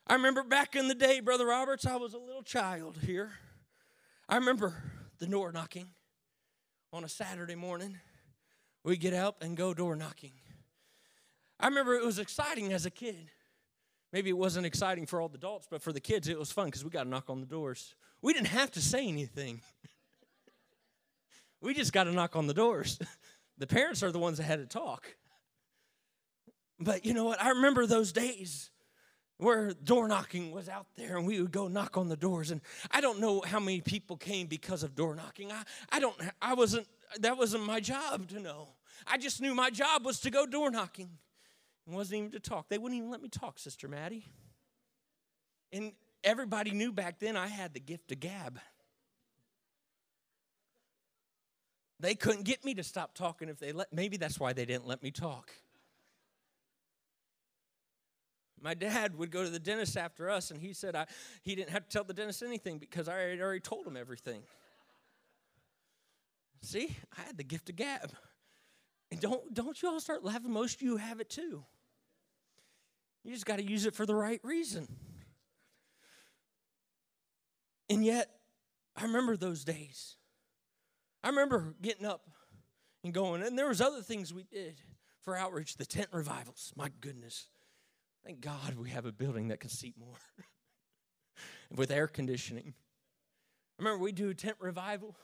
I 0.07 0.13
remember 0.13 0.43
back 0.43 0.75
in 0.75 0.87
the 0.87 0.95
day, 0.95 1.19
Brother 1.19 1.45
Roberts, 1.45 1.85
I 1.85 1.97
was 1.97 2.13
a 2.13 2.17
little 2.17 2.41
child 2.41 2.97
here. 3.05 3.31
I 4.29 4.37
remember 4.37 4.73
the 5.19 5.27
door 5.27 5.51
knocking 5.51 5.87
on 6.93 7.03
a 7.03 7.09
Saturday 7.09 7.55
morning. 7.55 7.99
We 8.83 8.95
get 8.95 9.13
up 9.13 9.43
and 9.43 9.57
go 9.57 9.73
door 9.73 9.95
knocking. 9.95 10.31
I 11.59 11.67
remember 11.67 11.95
it 11.95 12.05
was 12.05 12.19
exciting 12.19 12.73
as 12.73 12.85
a 12.85 12.91
kid. 12.91 13.29
Maybe 14.11 14.29
it 14.29 14.37
wasn't 14.37 14.65
exciting 14.65 15.05
for 15.05 15.21
all 15.21 15.29
the 15.29 15.37
adults, 15.37 15.67
but 15.69 15.81
for 15.81 15.93
the 15.93 15.99
kids, 15.99 16.27
it 16.27 16.39
was 16.39 16.51
fun 16.51 16.65
because 16.65 16.83
we 16.83 16.89
got 16.89 17.03
to 17.03 17.09
knock 17.09 17.29
on 17.29 17.41
the 17.41 17.45
doors. 17.45 17.95
We 18.21 18.33
didn't 18.33 18.47
have 18.47 18.71
to 18.71 18.81
say 18.81 19.07
anything, 19.07 19.61
we 21.61 21.73
just 21.73 21.93
got 21.93 22.05
to 22.05 22.11
knock 22.11 22.35
on 22.35 22.47
the 22.47 22.53
doors. 22.53 22.99
The 23.59 23.67
parents 23.67 24.03
are 24.03 24.11
the 24.13 24.19
ones 24.19 24.37
that 24.37 24.45
had 24.45 24.59
to 24.59 24.65
talk. 24.65 25.13
But 26.79 27.05
you 27.05 27.13
know 27.13 27.25
what? 27.25 27.43
I 27.43 27.49
remember 27.49 27.85
those 27.85 28.13
days 28.13 28.71
where 29.39 29.71
door 29.71 30.07
knocking 30.07 30.51
was 30.51 30.69
out 30.69 30.85
there 30.95 31.17
and 31.17 31.25
we 31.25 31.41
would 31.41 31.51
go 31.51 31.67
knock 31.67 31.97
on 31.97 32.09
the 32.09 32.15
doors 32.17 32.51
and 32.51 32.59
i 32.91 32.99
don't 32.99 33.19
know 33.19 33.41
how 33.41 33.59
many 33.59 33.79
people 33.79 34.17
came 34.17 34.47
because 34.47 34.83
of 34.83 34.95
door 34.95 35.15
knocking 35.15 35.49
i, 35.51 35.63
I 35.89 35.99
don't 36.01 36.15
i 36.41 36.53
wasn't 36.53 36.87
that 37.21 37.37
wasn't 37.37 37.63
my 37.63 37.79
job 37.79 38.27
to 38.29 38.39
know 38.39 38.67
i 39.07 39.17
just 39.17 39.41
knew 39.41 39.55
my 39.55 39.69
job 39.69 40.05
was 40.05 40.19
to 40.21 40.29
go 40.29 40.45
door 40.45 40.69
knocking 40.69 41.09
wasn't 41.91 42.19
even 42.19 42.31
to 42.31 42.39
talk. 42.39 42.69
They 42.69 42.77
wouldn't 42.77 42.97
even 42.97 43.09
let 43.09 43.21
me 43.21 43.29
talk, 43.29 43.59
Sister 43.59 43.87
Maddie. 43.87 44.25
And 45.71 45.93
everybody 46.23 46.71
knew 46.71 46.91
back 46.91 47.19
then 47.19 47.35
I 47.35 47.47
had 47.47 47.73
the 47.73 47.79
gift 47.79 48.11
of 48.11 48.19
gab. 48.19 48.59
They 51.99 52.15
couldn't 52.15 52.43
get 52.43 52.63
me 52.63 52.73
to 52.75 52.83
stop 52.83 53.13
talking 53.13 53.49
if 53.49 53.59
they 53.59 53.71
let 53.71 53.91
maybe 53.91 54.17
that's 54.17 54.39
why 54.39 54.53
they 54.53 54.65
didn't 54.65 54.87
let 54.87 55.03
me 55.03 55.11
talk. 55.11 55.51
My 58.61 58.73
dad 58.73 59.17
would 59.17 59.31
go 59.31 59.43
to 59.43 59.49
the 59.49 59.59
dentist 59.59 59.95
after 59.97 60.29
us, 60.29 60.51
and 60.51 60.59
he 60.59 60.73
said 60.73 60.95
I, 60.95 61.05
he 61.43 61.55
didn't 61.55 61.69
have 61.69 61.87
to 61.87 61.89
tell 61.89 62.03
the 62.03 62.13
dentist 62.13 62.43
anything 62.43 62.77
because 62.77 63.07
I 63.07 63.17
had 63.17 63.39
already 63.39 63.61
told 63.61 63.85
him 63.87 63.95
everything. 63.95 64.41
See, 66.61 66.95
I 67.17 67.21
had 67.21 67.37
the 67.37 67.43
gift 67.43 67.69
of 67.69 67.77
gab. 67.77 68.11
And 69.11 69.19
don't, 69.19 69.53
don't 69.53 69.81
you 69.81 69.89
all 69.89 69.99
start 69.99 70.23
laughing? 70.23 70.51
Most 70.51 70.75
of 70.75 70.81
you 70.81 70.97
have 70.97 71.19
it 71.19 71.29
too. 71.29 71.63
You 73.29 73.35
just 73.35 73.45
got 73.45 73.57
to 73.57 73.63
use 73.63 73.85
it 73.85 73.93
for 73.93 74.07
the 74.07 74.15
right 74.15 74.39
reason. 74.43 74.87
And 77.87 78.03
yet, 78.03 78.27
I 78.95 79.03
remember 79.03 79.37
those 79.37 79.63
days. 79.63 80.15
I 81.23 81.29
remember 81.29 81.75
getting 81.79 82.07
up 82.07 82.27
and 83.03 83.13
going, 83.13 83.43
and 83.43 83.55
there 83.55 83.67
was 83.67 83.81
other 83.81 84.01
things 84.01 84.33
we 84.33 84.45
did 84.45 84.81
for 85.21 85.37
outreach, 85.37 85.77
the 85.77 85.85
tent 85.85 86.07
revivals. 86.11 86.73
My 86.75 86.89
goodness. 87.01 87.49
Thank 88.25 88.41
God 88.41 88.75
we 88.75 88.89
have 88.89 89.05
a 89.05 89.11
building 89.11 89.49
that 89.49 89.59
can 89.59 89.69
seat 89.69 89.93
more 89.95 90.17
with 91.75 91.91
air 91.91 92.07
conditioning. 92.07 92.73
I 93.77 93.83
remember 93.83 94.03
we 94.03 94.11
do 94.11 94.29
a 94.29 94.33
tent 94.33 94.57
revival 94.59 95.15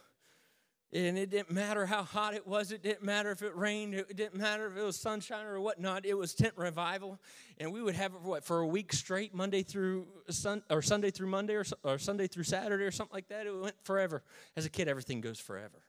And 0.96 1.18
it 1.18 1.30
didn't 1.30 1.52
matter 1.52 1.86
how 1.86 2.04
hot 2.04 2.36
it 2.36 2.48
was. 2.48 2.72
It 2.72 2.82
didn't 2.82 3.04
matter 3.04 3.30
if 3.32 3.42
it 3.42 3.54
rained. 3.54 3.94
It 3.96 4.16
didn't 4.16 4.36
matter 4.36 4.68
if 4.68 4.78
it 4.78 4.82
was 4.82 4.96
sunshine 4.96 5.46
or 5.46 5.60
whatnot. 5.60 6.06
It 6.06 6.14
was 6.14 6.34
tent 6.34 6.54
revival, 6.56 7.20
and 7.58 7.74
we 7.74 7.82
would 7.82 7.96
have 7.96 8.14
it 8.14 8.22
for 8.22 8.30
what 8.30 8.46
for 8.46 8.60
a 8.62 8.68
week 8.68 8.94
straight, 8.94 9.36
Monday 9.36 9.62
through 9.62 10.08
sun 10.30 10.64
or 10.70 10.82
Sunday 10.82 11.12
through 11.12 11.28
Monday 11.28 11.56
or, 11.56 11.66
or 11.84 11.98
Sunday 11.98 12.28
through 12.28 12.46
Saturday 12.46 12.86
or 12.86 12.92
something 12.92 13.14
like 13.14 13.28
that. 13.28 13.46
It 13.46 13.52
went 13.54 13.76
forever. 13.84 14.24
As 14.56 14.66
a 14.66 14.70
kid, 14.70 14.88
everything 14.88 15.20
goes 15.20 15.38
forever. 15.38 15.84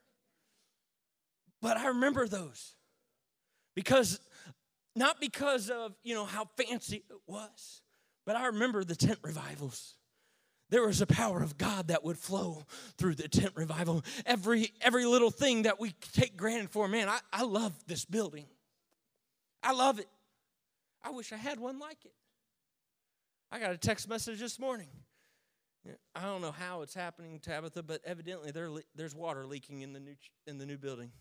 But 1.61 1.77
I 1.77 1.87
remember 1.87 2.27
those 2.27 2.75
because 3.75 4.19
not 4.93 5.21
because 5.21 5.69
of 5.69 5.93
you 6.03 6.15
know 6.15 6.25
how 6.25 6.49
fancy 6.57 6.97
it 7.09 7.17
was, 7.27 7.81
but 8.25 8.35
I 8.35 8.47
remember 8.47 8.83
the 8.83 8.95
tent 8.95 9.19
revivals 9.23 9.96
there 10.69 10.85
was 10.85 11.01
a 11.01 11.07
power 11.07 11.41
of 11.41 11.57
God 11.57 11.87
that 11.87 12.03
would 12.03 12.17
flow 12.17 12.65
through 12.97 13.15
the 13.15 13.27
tent 13.27 13.53
revival. 13.55 14.03
Every 14.25 14.71
every 14.81 15.05
little 15.05 15.31
thing 15.31 15.63
that 15.63 15.79
we 15.79 15.93
take 16.13 16.35
granted 16.35 16.69
for, 16.69 16.87
man, 16.87 17.07
I, 17.09 17.19
I 17.31 17.43
love 17.43 17.73
this 17.87 18.05
building. 18.05 18.45
I 19.63 19.73
love 19.73 19.99
it. 19.99 20.07
I 21.03 21.11
wish 21.11 21.31
I 21.31 21.37
had 21.37 21.59
one 21.59 21.79
like 21.79 22.03
it. 22.05 22.13
I 23.51 23.59
got 23.59 23.71
a 23.71 23.77
text 23.77 24.09
message 24.09 24.39
this 24.39 24.59
morning. 24.59 24.87
I 26.13 26.23
don't 26.23 26.41
know 26.41 26.51
how 26.51 26.81
it's 26.81 26.93
happening, 26.93 27.39
Tabitha, 27.39 27.81
but 27.81 28.01
evidently 28.03 28.51
there, 28.51 28.69
there's 28.95 29.15
water 29.15 29.45
leaking 29.45 29.81
in 29.81 29.93
the 29.93 30.01
new 30.01 30.15
in 30.45 30.57
the 30.57 30.65
new 30.65 30.77
building. 30.77 31.11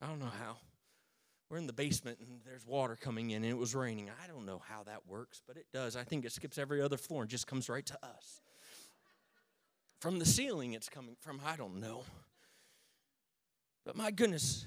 I 0.00 0.06
don't 0.06 0.20
know 0.20 0.26
how. 0.26 0.58
We're 1.48 1.58
in 1.58 1.66
the 1.66 1.72
basement 1.72 2.18
and 2.20 2.40
there's 2.46 2.64
water 2.64 2.96
coming 3.00 3.30
in 3.30 3.42
and 3.42 3.52
it 3.52 3.58
was 3.58 3.74
raining. 3.74 4.08
I 4.22 4.28
don't 4.28 4.46
know 4.46 4.62
how 4.68 4.84
that 4.84 5.08
works, 5.08 5.42
but 5.44 5.56
it 5.56 5.66
does. 5.72 5.96
I 5.96 6.04
think 6.04 6.24
it 6.24 6.30
skips 6.30 6.58
every 6.58 6.80
other 6.80 6.96
floor 6.96 7.22
and 7.22 7.30
just 7.30 7.48
comes 7.48 7.68
right 7.68 7.84
to 7.86 7.98
us. 8.04 8.40
From 10.00 10.18
the 10.18 10.24
ceiling, 10.24 10.72
it's 10.72 10.88
coming 10.88 11.14
from, 11.20 11.40
I 11.44 11.56
don't 11.56 11.78
know. 11.78 12.04
But 13.84 13.96
my 13.96 14.10
goodness, 14.10 14.64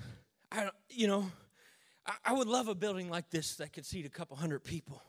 I, 0.52 0.70
you 0.90 1.08
know, 1.08 1.32
I, 2.06 2.14
I 2.26 2.34
would 2.34 2.48
love 2.48 2.68
a 2.68 2.76
building 2.76 3.10
like 3.10 3.32
this 3.32 3.56
that 3.56 3.74
could 3.74 3.86
seat 3.86 4.06
a 4.06 4.10
couple 4.10 4.38
hundred 4.38 4.64
people. 4.64 5.02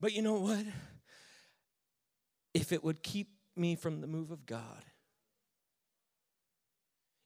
But 0.00 0.12
you 0.12 0.22
know 0.22 0.38
what? 0.38 0.64
If 2.54 2.72
it 2.72 2.84
would 2.84 3.02
keep 3.02 3.28
me 3.56 3.74
from 3.74 4.00
the 4.00 4.06
move 4.06 4.30
of 4.30 4.46
God, 4.46 4.84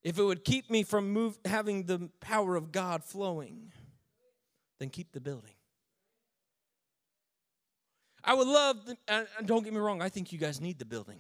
if 0.03 0.19
it 0.19 0.23
would 0.23 0.45
keep 0.45 0.71
me 0.71 0.83
from 0.83 1.13
move, 1.13 1.39
having 1.45 1.85
the 1.85 2.09
power 2.21 2.57
of 2.57 2.73
God 2.73 3.05
flowing, 3.05 3.73
then 4.79 4.89
keep 4.89 5.13
the 5.13 5.21
building. 5.21 5.53
I 8.25 8.33
would 8.33 8.49
love, 8.49 8.87
the, 8.87 8.97
and 9.09 9.27
don't 9.45 9.63
get 9.63 9.75
me 9.75 9.81
wrong, 9.81 10.01
I 10.01 10.09
think 10.09 10.33
you 10.33 10.39
guys 10.39 10.61
need 10.61 10.79
the 10.79 10.87
building. 10.87 11.19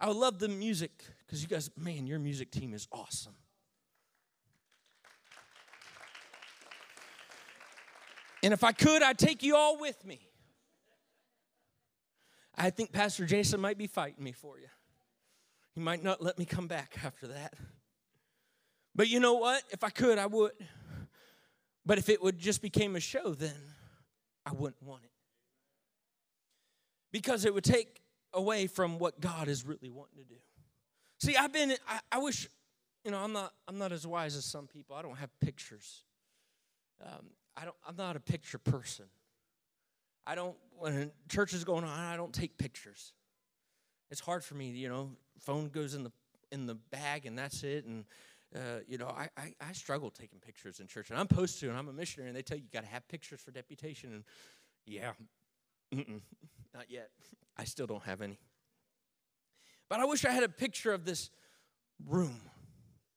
I 0.00 0.10
love 0.10 0.38
the 0.38 0.48
music 0.48 1.04
because 1.18 1.42
you 1.42 1.48
guys, 1.48 1.70
man, 1.76 2.06
your 2.06 2.18
music 2.18 2.50
team 2.50 2.72
is 2.72 2.88
awesome. 2.90 3.34
And 8.42 8.54
if 8.54 8.64
I 8.64 8.72
could, 8.72 9.02
I'd 9.02 9.18
take 9.18 9.42
you 9.42 9.56
all 9.56 9.78
with 9.78 10.04
me. 10.06 10.20
I 12.56 12.70
think 12.70 12.92
Pastor 12.92 13.26
Jason 13.26 13.60
might 13.60 13.76
be 13.76 13.86
fighting 13.86 14.24
me 14.24 14.32
for 14.32 14.58
you. 14.58 14.68
He 15.74 15.80
might 15.80 16.02
not 16.02 16.22
let 16.22 16.38
me 16.38 16.46
come 16.46 16.66
back 16.66 16.98
after 17.04 17.28
that. 17.28 17.54
But 18.94 19.08
you 19.08 19.20
know 19.20 19.34
what? 19.34 19.62
If 19.70 19.84
I 19.84 19.90
could, 19.90 20.18
I 20.18 20.26
would. 20.26 20.52
But 21.84 21.98
if 21.98 22.08
it 22.08 22.22
would 22.22 22.38
just 22.38 22.62
became 22.62 22.96
a 22.96 23.00
show, 23.00 23.34
then 23.34 23.54
I 24.44 24.52
wouldn't 24.52 24.82
want 24.82 25.04
it. 25.04 25.10
Because 27.12 27.44
it 27.44 27.52
would 27.52 27.64
take 27.64 28.00
away 28.32 28.66
from 28.66 28.98
what 28.98 29.20
God 29.20 29.48
is 29.48 29.64
really 29.64 29.90
wanting 29.90 30.18
to 30.18 30.24
do. 30.24 30.36
See, 31.20 31.36
I've 31.36 31.52
been, 31.52 31.74
I, 31.86 32.00
I 32.12 32.18
wish, 32.18 32.48
you 33.04 33.10
know, 33.10 33.18
I'm 33.18 33.32
not, 33.32 33.52
I'm 33.68 33.78
not 33.78 33.92
as 33.92 34.06
wise 34.06 34.36
as 34.36 34.44
some 34.44 34.66
people. 34.66 34.96
I 34.96 35.02
don't 35.02 35.18
have 35.18 35.30
pictures. 35.40 36.02
Um, 37.04 37.26
I 37.56 37.64
don't, 37.64 37.76
I'm 37.86 37.96
not 37.96 38.16
a 38.16 38.20
picture 38.20 38.58
person. 38.58 39.06
I 40.26 40.34
don't, 40.34 40.56
when 40.78 41.10
church 41.28 41.52
is 41.52 41.64
going 41.64 41.84
on, 41.84 41.90
I 41.90 42.16
don't 42.16 42.32
take 42.32 42.56
pictures. 42.56 43.12
It's 44.10 44.20
hard 44.20 44.44
for 44.44 44.54
me, 44.54 44.70
you 44.70 44.88
know, 44.88 45.10
phone 45.38 45.68
goes 45.68 45.94
in 45.94 46.04
the, 46.04 46.12
in 46.52 46.66
the 46.66 46.74
bag 46.74 47.26
and 47.26 47.38
that's 47.38 47.62
it. 47.62 47.84
And, 47.84 48.04
uh, 48.54 48.80
you 48.88 48.98
know, 48.98 49.06
I, 49.06 49.28
I, 49.36 49.54
I, 49.60 49.72
struggle 49.72 50.10
taking 50.10 50.40
pictures 50.40 50.80
in 50.80 50.88
church. 50.88 51.10
And 51.10 51.18
I'm 51.18 51.28
supposed 51.28 51.60
to, 51.60 51.68
and 51.68 51.78
I'm 51.78 51.88
a 51.88 51.92
missionary, 51.92 52.30
and 52.30 52.36
they 52.36 52.42
tell 52.42 52.56
you 52.56 52.64
you 52.64 52.70
got 52.72 52.82
to 52.82 52.90
have 52.90 53.06
pictures 53.06 53.40
for 53.40 53.52
deputation. 53.52 54.12
And 54.12 54.24
yeah, 54.86 55.12
not 55.92 56.88
yet. 56.88 57.10
I 57.56 57.64
still 57.64 57.86
don't 57.86 58.02
have 58.04 58.20
any. 58.20 58.38
But 59.88 60.00
I 60.00 60.04
wish 60.04 60.24
I 60.24 60.30
had 60.30 60.44
a 60.44 60.48
picture 60.48 60.92
of 60.92 61.04
this 61.04 61.30
room, 62.06 62.40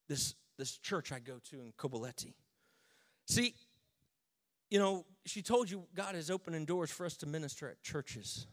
this, 0.09 0.35
this 0.57 0.77
church 0.77 1.11
I 1.11 1.19
go 1.19 1.39
to 1.51 1.61
in 1.61 1.71
Kobuleti. 1.77 2.33
See, 3.27 3.53
you 4.69 4.79
know, 4.79 5.05
she 5.25 5.41
told 5.41 5.69
you 5.69 5.83
God 5.95 6.15
is 6.15 6.31
opening 6.31 6.65
doors 6.65 6.89
for 6.89 7.05
us 7.05 7.15
to 7.17 7.27
minister 7.27 7.69
at 7.69 7.81
churches. 7.83 8.47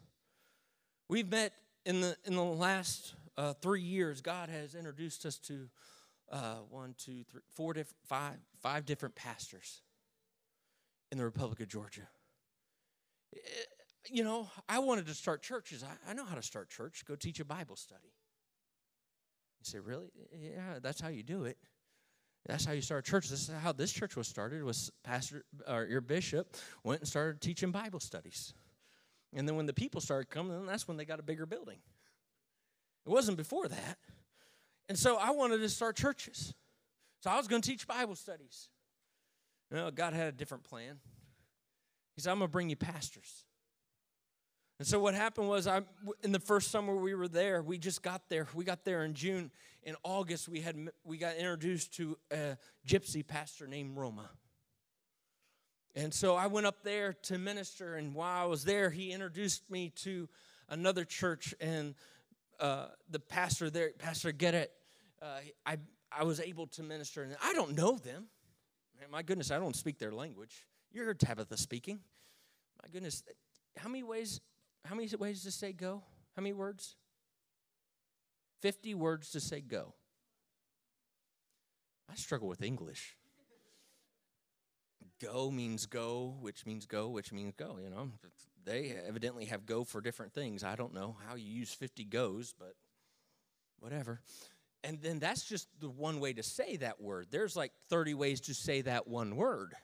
We've 1.09 1.29
met 1.29 1.55
in 1.87 2.03
the 2.03 2.17
in 2.25 2.37
the 2.37 2.45
last 2.45 3.15
uh, 3.37 3.55
three 3.55 3.81
years. 3.83 4.21
God 4.21 4.49
has 4.49 4.75
introduced 4.75 5.25
us 5.25 5.39
to 5.39 5.69
uh, 6.31 6.57
one, 6.69 6.95
two, 6.97 7.25
three, 7.25 7.41
four, 7.55 7.73
diff- 7.73 7.95
five, 8.07 8.37
five 8.61 8.85
different 8.85 9.17
pastors 9.17 9.81
in 11.11 11.19
the 11.19 11.25
Republic 11.25 11.59
of 11.61 11.69
Georgia 11.69 12.07
you 14.09 14.25
know, 14.25 14.49
I 14.69 14.79
wanted 14.79 15.07
to 15.07 15.15
start 15.15 15.43
churches. 15.43 15.85
I, 15.85 16.11
I 16.11 16.15
know 16.15 16.25
how 16.25 16.35
to 16.35 16.43
start 16.43 16.71
church. 16.71 17.05
Go 17.07 17.17
teach 17.17 17.41
a 17.41 17.45
Bible 17.45 17.77
study. 17.77 18.13
You 19.61 19.65
say, 19.65 19.79
really? 19.79 20.11
Yeah, 20.33 20.79
that's 20.81 21.01
how 21.01 21.09
you 21.09 21.23
do 21.23 21.45
it. 21.45 21.59
That's 22.47 22.65
how 22.65 22.73
you 22.73 22.81
start 22.81 23.05
church. 23.05 23.29
This 23.29 23.49
is 23.49 23.55
how 23.63 23.73
this 23.73 23.93
church 23.93 24.17
was 24.17 24.27
started. 24.27 24.63
Was 24.65 24.91
pastor 25.05 25.45
or 25.69 25.85
your 25.85 26.01
bishop 26.01 26.57
went 26.83 27.01
and 27.01 27.09
started 27.09 27.41
teaching 27.41 27.71
Bible 27.71 28.01
studies, 28.01 28.55
and 29.35 29.47
then 29.47 29.57
when 29.57 29.67
the 29.67 29.75
people 29.75 30.01
started 30.01 30.31
coming, 30.31 30.57
then 30.57 30.67
that's 30.67 30.89
when 30.89 30.97
they 30.97 31.05
got 31.05 31.21
a 31.21 31.23
bigger 31.23 31.45
building. 31.45 31.79
It 33.07 33.11
wasn't 33.11 33.37
before 33.37 33.69
that, 33.69 33.99
and 34.89 34.99
so 34.99 35.17
I 35.17 35.33
wanted 35.33 35.59
to 35.59 35.69
start 35.69 35.97
churches. 35.97 36.55
So 37.23 37.31
I 37.31 37.37
was 37.37 37.47
going 37.47 37.61
to 37.61 37.69
teach 37.69 37.87
Bible 37.87 38.17
studies. 38.17 38.71
You 39.71 39.77
know, 39.77 39.91
God 39.91 40.15
had 40.15 40.29
a 40.29 40.33
different 40.33 40.65
plan. 40.65 40.99
He 42.17 42.23
said, 42.23 42.31
"I'm 42.31 42.39
going 42.39 42.49
to 42.49 42.53
bring 42.53 42.71
you 42.71 42.77
pastors." 42.77 43.45
And 44.81 44.87
so 44.87 44.99
what 44.99 45.13
happened 45.13 45.47
was 45.47 45.67
I 45.67 45.83
in 46.23 46.33
the 46.33 46.41
first 46.41 46.71
summer 46.71 46.97
we 46.97 47.15
were 47.15 47.29
there, 47.29 47.61
we 47.61 47.77
just 47.77 48.01
got 48.01 48.31
there. 48.31 48.49
We 48.55 48.65
got 48.65 48.83
there 48.83 49.05
in 49.05 49.13
June. 49.13 49.51
In 49.83 49.95
August 50.05 50.49
we 50.49 50.63
had 50.63 50.75
we 51.05 51.19
got 51.19 51.37
introduced 51.37 51.95
to 51.97 52.17
a 52.33 52.57
gypsy 52.89 53.27
pastor 53.27 53.67
named 53.67 53.99
Roma. 53.99 54.31
And 55.95 56.15
so 56.15 56.35
I 56.35 56.47
went 56.47 56.65
up 56.65 56.83
there 56.83 57.13
to 57.25 57.37
minister 57.37 57.97
and 57.97 58.15
while 58.15 58.43
I 58.43 58.47
was 58.47 58.65
there 58.65 58.89
he 58.89 59.13
introduced 59.13 59.71
me 59.71 59.91
to 59.97 60.31
another 60.71 61.05
church 61.05 61.55
and 61.61 61.95
uh, 62.59 62.87
the 63.11 63.21
pastor 63.21 63.69
there, 63.69 63.91
Pastor 63.99 64.33
Gerrit, 64.33 64.69
uh, 65.21 65.41
I 65.67 65.77
I 66.11 66.25
was 66.25 66.41
able 66.41 66.69
to 66.69 66.83
minister 66.83 67.23
and 67.23 67.37
I 67.43 67.53
don't 67.53 67.77
know 67.77 67.99
them. 67.99 68.29
Man, 68.99 69.11
my 69.11 69.21
goodness, 69.21 69.51
I 69.51 69.59
don't 69.59 69.77
speak 69.77 69.99
their 69.99 70.13
language. 70.13 70.67
You 70.91 71.05
heard 71.05 71.21
Tabitha 71.21 71.59
speaking. 71.59 72.01
My 72.83 72.89
goodness, 72.91 73.23
how 73.77 73.91
many 73.91 74.03
ways 74.03 74.41
how 74.85 74.95
many 74.95 75.09
ways 75.17 75.43
to 75.45 75.51
say 75.51 75.73
go? 75.73 76.03
How 76.37 76.43
many 76.43 76.53
words? 76.53 76.97
50 78.63 78.95
words 78.95 79.31
to 79.31 79.41
say 79.41 79.61
go. 79.61 79.95
I 82.11 82.15
struggle 82.15 82.49
with 82.49 82.63
English. 82.63 83.17
Go 85.23 85.51
means 85.51 85.87
go, 85.87 86.37
which 86.41 86.67
means 86.67 86.87
go, 86.87 87.09
which 87.09 87.33
means 87.33 87.55
go, 87.57 87.79
you 87.83 87.91
know. 87.91 88.11
They 88.65 88.95
evidently 89.07 89.47
have 89.47 89.67
go 89.67 89.85
for 89.85 90.01
different 90.01 90.33
things. 90.33 90.65
I 90.65 90.77
don't 90.77 90.95
know 90.95 91.17
how 91.29 91.37
you 91.37 91.51
use 91.51 91.73
50 91.73 92.05
goes, 92.05 92.55
but 92.59 92.75
whatever. 93.79 94.21
And 94.83 95.01
then 95.03 95.19
that's 95.19 95.45
just 95.45 95.69
the 95.79 95.91
one 95.91 96.21
way 96.21 96.33
to 96.33 96.43
say 96.43 96.77
that 96.77 97.01
word. 97.01 97.27
There's 97.31 97.55
like 97.55 97.73
30 97.91 98.15
ways 98.15 98.41
to 98.43 98.55
say 98.55 98.81
that 98.83 99.07
one 99.07 99.37
word 99.37 99.75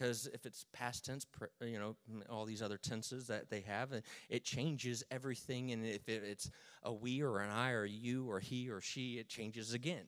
because 0.00 0.28
if 0.32 0.46
it's 0.46 0.64
past 0.72 1.04
tense, 1.04 1.26
you 1.60 1.78
know, 1.78 1.94
all 2.30 2.46
these 2.46 2.62
other 2.62 2.78
tenses 2.78 3.26
that 3.26 3.50
they 3.50 3.60
have, 3.60 3.92
it 4.30 4.44
changes 4.44 5.04
everything. 5.10 5.72
And 5.72 5.84
if 5.84 6.08
it's 6.08 6.50
a 6.82 6.92
we 6.92 7.20
or 7.20 7.40
an 7.40 7.50
I 7.50 7.72
or 7.72 7.84
you 7.84 8.30
or 8.30 8.40
he 8.40 8.70
or 8.70 8.80
she, 8.80 9.18
it 9.18 9.28
changes 9.28 9.74
again. 9.74 10.04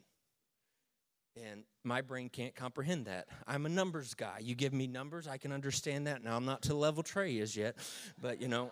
And 1.36 1.64
my 1.84 2.00
brain 2.00 2.30
can't 2.30 2.54
comprehend 2.54 3.06
that. 3.06 3.26
I'm 3.46 3.66
a 3.66 3.68
numbers 3.68 4.14
guy. 4.14 4.38
You 4.40 4.54
give 4.54 4.72
me 4.72 4.86
numbers, 4.86 5.28
I 5.28 5.36
can 5.36 5.52
understand 5.52 6.06
that. 6.06 6.22
Now, 6.24 6.36
I'm 6.36 6.44
not 6.44 6.62
to 6.62 6.74
level 6.74 7.02
Trey 7.02 7.36
is 7.36 7.54
yet, 7.54 7.76
but 8.20 8.40
you 8.40 8.48
know. 8.48 8.70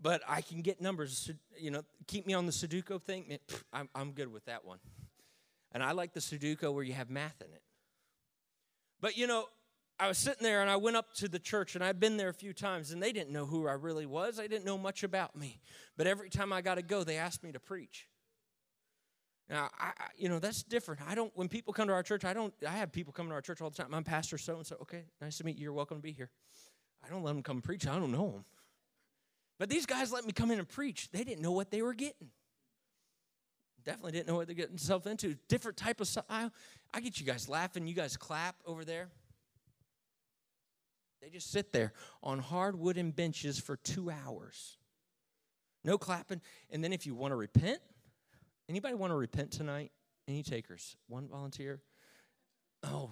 but 0.00 0.20
I 0.28 0.42
can 0.42 0.60
get 0.60 0.80
numbers, 0.82 1.30
you 1.58 1.70
know, 1.70 1.82
keep 2.06 2.26
me 2.26 2.34
on 2.34 2.44
the 2.44 2.52
Sudoku 2.52 3.00
thing. 3.00 3.38
I'm, 3.72 3.88
I'm 3.94 4.12
good 4.12 4.30
with 4.30 4.44
that 4.44 4.64
one. 4.64 4.78
And 5.72 5.82
I 5.82 5.92
like 5.92 6.12
the 6.12 6.20
Sudoku 6.20 6.72
where 6.72 6.84
you 6.84 6.92
have 6.92 7.10
math 7.10 7.40
in 7.40 7.52
it. 7.52 7.62
But 9.00 9.16
you 9.16 9.26
know, 9.26 9.46
I 9.98 10.08
was 10.08 10.18
sitting 10.18 10.42
there 10.42 10.60
and 10.60 10.70
I 10.70 10.76
went 10.76 10.96
up 10.96 11.14
to 11.14 11.28
the 11.28 11.38
church 11.38 11.74
and 11.74 11.82
I've 11.82 11.98
been 11.98 12.16
there 12.16 12.28
a 12.28 12.34
few 12.34 12.52
times 12.52 12.90
and 12.90 13.02
they 13.02 13.12
didn't 13.12 13.32
know 13.32 13.46
who 13.46 13.66
I 13.66 13.72
really 13.72 14.06
was. 14.06 14.36
They 14.36 14.48
didn't 14.48 14.66
know 14.66 14.76
much 14.76 15.02
about 15.02 15.36
me. 15.36 15.60
But 15.96 16.06
every 16.06 16.28
time 16.28 16.52
I 16.52 16.60
got 16.60 16.74
to 16.74 16.82
go, 16.82 17.02
they 17.02 17.16
asked 17.16 17.42
me 17.42 17.52
to 17.52 17.60
preach. 17.60 18.08
Now, 19.48 19.70
I, 19.78 19.86
I, 19.86 20.06
you 20.16 20.28
know, 20.28 20.38
that's 20.38 20.62
different. 20.64 21.00
I 21.08 21.14
don't, 21.14 21.30
when 21.36 21.48
people 21.48 21.72
come 21.72 21.86
to 21.88 21.94
our 21.94 22.02
church, 22.02 22.24
I 22.24 22.34
don't, 22.34 22.52
I 22.66 22.72
have 22.72 22.92
people 22.92 23.12
coming 23.12 23.30
to 23.30 23.34
our 23.36 23.40
church 23.40 23.60
all 23.62 23.70
the 23.70 23.76
time. 23.76 23.94
I'm 23.94 24.04
pastor 24.04 24.38
so 24.38 24.56
and 24.56 24.66
so. 24.66 24.76
Okay, 24.82 25.04
nice 25.20 25.38
to 25.38 25.44
meet 25.44 25.56
you. 25.56 25.64
You're 25.64 25.72
welcome 25.72 25.98
to 25.98 26.02
be 26.02 26.12
here. 26.12 26.30
I 27.04 27.08
don't 27.08 27.22
let 27.22 27.32
them 27.32 27.42
come 27.42 27.62
preach. 27.62 27.86
I 27.86 27.96
don't 27.96 28.10
know 28.10 28.30
them. 28.30 28.44
But 29.58 29.70
these 29.70 29.86
guys 29.86 30.12
let 30.12 30.26
me 30.26 30.32
come 30.32 30.50
in 30.50 30.58
and 30.58 30.68
preach. 30.68 31.10
They 31.10 31.24
didn't 31.24 31.42
know 31.42 31.52
what 31.52 31.70
they 31.70 31.80
were 31.80 31.94
getting. 31.94 32.28
Definitely 33.84 34.12
didn't 34.12 34.26
know 34.26 34.34
what 34.34 34.48
they're 34.48 34.56
getting 34.56 34.72
themselves 34.72 35.06
into. 35.06 35.36
Different 35.48 35.76
type 35.76 36.00
of 36.00 36.08
style. 36.08 36.50
I 36.92 37.00
get 37.00 37.20
you 37.20 37.26
guys 37.26 37.48
laughing. 37.48 37.86
You 37.86 37.94
guys 37.94 38.16
clap 38.16 38.56
over 38.64 38.84
there. 38.84 39.08
They 41.20 41.30
just 41.30 41.50
sit 41.50 41.72
there 41.72 41.92
on 42.22 42.38
hard 42.38 42.78
wooden 42.78 43.10
benches 43.10 43.58
for 43.58 43.76
two 43.76 44.10
hours. 44.10 44.78
No 45.84 45.98
clapping. 45.98 46.40
And 46.70 46.82
then 46.82 46.92
if 46.92 47.06
you 47.06 47.14
want 47.14 47.32
to 47.32 47.36
repent, 47.36 47.80
anybody 48.68 48.94
want 48.94 49.12
to 49.12 49.16
repent 49.16 49.50
tonight? 49.50 49.92
Any 50.28 50.42
takers? 50.42 50.96
One 51.08 51.28
volunteer? 51.28 51.80
Oh, 52.82 53.10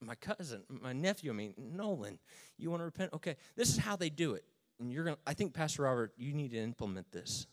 my 0.00 0.14
cousin, 0.14 0.62
my 0.68 0.92
nephew, 0.92 1.30
I 1.30 1.34
mean, 1.34 1.54
Nolan, 1.56 2.18
you 2.58 2.70
want 2.70 2.80
to 2.80 2.84
repent? 2.84 3.12
Okay. 3.14 3.36
This 3.56 3.70
is 3.70 3.78
how 3.78 3.96
they 3.96 4.10
do 4.10 4.34
it. 4.34 4.44
And 4.78 4.92
you're 4.92 5.04
going 5.04 5.16
to, 5.16 5.22
I 5.26 5.32
think, 5.34 5.54
Pastor 5.54 5.82
Robert, 5.82 6.12
you 6.18 6.34
need 6.34 6.50
to 6.50 6.58
implement 6.58 7.10
this. 7.12 7.46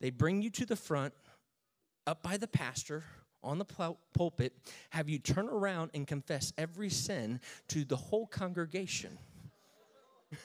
They 0.00 0.10
bring 0.10 0.42
you 0.42 0.50
to 0.50 0.66
the 0.66 0.74
front, 0.74 1.14
up 2.06 2.22
by 2.22 2.36
the 2.36 2.48
pastor, 2.48 3.04
on 3.42 3.58
the 3.58 3.64
pul- 3.64 3.98
pulpit, 4.14 4.52
have 4.90 5.08
you 5.08 5.18
turn 5.18 5.48
around 5.48 5.90
and 5.94 6.06
confess 6.06 6.52
every 6.56 6.90
sin 6.90 7.40
to 7.68 7.84
the 7.84 7.96
whole 7.96 8.26
congregation. 8.26 9.18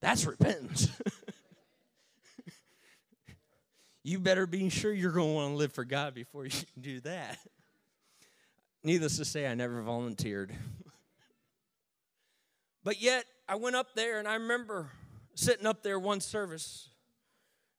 That's 0.00 0.26
repentance. 0.26 0.88
you 4.02 4.18
better 4.18 4.46
be 4.46 4.68
sure 4.68 4.92
you're 4.92 5.12
going 5.12 5.28
to 5.28 5.34
want 5.34 5.52
to 5.52 5.56
live 5.56 5.72
for 5.72 5.84
God 5.84 6.14
before 6.14 6.44
you 6.44 6.52
do 6.80 7.00
that. 7.00 7.38
Needless 8.82 9.16
to 9.16 9.24
say, 9.24 9.46
I 9.46 9.54
never 9.54 9.80
volunteered. 9.80 10.54
but 12.84 13.00
yet, 13.00 13.24
I 13.48 13.54
went 13.56 13.76
up 13.76 13.94
there 13.94 14.18
and 14.18 14.28
I 14.28 14.34
remember 14.34 14.90
sitting 15.34 15.66
up 15.66 15.82
there 15.82 15.98
one 15.98 16.20
service. 16.20 16.88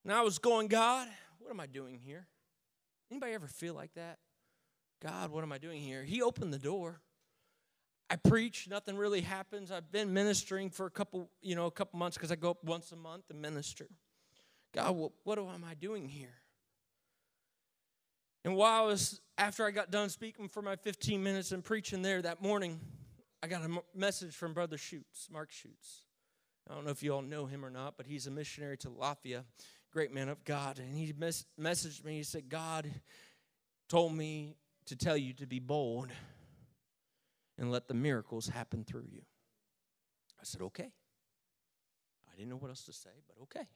And 0.04 0.12
I 0.12 0.22
was 0.22 0.38
going, 0.38 0.68
God, 0.68 1.08
what 1.46 1.52
am 1.52 1.60
I 1.60 1.66
doing 1.66 2.00
here? 2.04 2.26
Anybody 3.08 3.32
ever 3.32 3.46
feel 3.46 3.72
like 3.72 3.94
that? 3.94 4.18
God, 5.00 5.30
what 5.30 5.44
am 5.44 5.52
I 5.52 5.58
doing 5.58 5.80
here? 5.80 6.02
He 6.02 6.20
opened 6.20 6.52
the 6.52 6.58
door. 6.58 7.00
I 8.10 8.16
preach, 8.16 8.66
nothing 8.68 8.96
really 8.96 9.20
happens. 9.20 9.70
I've 9.70 9.92
been 9.92 10.12
ministering 10.12 10.70
for 10.70 10.86
a 10.86 10.90
couple, 10.90 11.30
you 11.40 11.54
know, 11.54 11.66
a 11.66 11.70
couple 11.70 12.00
months 12.00 12.16
because 12.16 12.32
I 12.32 12.34
go 12.34 12.50
up 12.50 12.64
once 12.64 12.90
a 12.90 12.96
month 12.96 13.30
and 13.30 13.40
minister. 13.40 13.86
God, 14.74 14.96
what, 14.96 15.12
what 15.22 15.38
am 15.38 15.64
I 15.64 15.74
doing 15.74 16.08
here? 16.08 16.34
And 18.44 18.56
while 18.56 18.82
I 18.82 18.84
was, 18.84 19.20
after 19.38 19.64
I 19.64 19.70
got 19.70 19.92
done 19.92 20.08
speaking 20.08 20.48
for 20.48 20.62
my 20.62 20.74
15 20.74 21.22
minutes 21.22 21.52
and 21.52 21.62
preaching 21.62 22.02
there 22.02 22.22
that 22.22 22.42
morning, 22.42 22.80
I 23.40 23.46
got 23.46 23.62
a 23.62 23.82
message 23.94 24.34
from 24.34 24.52
Brother 24.52 24.78
Schutz, 24.78 25.28
Mark 25.30 25.52
Schutz. 25.52 26.02
I 26.68 26.74
don't 26.74 26.84
know 26.84 26.90
if 26.90 27.04
you 27.04 27.14
all 27.14 27.22
know 27.22 27.46
him 27.46 27.64
or 27.64 27.70
not, 27.70 27.96
but 27.96 28.06
he's 28.06 28.26
a 28.26 28.32
missionary 28.32 28.76
to 28.78 28.88
Latvia 28.88 29.44
great 29.96 30.12
man 30.12 30.28
of 30.28 30.44
God, 30.44 30.78
and 30.78 30.94
he 30.94 31.14
mes- 31.18 31.46
messaged 31.58 32.04
me. 32.04 32.18
He 32.18 32.22
said, 32.22 32.50
God 32.50 32.86
told 33.88 34.12
me 34.12 34.58
to 34.84 34.94
tell 34.94 35.16
you 35.16 35.32
to 35.32 35.46
be 35.46 35.58
bold 35.58 36.10
and 37.56 37.72
let 37.72 37.88
the 37.88 37.94
miracles 37.94 38.46
happen 38.46 38.84
through 38.84 39.06
you. 39.10 39.22
I 40.38 40.42
said, 40.42 40.60
okay. 40.60 40.92
I 42.30 42.36
didn't 42.36 42.50
know 42.50 42.56
what 42.56 42.68
else 42.68 42.84
to 42.84 42.92
say, 42.92 43.08
but 43.26 43.42
okay. 43.44 43.66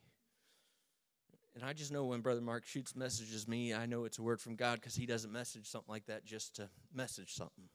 And 1.55 1.65
I 1.65 1.73
just 1.73 1.91
know 1.91 2.05
when 2.05 2.21
Brother 2.21 2.43
Mark 2.43 2.67
Schutz 2.67 2.95
messages 2.95 3.49
me, 3.49 3.73
I 3.73 3.87
know 3.87 4.05
it's 4.05 4.19
a 4.19 4.23
word 4.23 4.43
from 4.43 4.57
God 4.57 4.75
because 4.75 4.95
he 4.95 5.07
doesn't 5.07 5.33
message 5.33 5.69
something 5.71 5.91
like 5.91 6.05
that 6.05 6.27
just 6.27 6.55
to 6.57 6.69
message 6.95 7.33
something. 7.33 7.71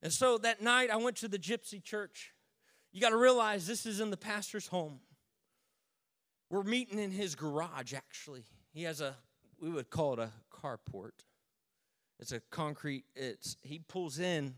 And 0.00 0.12
so 0.12 0.38
that 0.38 0.62
night, 0.62 0.90
I 0.90 0.96
went 0.96 1.16
to 1.16 1.26
the 1.26 1.40
Gypsy 1.40 1.82
Church. 1.82 2.34
You 2.92 3.00
got 3.00 3.10
to 3.10 3.16
realize 3.16 3.66
this 3.66 3.84
is 3.84 3.98
in 3.98 4.10
the 4.10 4.16
pastor's 4.16 4.68
home. 4.68 5.00
We're 6.52 6.64
meeting 6.64 6.98
in 6.98 7.10
his 7.10 7.34
garage, 7.34 7.94
actually. 7.94 8.44
He 8.74 8.82
has 8.82 9.00
a, 9.00 9.16
we 9.58 9.70
would 9.70 9.88
call 9.88 10.12
it 10.12 10.18
a 10.18 10.30
carport. 10.54 11.12
It's 12.20 12.30
a 12.30 12.40
concrete, 12.50 13.06
it's, 13.16 13.56
he 13.62 13.78
pulls 13.78 14.18
in 14.18 14.56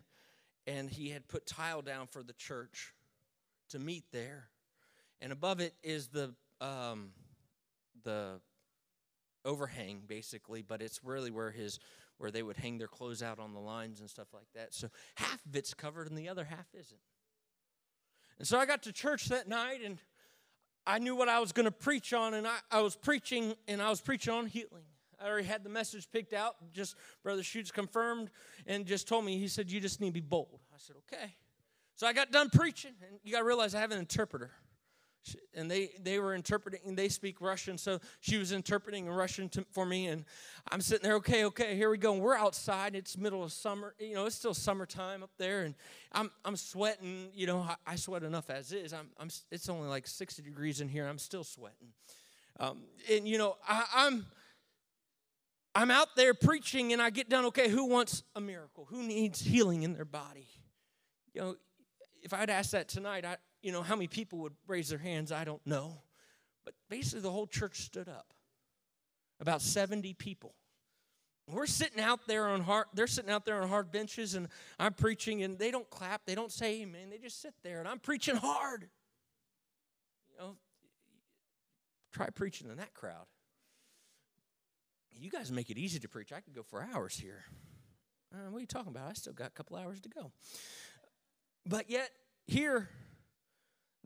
and 0.66 0.90
he 0.90 1.10
had 1.10 1.28
put 1.28 1.46
tile 1.46 1.82
down 1.82 2.08
for 2.08 2.24
the 2.24 2.32
church 2.32 2.92
to 3.68 3.78
meet 3.78 4.02
there. 4.10 4.48
And 5.20 5.30
above 5.32 5.60
it 5.60 5.74
is 5.84 6.08
the, 6.08 6.34
um, 6.60 7.10
the 8.02 8.40
overhang, 9.44 10.02
basically, 10.04 10.62
but 10.62 10.82
it's 10.82 10.98
really 11.04 11.30
where 11.30 11.52
his, 11.52 11.78
where 12.18 12.32
they 12.32 12.42
would 12.42 12.56
hang 12.56 12.76
their 12.76 12.88
clothes 12.88 13.22
out 13.22 13.38
on 13.38 13.54
the 13.54 13.60
lines 13.60 14.00
and 14.00 14.10
stuff 14.10 14.34
like 14.34 14.48
that. 14.56 14.74
So 14.74 14.88
half 15.14 15.46
of 15.46 15.54
it's 15.54 15.74
covered 15.74 16.08
and 16.08 16.18
the 16.18 16.28
other 16.28 16.42
half 16.42 16.66
isn't. 16.74 17.00
And 18.40 18.48
so 18.48 18.58
I 18.58 18.66
got 18.66 18.82
to 18.82 18.92
church 18.92 19.26
that 19.26 19.46
night 19.46 19.78
and 19.84 19.98
I 20.86 20.98
knew 20.98 21.16
what 21.16 21.28
I 21.28 21.40
was 21.40 21.52
going 21.52 21.64
to 21.64 21.72
preach 21.72 22.12
on, 22.12 22.34
and 22.34 22.46
I, 22.46 22.58
I 22.70 22.80
was 22.80 22.96
preaching, 22.96 23.54
and 23.66 23.80
I 23.80 23.88
was 23.90 24.00
preaching 24.00 24.32
on 24.32 24.46
healing. 24.46 24.84
I 25.22 25.28
already 25.28 25.46
had 25.46 25.64
the 25.64 25.70
message 25.70 26.08
picked 26.12 26.32
out. 26.32 26.56
Just 26.72 26.96
Brother 27.22 27.42
Schutz 27.42 27.70
confirmed 27.70 28.30
and 28.66 28.84
just 28.84 29.08
told 29.08 29.24
me, 29.24 29.38
he 29.38 29.48
said, 29.48 29.70
You 29.70 29.80
just 29.80 30.00
need 30.00 30.08
to 30.08 30.12
be 30.12 30.20
bold. 30.20 30.60
I 30.72 30.76
said, 30.78 30.96
Okay. 30.96 31.34
So 31.94 32.06
I 32.06 32.12
got 32.12 32.32
done 32.32 32.50
preaching, 32.50 32.92
and 33.06 33.18
you 33.22 33.32
got 33.32 33.38
to 33.38 33.44
realize 33.44 33.74
I 33.74 33.80
have 33.80 33.92
an 33.92 33.98
interpreter 33.98 34.50
and 35.54 35.70
they 35.70 35.90
they 36.02 36.18
were 36.18 36.34
interpreting 36.34 36.94
they 36.94 37.08
speak 37.08 37.40
russian 37.40 37.78
so 37.78 37.98
she 38.20 38.36
was 38.36 38.52
interpreting 38.52 39.06
in 39.06 39.12
russian 39.12 39.48
to, 39.48 39.64
for 39.72 39.86
me 39.86 40.06
and 40.06 40.24
i'm 40.70 40.80
sitting 40.80 41.02
there 41.02 41.16
okay 41.16 41.44
okay 41.44 41.76
here 41.76 41.90
we 41.90 41.98
go 41.98 42.12
and 42.12 42.22
we're 42.22 42.36
outside 42.36 42.94
it's 42.94 43.16
middle 43.16 43.42
of 43.42 43.52
summer 43.52 43.94
you 43.98 44.14
know 44.14 44.26
it's 44.26 44.36
still 44.36 44.54
summertime 44.54 45.22
up 45.22 45.30
there 45.38 45.62
and 45.62 45.74
i'm 46.12 46.30
i'm 46.44 46.56
sweating 46.56 47.28
you 47.34 47.46
know 47.46 47.60
i, 47.60 47.76
I 47.86 47.96
sweat 47.96 48.22
enough 48.22 48.50
as 48.50 48.72
is 48.72 48.92
i'm, 48.92 49.08
I'm 49.18 49.28
it's 49.50 49.68
only 49.68 49.88
like 49.88 50.06
60 50.06 50.42
degrees 50.42 50.80
in 50.80 50.88
here 50.88 51.06
i'm 51.06 51.18
still 51.18 51.44
sweating. 51.44 51.88
Um, 52.60 52.82
and 53.10 53.26
you 53.26 53.38
know 53.38 53.56
I, 53.66 53.84
i'm 53.94 54.26
i'm 55.74 55.90
out 55.90 56.14
there 56.16 56.34
preaching 56.34 56.92
and 56.92 57.02
i 57.02 57.10
get 57.10 57.28
done 57.28 57.46
okay 57.46 57.68
who 57.68 57.86
wants 57.86 58.22
a 58.36 58.40
miracle? 58.40 58.86
Who 58.90 59.02
needs 59.02 59.40
healing 59.40 59.82
in 59.82 59.92
their 59.92 60.04
body? 60.04 60.46
You 61.32 61.40
know 61.40 61.56
if 62.22 62.32
i'd 62.32 62.50
asked 62.50 62.72
that 62.72 62.88
tonight 62.88 63.24
i 63.24 63.36
you 63.64 63.72
know, 63.72 63.82
how 63.82 63.96
many 63.96 64.08
people 64.08 64.40
would 64.40 64.52
raise 64.66 64.90
their 64.90 64.98
hands, 64.98 65.32
I 65.32 65.44
don't 65.44 65.66
know. 65.66 66.02
But 66.66 66.74
basically, 66.90 67.22
the 67.22 67.30
whole 67.30 67.46
church 67.46 67.80
stood 67.80 68.08
up. 68.08 68.26
About 69.40 69.62
70 69.62 70.12
people. 70.14 70.54
We're 71.50 71.66
sitting 71.66 72.00
out 72.00 72.20
there 72.26 72.46
on 72.46 72.60
hard, 72.60 72.86
they're 72.94 73.06
sitting 73.06 73.30
out 73.30 73.44
there 73.44 73.60
on 73.60 73.68
hard 73.68 73.90
benches, 73.90 74.34
and 74.34 74.48
I'm 74.78 74.92
preaching, 74.92 75.42
and 75.42 75.58
they 75.58 75.70
don't 75.70 75.88
clap, 75.90 76.26
they 76.26 76.34
don't 76.34 76.52
say 76.52 76.82
amen, 76.82 77.10
they 77.10 77.18
just 77.18 77.40
sit 77.40 77.54
there, 77.62 77.80
and 77.80 77.88
I'm 77.88 77.98
preaching 77.98 78.36
hard. 78.36 78.88
You 80.30 80.38
know, 80.38 80.56
try 82.12 82.30
preaching 82.30 82.70
in 82.70 82.76
that 82.76 82.94
crowd. 82.94 83.26
You 85.18 85.30
guys 85.30 85.50
make 85.50 85.70
it 85.70 85.78
easy 85.78 85.98
to 86.00 86.08
preach. 86.08 86.32
I 86.32 86.40
could 86.40 86.54
go 86.54 86.62
for 86.62 86.86
hours 86.94 87.16
here. 87.16 87.44
Uh, 88.32 88.50
what 88.50 88.58
are 88.58 88.60
you 88.60 88.66
talking 88.66 88.90
about? 88.90 89.10
I 89.10 89.12
still 89.14 89.32
got 89.32 89.48
a 89.48 89.50
couple 89.50 89.76
hours 89.76 90.00
to 90.00 90.08
go. 90.08 90.32
But 91.66 91.88
yet, 91.88 92.10
here, 92.46 92.88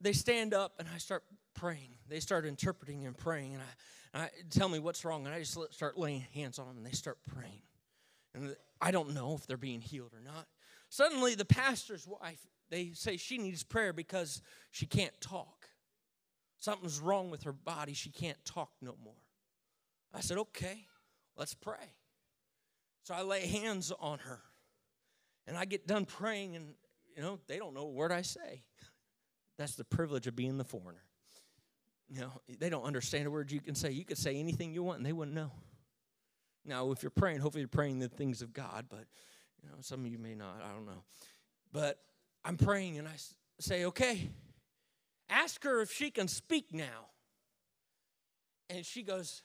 they 0.01 0.13
stand 0.13 0.55
up 0.55 0.75
and 0.79 0.89
I 0.95 0.99
start 0.99 1.25
praying. 1.55 1.95
They 2.09 2.21
start 2.21 2.47
interpreting 2.47 3.07
and 3.07 3.17
praying, 3.17 3.55
and 3.55 3.63
I, 4.15 4.25
I 4.25 4.31
tell 4.51 4.69
me 4.69 4.79
what's 4.79 5.05
wrong, 5.05 5.27
and 5.27 5.35
I 5.35 5.41
just 5.41 5.59
start 5.73 5.99
laying 5.99 6.25
hands 6.35 6.59
on 6.59 6.67
them, 6.67 6.77
and 6.79 6.87
they 6.87 6.93
start 6.93 7.19
praying. 7.27 7.63
And 8.35 8.57
I 8.81 8.91
don't 8.91 9.15
know 9.15 9.35
if 9.35 9.47
they're 9.47 9.57
being 9.57 9.81
healed 9.81 10.13
or 10.15 10.21
not. 10.21 10.47
Suddenly, 10.89 11.35
the 11.35 11.45
pastor's 11.45 12.07
wife, 12.07 12.47
they 12.71 12.93
say 12.95 13.17
she 13.17 13.39
needs 13.39 13.63
prayer 13.63 13.93
because 13.93 14.43
she 14.71 14.87
can't 14.87 15.19
talk. 15.21 15.69
Something's 16.59 17.01
wrong 17.01 17.31
with 17.31 17.43
her 17.43 17.53
body. 17.53 17.93
She 17.93 18.11
can't 18.11 18.43
talk 18.45 18.71
no 18.81 18.97
more. 19.05 19.15
I 20.15 20.21
said, 20.21 20.39
okay, 20.39 20.87
let's 21.37 21.55
pray. 21.55 21.95
So 23.03 23.15
I 23.15 23.23
lay 23.23 23.47
hands 23.47 23.93
on 24.01 24.19
her, 24.21 24.41
and 25.47 25.57
I 25.57 25.65
get 25.65 25.87
done 25.87 26.05
praying, 26.05 26.57
and 26.57 26.75
you 27.17 27.23
know, 27.23 27.39
they 27.49 27.59
don't 27.59 27.75
know 27.75 27.83
a 27.83 27.91
word 27.91 28.13
I 28.13 28.23
say. 28.23 28.63
That's 29.59 29.75
the 29.75 29.85
privilege 29.85 30.27
of 30.27 30.37
being 30.37 30.57
the 30.57 30.65
foreigner. 30.65 31.03
You 32.09 32.23
know, 32.23 32.33
they 32.59 32.71
don't 32.71 32.85
understand 32.85 33.27
a 33.27 33.31
word 33.31 33.53
you 33.53 33.61
can 33.61 33.75
say. 33.75 33.91
You 33.91 34.05
could 34.05 34.17
say 34.17 34.37
anything 34.37 34.73
you 34.73 34.83
want 34.83 34.99
and 34.99 35.07
they 35.07 35.13
wouldn't 35.13 35.35
know. 35.35 35.51
Now, 36.65 36.91
if 36.93 37.03
you're 37.03 37.11
praying, 37.11 37.41
hopefully 37.41 37.63
you're 37.63 37.69
praying 37.69 37.99
the 37.99 38.09
things 38.09 38.41
of 38.41 38.53
God, 38.53 38.87
but 38.89 39.05
you 39.63 39.69
know, 39.69 39.77
some 39.81 40.05
of 40.05 40.11
you 40.11 40.19
may 40.19 40.35
not. 40.35 40.63
I 40.65 40.73
don't 40.73 40.87
know. 40.87 41.03
But 41.73 41.99
I'm 42.45 42.57
praying 42.57 42.99
and 42.99 43.09
I 43.09 43.17
say, 43.59 43.85
okay, 43.87 44.31
ask 45.29 45.63
her 45.65 45.83
if 45.83 45.93
she 45.93 46.11
can 46.11 46.29
speak 46.29 46.73
now. 46.73 47.11
And 48.71 48.87
she 48.87 49.03
goes, 49.03 49.43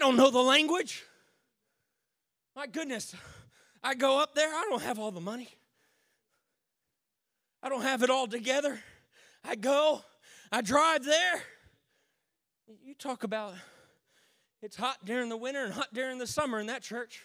don't 0.00 0.16
know 0.16 0.30
the 0.30 0.42
language. 0.42 1.04
My 2.56 2.66
goodness, 2.66 3.14
I 3.82 3.94
go 3.94 4.18
up 4.18 4.34
there, 4.34 4.48
I 4.48 4.66
don't 4.68 4.82
have 4.82 4.98
all 4.98 5.12
the 5.12 5.20
money. 5.20 5.48
I 7.62 7.68
don't 7.68 7.82
have 7.82 8.02
it 8.02 8.10
all 8.10 8.26
together. 8.26 8.80
I 9.44 9.54
go, 9.54 10.02
I 10.50 10.62
drive 10.62 11.04
there. 11.04 11.42
You 12.84 12.94
talk 12.94 13.22
about 13.22 13.54
it's 14.62 14.76
hot 14.76 14.98
during 15.04 15.28
the 15.28 15.36
winter 15.36 15.64
and 15.64 15.72
hot 15.72 15.88
during 15.92 16.18
the 16.18 16.26
summer 16.26 16.60
in 16.60 16.66
that 16.66 16.82
church. 16.82 17.22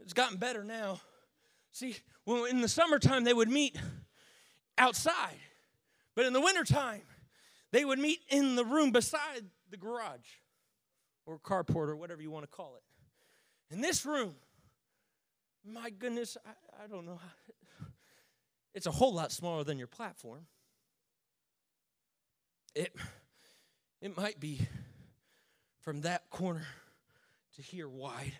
It's 0.00 0.12
gotten 0.12 0.38
better 0.38 0.64
now. 0.64 1.00
See, 1.72 1.96
when 2.24 2.48
in 2.50 2.60
the 2.60 2.68
summertime 2.68 3.24
they 3.24 3.32
would 3.32 3.48
meet 3.48 3.76
outside, 4.78 5.36
but 6.14 6.26
in 6.26 6.32
the 6.32 6.40
wintertime 6.40 7.02
they 7.72 7.84
would 7.84 7.98
meet 7.98 8.20
in 8.28 8.56
the 8.56 8.64
room 8.64 8.90
beside 8.90 9.44
the 9.70 9.76
garage 9.76 10.26
or 11.26 11.38
carport 11.38 11.88
or 11.88 11.96
whatever 11.96 12.22
you 12.22 12.30
want 12.30 12.44
to 12.44 12.50
call 12.50 12.74
it. 12.76 13.74
In 13.74 13.80
this 13.80 14.04
room, 14.04 14.34
my 15.64 15.90
goodness, 15.90 16.36
I, 16.44 16.84
I 16.84 16.86
don't 16.86 17.06
know. 17.06 17.20
How, 17.20 17.86
it's 18.74 18.86
a 18.86 18.90
whole 18.90 19.12
lot 19.12 19.32
smaller 19.32 19.64
than 19.64 19.78
your 19.78 19.86
platform. 19.86 20.46
It, 22.74 22.94
it 24.00 24.16
might 24.16 24.38
be 24.38 24.60
from 25.80 26.02
that 26.02 26.30
corner 26.30 26.66
to 27.56 27.62
here 27.62 27.88
wide. 27.88 28.32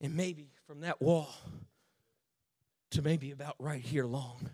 And 0.00 0.14
maybe 0.14 0.50
from 0.66 0.80
that 0.80 1.00
wall 1.00 1.28
to 2.92 3.02
maybe 3.02 3.30
about 3.30 3.56
right 3.58 3.80
here 3.80 4.04
long. 4.04 4.48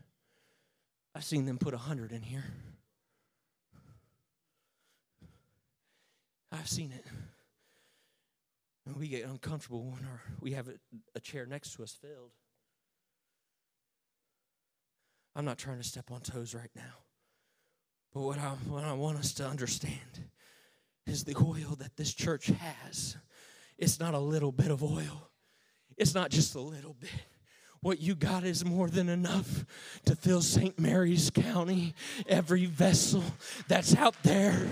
I've 1.14 1.24
seen 1.24 1.44
them 1.44 1.58
put 1.58 1.74
a 1.74 1.78
hundred 1.78 2.12
in 2.12 2.22
here. 2.22 2.44
I've 6.64 6.70
seen 6.70 6.92
it. 6.92 7.04
And 8.86 8.96
we 8.96 9.06
get 9.06 9.26
uncomfortable 9.26 9.82
when 9.82 10.02
our, 10.10 10.22
we 10.40 10.52
have 10.52 10.66
a, 10.68 10.72
a 11.14 11.20
chair 11.20 11.44
next 11.44 11.74
to 11.74 11.82
us 11.82 11.92
filled. 11.92 12.30
I'm 15.36 15.44
not 15.44 15.58
trying 15.58 15.76
to 15.76 15.84
step 15.84 16.10
on 16.10 16.22
toes 16.22 16.54
right 16.54 16.70
now. 16.74 16.94
But 18.14 18.22
what 18.22 18.38
I, 18.38 18.48
what 18.66 18.82
I 18.82 18.94
want 18.94 19.18
us 19.18 19.34
to 19.34 19.46
understand 19.46 20.30
is 21.06 21.24
the 21.24 21.36
oil 21.36 21.76
that 21.80 21.98
this 21.98 22.14
church 22.14 22.46
has. 22.46 23.18
It's 23.76 24.00
not 24.00 24.14
a 24.14 24.18
little 24.18 24.52
bit 24.52 24.70
of 24.70 24.82
oil, 24.82 25.28
it's 25.98 26.14
not 26.14 26.30
just 26.30 26.54
a 26.54 26.60
little 26.62 26.94
bit. 26.98 27.10
What 27.82 28.00
you 28.00 28.14
got 28.14 28.42
is 28.42 28.64
more 28.64 28.88
than 28.88 29.10
enough 29.10 29.66
to 30.06 30.16
fill 30.16 30.40
St. 30.40 30.78
Mary's 30.78 31.28
County, 31.28 31.94
every 32.26 32.64
vessel 32.64 33.22
that's 33.68 33.94
out 33.94 34.14
there. 34.22 34.66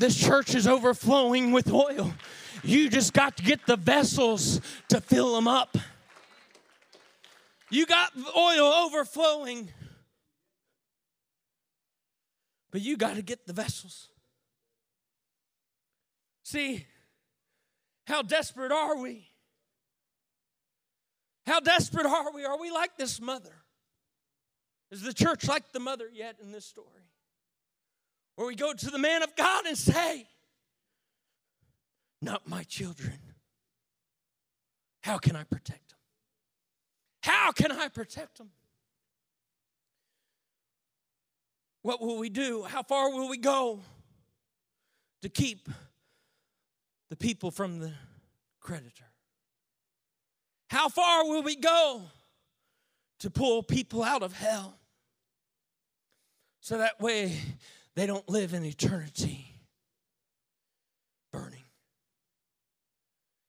This 0.00 0.16
church 0.16 0.54
is 0.54 0.66
overflowing 0.66 1.52
with 1.52 1.70
oil. 1.70 2.14
You 2.64 2.88
just 2.88 3.12
got 3.12 3.36
to 3.36 3.42
get 3.42 3.66
the 3.66 3.76
vessels 3.76 4.62
to 4.88 4.98
fill 4.98 5.34
them 5.34 5.46
up. 5.46 5.76
You 7.68 7.84
got 7.84 8.10
oil 8.34 8.64
overflowing, 8.64 9.68
but 12.70 12.80
you 12.80 12.96
got 12.96 13.16
to 13.16 13.22
get 13.22 13.46
the 13.46 13.52
vessels. 13.52 14.08
See, 16.44 16.86
how 18.06 18.22
desperate 18.22 18.72
are 18.72 18.96
we? 18.96 19.28
How 21.46 21.60
desperate 21.60 22.06
are 22.06 22.32
we? 22.32 22.46
Are 22.46 22.58
we 22.58 22.70
like 22.70 22.96
this 22.96 23.20
mother? 23.20 23.52
Is 24.90 25.02
the 25.02 25.12
church 25.12 25.46
like 25.46 25.72
the 25.72 25.78
mother 25.78 26.08
yet 26.10 26.36
in 26.42 26.52
this 26.52 26.64
story? 26.64 27.09
Where 28.40 28.46
we 28.46 28.54
go 28.54 28.72
to 28.72 28.90
the 28.90 28.98
man 28.98 29.22
of 29.22 29.36
God 29.36 29.66
and 29.66 29.76
say, 29.76 30.26
Not 32.22 32.48
my 32.48 32.62
children. 32.62 33.18
How 35.02 35.18
can 35.18 35.36
I 35.36 35.44
protect 35.44 35.90
them? 35.90 35.98
How 37.20 37.52
can 37.52 37.70
I 37.70 37.88
protect 37.88 38.38
them? 38.38 38.48
What 41.82 42.00
will 42.00 42.16
we 42.16 42.30
do? 42.30 42.62
How 42.62 42.82
far 42.82 43.10
will 43.10 43.28
we 43.28 43.36
go 43.36 43.80
to 45.20 45.28
keep 45.28 45.68
the 47.10 47.16
people 47.16 47.50
from 47.50 47.78
the 47.78 47.92
creditor? 48.58 49.10
How 50.70 50.88
far 50.88 51.26
will 51.26 51.42
we 51.42 51.56
go 51.56 52.04
to 53.18 53.28
pull 53.28 53.62
people 53.62 54.02
out 54.02 54.22
of 54.22 54.32
hell 54.32 54.78
so 56.62 56.78
that 56.78 57.02
way 57.02 57.36
they 57.96 58.06
don't 58.06 58.28
live 58.28 58.54
in 58.54 58.64
eternity 58.64 59.46
burning? 61.32 61.64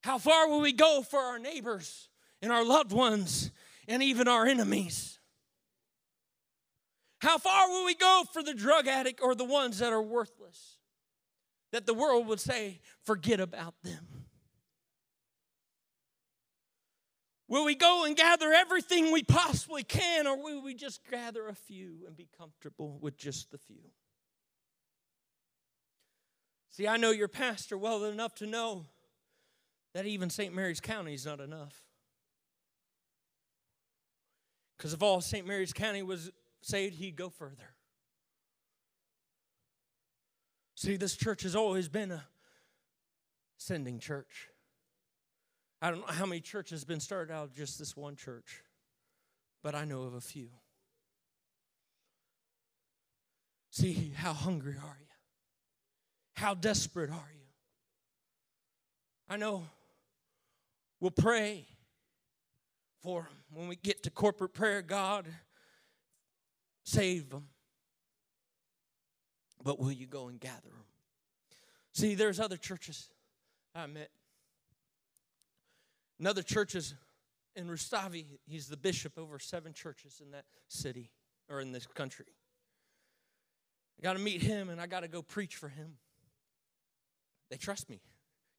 How 0.04 0.18
far 0.18 0.50
will 0.50 0.62
we 0.62 0.74
go 0.74 1.02
for 1.02 1.20
our 1.20 1.40
neighbors 1.40 2.10
and 2.42 2.52
our 2.52 2.66
loved 2.66 2.92
ones 2.92 3.52
and 3.88 4.02
even 4.02 4.28
our 4.28 4.46
enemies? 4.46 5.20
How 7.22 7.38
far 7.38 7.70
will 7.70 7.86
we 7.86 7.94
go 7.94 8.24
for 8.34 8.42
the 8.42 8.54
drug 8.54 8.88
addict 8.88 9.22
or 9.22 9.36
the 9.36 9.46
ones 9.46 9.78
that 9.78 9.94
are 9.94 10.02
worthless? 10.02 10.78
That 11.72 11.86
the 11.86 11.94
world 11.94 12.28
would 12.28 12.40
say, 12.40 12.82
forget 13.06 13.40
about 13.40 13.76
them. 13.84 14.26
Will 17.48 17.66
we 17.66 17.76
go 17.76 18.06
and 18.06 18.16
gather 18.16 18.52
everything 18.52 19.12
we 19.12 19.24
possibly 19.24 19.84
can, 19.84 20.26
or 20.26 20.42
will 20.42 20.64
we 20.64 20.74
just 20.74 21.02
gather 21.10 21.48
a 21.48 21.54
few 21.54 21.98
and 22.08 22.16
be 22.16 22.28
comfortable 22.38 22.98
with 23.02 23.18
just 23.18 23.52
the 23.52 23.58
few? 23.58 23.92
See, 26.72 26.88
I 26.88 26.98
know 26.98 27.12
your 27.12 27.28
pastor 27.28 27.78
well 27.78 28.04
enough 28.06 28.36
to 28.36 28.48
know 28.48 28.86
that 29.94 30.06
even 30.06 30.30
St. 30.30 30.54
Mary's 30.54 30.80
County 30.80 31.14
is 31.14 31.26
not 31.26 31.40
enough. 31.40 31.84
Because 34.78 34.94
if 34.94 35.04
all 35.04 35.22
St. 35.22 35.46
Mary's 35.46 35.74
County 35.74 36.02
was 36.02 36.32
saved, 36.62 36.96
he'd 36.96 37.16
go 37.16 37.30
further. 37.30 37.76
See, 40.76 40.96
this 40.96 41.16
church 41.16 41.44
has 41.44 41.56
always 41.56 41.90
been 41.90 42.12
a 42.12 42.24
sending 43.58 44.00
church. 44.00 44.48
I 45.82 45.92
don't 45.92 46.00
know 46.00 46.14
how 46.14 46.26
many 46.26 46.42
churches 46.42 46.82
have 46.82 46.88
been 46.88 47.00
started 47.00 47.34
out 47.34 47.44
of 47.46 47.54
just 47.54 47.78
this 47.78 47.96
one 47.98 48.16
church, 48.16 48.64
but 49.62 49.76
I 49.76 49.86
know 49.86 50.04
of 50.04 50.14
a 50.14 50.22
few. 50.22 50.50
See, 53.72 54.14
how 54.16 54.34
hungry 54.34 54.76
are 54.84 54.98
you? 55.00 55.01
How 56.42 56.56
desperate 56.56 57.12
are 57.12 57.32
you? 57.34 57.46
I 59.30 59.38
know 59.38 59.64
we'll 61.00 61.12
pray 61.12 61.68
for 63.04 63.22
them. 63.22 63.38
When 63.54 63.68
we 63.68 63.76
get 63.76 64.02
to 64.04 64.10
corporate 64.10 64.54
prayer, 64.54 64.82
God, 64.82 65.28
save 66.84 67.30
them. 67.30 67.48
But 69.64 69.80
will 69.80 69.92
you 69.92 70.08
go 70.08 70.30
and 70.30 70.40
gather 70.40 70.62
them? 70.64 70.86
See, 71.94 72.16
there's 72.16 72.40
other 72.40 72.58
churches 72.58 73.10
I 73.76 73.86
met 73.86 74.10
Another 76.20 76.44
church 76.44 76.76
is 76.76 76.94
in 77.56 77.68
Rustavi. 77.68 78.26
He's 78.48 78.68
the 78.68 78.78
bishop 78.78 79.18
over 79.18 79.40
seven 79.40 79.74
churches 79.74 80.22
in 80.24 80.32
that 80.32 80.46
city 80.68 81.10
or 81.50 81.62
in 81.62 81.72
this 81.72 81.88
country. 81.88 82.28
I 84.00 84.04
got 84.04 84.14
to 84.14 84.20
meet 84.20 84.44
him 84.44 84.70
and 84.70 84.80
I 84.80 84.86
got 84.86 85.00
to 85.00 85.08
go 85.08 85.24
preach 85.24 85.56
for 85.56 85.68
him. 85.68 85.98
They 87.52 87.58
trust 87.58 87.90
me. 87.90 88.02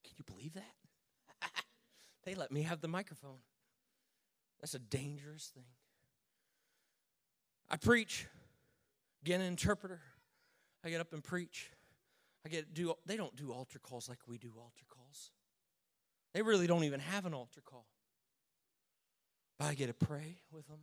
Can 0.05 0.13
you 0.17 0.23
believe 0.23 0.53
that? 0.53 1.51
they 2.23 2.35
let 2.35 2.51
me 2.51 2.61
have 2.61 2.79
the 2.79 2.87
microphone. 2.87 3.39
That's 4.61 4.75
a 4.75 4.79
dangerous 4.79 5.51
thing. 5.53 5.65
I 7.69 7.75
preach, 7.75 8.27
get 9.25 9.41
an 9.41 9.47
interpreter. 9.47 9.99
I 10.85 10.89
get 10.89 11.01
up 11.01 11.11
and 11.11 11.23
preach. 11.23 11.71
I 12.45 12.49
get 12.49 12.73
do 12.73 12.93
they 13.05 13.17
don't 13.17 13.35
do 13.35 13.51
altar 13.51 13.79
calls 13.79 14.07
like 14.07 14.19
we 14.27 14.37
do 14.37 14.51
altar 14.57 14.85
calls. 14.89 15.31
They 16.33 16.41
really 16.41 16.67
don't 16.67 16.83
even 16.83 16.99
have 16.99 17.25
an 17.25 17.33
altar 17.33 17.61
call. 17.61 17.87
But 19.57 19.65
I 19.65 19.73
get 19.73 19.87
to 19.87 19.93
pray 19.93 20.41
with 20.51 20.67
them. 20.67 20.79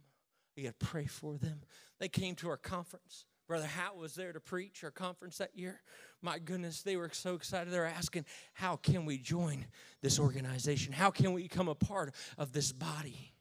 I 0.57 0.63
get 0.63 0.81
to 0.81 0.87
pray 0.87 1.07
for 1.07 1.37
them. 1.37 1.61
They 1.99 2.09
came 2.09 2.35
to 2.37 2.49
our 2.49 2.57
conference. 2.57 3.27
Brother 3.51 3.67
Hat 3.67 3.97
was 3.97 4.15
there 4.15 4.33
to 4.33 4.39
preach 4.39 4.85
our 4.85 4.93
conference 4.93 5.39
that 5.39 5.57
year. 5.57 5.81
My 6.23 6.39
goodness, 6.39 6.83
they 6.83 6.95
were 6.95 7.11
so 7.13 7.35
excited. 7.35 7.73
They're 7.73 7.85
asking, 7.85 8.25
How 8.55 8.77
can 8.77 9.05
we 9.05 9.19
join 9.19 9.67
this 10.03 10.21
organization? 10.21 10.93
How 10.93 11.11
can 11.11 11.33
we 11.33 11.43
become 11.43 11.67
a 11.67 11.75
part 11.75 12.15
of 12.39 12.53
this 12.53 12.71
body? 12.71 13.33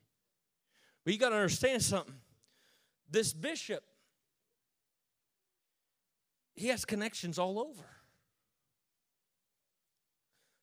But 1.05 1.13
you 1.13 1.19
got 1.19 1.29
to 1.29 1.35
understand 1.35 1.83
something. 1.83 2.15
This 3.07 3.33
bishop, 3.33 3.83
he 6.55 6.69
has 6.69 6.85
connections 6.85 7.37
all 7.37 7.59
over. 7.59 7.85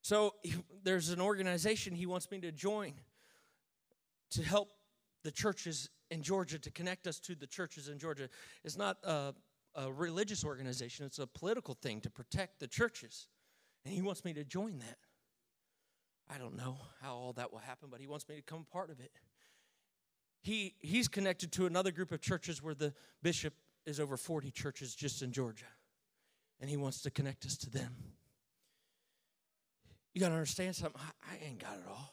So 0.02 0.34
there's 0.82 1.10
an 1.10 1.20
organization 1.20 1.94
he 1.94 2.06
wants 2.06 2.32
me 2.32 2.40
to 2.40 2.50
join 2.50 2.94
to 4.30 4.42
help 4.42 4.72
the 5.22 5.30
churches 5.30 5.88
in 6.10 6.22
Georgia 6.22 6.58
to 6.58 6.70
connect 6.70 7.06
us 7.06 7.18
to 7.20 7.34
the 7.34 7.46
churches 7.46 7.88
in 7.88 7.98
Georgia. 7.98 8.28
It's 8.64 8.76
not 8.76 8.98
a, 9.04 9.34
a 9.74 9.92
religious 9.92 10.44
organization, 10.44 11.06
it's 11.06 11.18
a 11.18 11.26
political 11.26 11.74
thing 11.74 12.00
to 12.02 12.10
protect 12.10 12.60
the 12.60 12.68
churches. 12.68 13.28
And 13.84 13.94
he 13.94 14.02
wants 14.02 14.24
me 14.24 14.32
to 14.34 14.44
join 14.44 14.78
that. 14.78 14.98
I 16.28 16.38
don't 16.38 16.56
know 16.56 16.78
how 17.00 17.14
all 17.14 17.32
that 17.34 17.52
will 17.52 17.60
happen, 17.60 17.88
but 17.90 18.00
he 18.00 18.08
wants 18.08 18.28
me 18.28 18.34
to 18.34 18.42
become 18.42 18.66
part 18.72 18.90
of 18.90 18.98
it. 18.98 19.12
He, 20.42 20.74
he's 20.80 21.08
connected 21.08 21.52
to 21.52 21.66
another 21.66 21.92
group 21.92 22.12
of 22.12 22.20
churches 22.20 22.62
where 22.62 22.74
the 22.74 22.92
bishop 23.22 23.54
is 23.84 24.00
over 24.00 24.16
40 24.16 24.50
churches 24.50 24.94
just 24.94 25.22
in 25.22 25.32
Georgia. 25.32 25.66
And 26.60 26.68
he 26.68 26.76
wants 26.76 27.02
to 27.02 27.10
connect 27.10 27.44
us 27.46 27.56
to 27.58 27.70
them. 27.70 27.94
You 30.14 30.20
got 30.20 30.28
to 30.28 30.34
understand 30.34 30.74
something. 30.74 31.00
I, 31.00 31.34
I 31.34 31.46
ain't 31.46 31.60
got 31.60 31.74
it 31.74 31.84
all. 31.88 32.12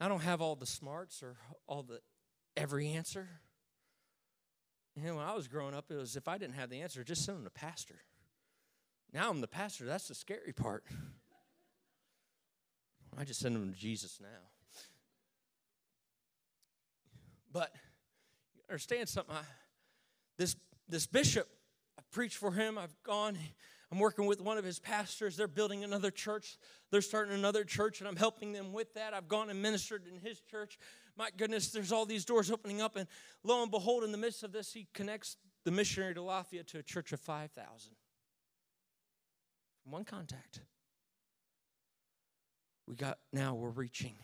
I 0.00 0.08
don't 0.08 0.22
have 0.22 0.40
all 0.40 0.56
the 0.56 0.66
smarts 0.66 1.22
or 1.22 1.36
all 1.66 1.82
the 1.82 2.00
every 2.58 2.88
answer. 2.88 3.28
Know, 4.96 5.14
when 5.14 5.24
I 5.24 5.34
was 5.34 5.46
growing 5.46 5.74
up, 5.74 5.86
it 5.90 5.94
was 5.94 6.16
if 6.16 6.26
I 6.26 6.38
didn't 6.38 6.56
have 6.56 6.70
the 6.70 6.80
answer, 6.80 7.04
just 7.04 7.24
send 7.24 7.38
them 7.38 7.44
to 7.44 7.50
pastor. 7.50 8.00
Now 9.12 9.30
I'm 9.30 9.40
the 9.40 9.46
pastor. 9.46 9.84
That's 9.84 10.08
the 10.08 10.14
scary 10.14 10.52
part. 10.52 10.84
I 13.16 13.24
just 13.24 13.40
send 13.40 13.54
them 13.54 13.72
to 13.72 13.78
Jesus 13.78 14.18
now. 14.20 14.26
But 17.52 17.72
understand 18.68 19.08
something. 19.08 19.34
I, 19.34 19.40
this 20.36 20.56
this 20.88 21.06
bishop, 21.06 21.48
I 21.98 22.02
preached 22.10 22.36
for 22.36 22.50
him. 22.50 22.76
I've 22.76 22.94
gone. 23.04 23.38
I'm 23.90 23.98
working 23.98 24.26
with 24.26 24.40
one 24.40 24.58
of 24.58 24.64
his 24.64 24.78
pastors. 24.78 25.36
They're 25.36 25.48
building 25.48 25.82
another 25.82 26.10
church. 26.10 26.58
They're 26.90 27.00
starting 27.00 27.34
another 27.34 27.64
church, 27.64 28.00
and 28.00 28.08
I'm 28.08 28.16
helping 28.16 28.52
them 28.52 28.72
with 28.72 28.92
that. 28.94 29.14
I've 29.14 29.28
gone 29.28 29.48
and 29.48 29.62
ministered 29.62 30.02
in 30.06 30.18
his 30.18 30.40
church. 30.40 30.78
My 31.18 31.30
goodness, 31.36 31.72
there's 31.72 31.90
all 31.90 32.06
these 32.06 32.24
doors 32.24 32.48
opening 32.48 32.80
up, 32.80 32.94
and 32.94 33.08
lo 33.42 33.60
and 33.60 33.70
behold, 33.72 34.04
in 34.04 34.12
the 34.12 34.18
midst 34.18 34.44
of 34.44 34.52
this, 34.52 34.72
he 34.72 34.86
connects 34.94 35.36
the 35.64 35.72
missionary 35.72 36.14
to 36.14 36.20
Latvia 36.20 36.64
to 36.68 36.78
a 36.78 36.82
church 36.82 37.12
of 37.12 37.18
5,000. 37.18 37.92
One 39.84 40.04
contact. 40.04 40.60
We 42.86 42.94
got 42.94 43.18
now 43.32 43.54
we're 43.54 43.70
reaching. 43.70 44.14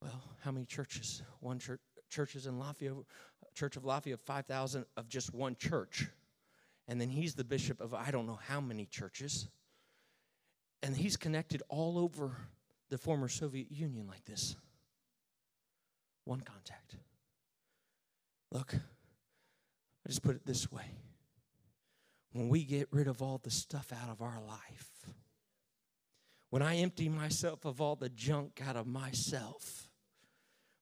Well, 0.00 0.22
how 0.44 0.52
many 0.52 0.64
churches? 0.64 1.22
One 1.40 1.58
church 1.58 1.80
churches 2.08 2.46
in 2.46 2.54
Latvia, 2.54 3.04
Church 3.54 3.76
of 3.76 3.82
Latvia, 3.82 4.18
5,000 4.18 4.86
of 4.96 5.08
just 5.08 5.34
one 5.34 5.56
church. 5.56 6.06
And 6.86 7.00
then 7.00 7.10
he's 7.10 7.34
the 7.34 7.44
bishop 7.44 7.80
of 7.80 7.92
I 7.92 8.10
don't 8.10 8.26
know 8.26 8.38
how 8.48 8.60
many 8.60 8.86
churches. 8.86 9.48
And 10.82 10.96
he's 10.96 11.16
connected 11.16 11.62
all 11.68 11.98
over 11.98 12.36
the 12.88 12.96
former 12.96 13.28
Soviet 13.28 13.70
Union 13.70 14.06
like 14.06 14.24
this. 14.24 14.56
One 16.28 16.42
contact. 16.42 16.94
Look, 18.52 18.74
I 18.74 20.08
just 20.08 20.22
put 20.22 20.36
it 20.36 20.44
this 20.44 20.70
way. 20.70 20.84
When 22.32 22.50
we 22.50 22.64
get 22.64 22.88
rid 22.90 23.08
of 23.08 23.22
all 23.22 23.40
the 23.42 23.50
stuff 23.50 23.94
out 23.94 24.10
of 24.10 24.20
our 24.20 24.38
life, 24.46 25.06
when 26.50 26.60
I 26.60 26.76
empty 26.76 27.08
myself 27.08 27.64
of 27.64 27.80
all 27.80 27.96
the 27.96 28.10
junk 28.10 28.60
out 28.62 28.76
of 28.76 28.86
myself, 28.86 29.88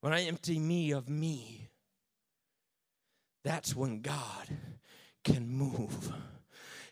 when 0.00 0.12
I 0.12 0.22
empty 0.22 0.58
me 0.58 0.90
of 0.90 1.08
me, 1.08 1.68
that's 3.44 3.76
when 3.76 4.00
God 4.00 4.48
can 5.22 5.48
move. 5.48 6.12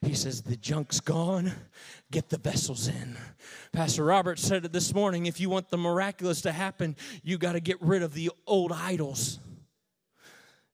He 0.04 0.14
says, 0.14 0.42
The 0.42 0.56
junk's 0.56 1.00
gone, 1.00 1.52
get 2.10 2.28
the 2.28 2.38
vessels 2.38 2.88
in. 2.88 3.16
Pastor 3.72 4.04
Robert 4.04 4.38
said 4.38 4.64
it 4.64 4.72
this 4.72 4.94
morning 4.94 5.26
if 5.26 5.40
you 5.40 5.48
want 5.48 5.70
the 5.70 5.78
miraculous 5.78 6.42
to 6.42 6.52
happen, 6.52 6.96
you 7.22 7.38
got 7.38 7.52
to 7.52 7.60
get 7.60 7.80
rid 7.80 8.02
of 8.02 8.14
the 8.14 8.30
old 8.46 8.72
idols. 8.72 9.38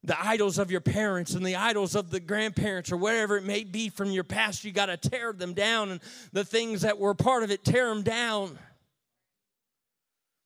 The 0.03 0.17
idols 0.19 0.59
of 0.59 0.71
your 0.71 0.81
parents 0.81 1.35
and 1.35 1.45
the 1.45 1.57
idols 1.57 1.95
of 1.95 2.11
the 2.11 2.21
grandparents 2.21 2.91
or 2.91 2.97
whatever 2.97 3.37
it 3.37 3.45
may 3.45 3.65
be 3.65 3.91
from 3.91 4.11
your 4.11 4.25
past, 4.25 4.65
you 4.65 4.73
got 4.73 4.87
to 4.87 4.97
tear 4.97 5.33
them 5.33 5.53
down. 5.53 5.91
And 5.91 6.01
the 6.33 6.45
things 6.45 6.83
that 6.83 6.99
were 6.99 7.15
part 7.15 7.43
of 7.43 7.51
it, 7.51 7.65
tear 7.65 7.89
them 7.89 8.03
down. 8.03 8.59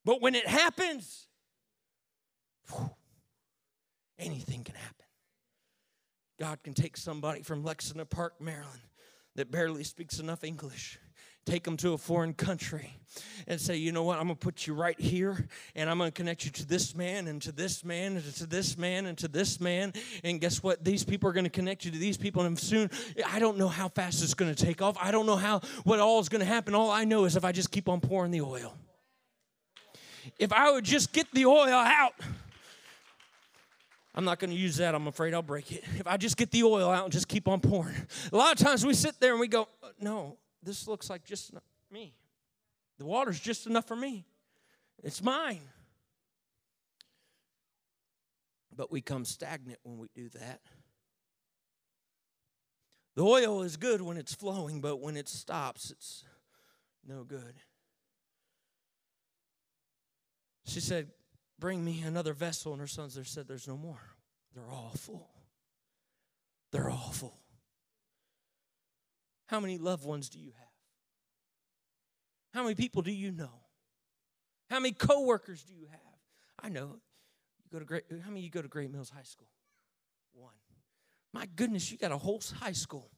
But 0.05 0.21
when 0.21 0.35
it 0.35 0.47
happens, 0.47 1.29
whew, 2.69 2.91
anything 4.19 4.65
can 4.65 4.75
happen. 4.75 4.94
God 6.45 6.63
can 6.63 6.75
take 6.75 6.99
somebody 6.99 7.41
from 7.41 7.65
Lexington 7.65 8.05
Park, 8.05 8.35
Maryland, 8.39 8.83
that 9.35 9.51
barely 9.51 9.83
speaks 9.83 10.19
enough 10.19 10.45
English, 10.45 10.99
take 11.47 11.65
them 11.65 11.79
to 11.79 11.95
a 11.95 11.99
foreign 11.99 12.35
country, 12.35 12.99
and 13.47 13.59
say, 13.59 13.77
you 13.77 13.93
know 13.93 14.03
what, 14.03 14.19
I'm 14.19 14.27
to 14.29 14.35
put 14.35 14.67
you 14.67 14.75
right 14.75 15.01
here, 15.01 15.49
and 15.75 15.89
I'm 15.89 15.97
to 16.01 16.11
connect 16.11 16.45
you 16.45 16.51
to 16.51 16.67
this 16.67 16.95
man, 16.95 17.29
and 17.29 17.41
to 17.41 17.51
this 17.51 17.83
man, 17.83 18.17
and 18.17 18.35
to 18.35 18.47
this 18.47 18.77
man, 18.77 19.07
and 19.07 19.17
to 19.17 19.27
this 19.27 19.59
man. 19.59 19.95
And 20.23 20.39
guess 20.39 20.63
what? 20.63 20.85
These 20.85 21.03
people 21.03 21.31
are 21.31 21.33
to 21.45 21.51
connect 21.51 21.87
you 21.87 21.91
to 21.93 21.99
these 21.99 22.19
people, 22.19 22.43
and 22.43 22.59
soon, 22.59 22.91
I 23.27 23.39
don't 23.39 23.57
know 23.57 23.69
how 23.69 23.89
fast 23.89 24.23
it's 24.23 24.35
to 24.55 24.67
take 24.67 24.83
off. 24.83 24.99
I 25.01 25.13
don't 25.13 25.25
know 25.25 25.37
how, 25.37 25.63
what 25.85 25.99
all 25.99 26.21
is 26.21 26.29
to 26.41 26.45
happen. 26.45 26.75
All 26.75 26.91
I 26.91 27.05
know 27.05 27.25
is 27.25 27.37
if 27.37 27.45
I 27.47 27.53
just 27.53 27.71
keep 27.71 27.89
on 27.89 28.03
pouring 28.03 28.33
the 28.33 28.43
oil. 28.43 28.75
If 30.39 30.53
I 30.53 30.71
would 30.73 30.85
just 30.85 31.15
get 31.15 31.27
the 31.33 31.47
oil 31.47 31.71
out, 31.71 32.13
I'm 34.15 34.25
not 34.25 34.39
going 34.39 34.51
to 34.51 34.57
use 34.57 34.77
that. 34.77 34.95
I'm 34.95 35.09
afraid 35.09 35.35
I'll 35.35 35.43
break 35.43 35.73
it. 35.73 35.85
If 35.99 36.07
I 36.07 36.17
just 36.17 36.37
get 36.37 36.51
the 36.51 36.63
oil 36.63 36.91
out 36.91 37.05
and 37.05 37.13
just 37.13 37.29
keep 37.29 37.49
on 37.49 37.61
pouring. 37.61 37.97
A 38.33 38.37
lot 38.37 38.53
of 38.53 38.65
times 38.65 38.87
we 38.87 38.95
sit 38.95 39.19
there 39.21 39.33
and 39.33 39.41
we 39.41 39.49
go, 39.49 39.69
uh, 39.83 39.89
no, 40.01 40.39
this 40.63 40.87
looks 40.87 41.11
like 41.11 41.25
just 41.25 41.53
me. 41.91 42.15
The 42.99 43.05
water's 43.05 43.41
just 43.41 43.67
enough 43.67 43.87
for 43.87 43.97
me. 43.97 44.25
It's 45.03 45.23
mine. 45.23 45.63
But 48.77 48.93
we 48.93 49.01
come 49.01 49.25
stagnant 49.25 49.79
when 49.83 49.99
we 49.99 50.09
do 50.15 50.29
that. 50.31 50.61
The 53.17 53.23
oil 53.23 53.63
is 53.63 53.77
good 53.77 54.01
when 54.01 54.17
it's 54.17 54.35
flowing, 54.35 54.81
but 54.81 55.01
when 55.01 55.17
it 55.17 55.29
stops, 55.29 55.91
it's 55.91 56.25
no 57.07 57.23
good. 57.23 57.55
She 60.67 60.81
said, 60.81 61.11
Bring 61.65 61.83
me 61.83 62.03
another 62.03 62.35
vessel. 62.35 62.73
And 62.73 62.81
her 62.83 62.87
sons 62.87 63.15
there 63.15 63.25
said, 63.25 63.49
There's 63.49 63.67
no 63.67 63.79
more. 63.79 64.03
They're 64.55 64.71
all 64.71 64.93
full. 64.99 65.31
They're 66.73 66.91
all 66.91 67.11
full. 67.11 67.41
How 69.47 69.61
many 69.61 69.79
loved 69.79 70.05
ones 70.05 70.29
do 70.29 70.39
you 70.39 70.51
have? 70.59 70.69
How 72.53 72.65
many 72.65 72.75
people 72.75 73.01
do 73.01 73.11
you 73.11 73.33
know? 73.33 73.63
How 74.69 74.79
many 74.79 74.93
coworkers 74.93 75.63
do 75.63 75.73
you 75.73 75.87
have? 75.91 76.19
I 76.63 76.69
know. 76.69 76.99
You 77.65 77.71
go 77.73 77.79
to 77.79 77.87
Great 77.87 78.05
how 78.23 78.29
many 78.29 78.43
you 78.43 78.51
go 78.51 78.61
to 78.61 78.69
Great 78.69 78.93
Mills 78.93 79.09
High 79.09 79.23
School? 79.23 79.49
One. 80.35 80.53
My 81.33 81.47
goodness, 81.57 81.91
you 81.91 81.97
got 81.97 82.13
a 82.13 82.19
whole 82.19 82.43
high 82.61 82.73
school. 82.73 83.11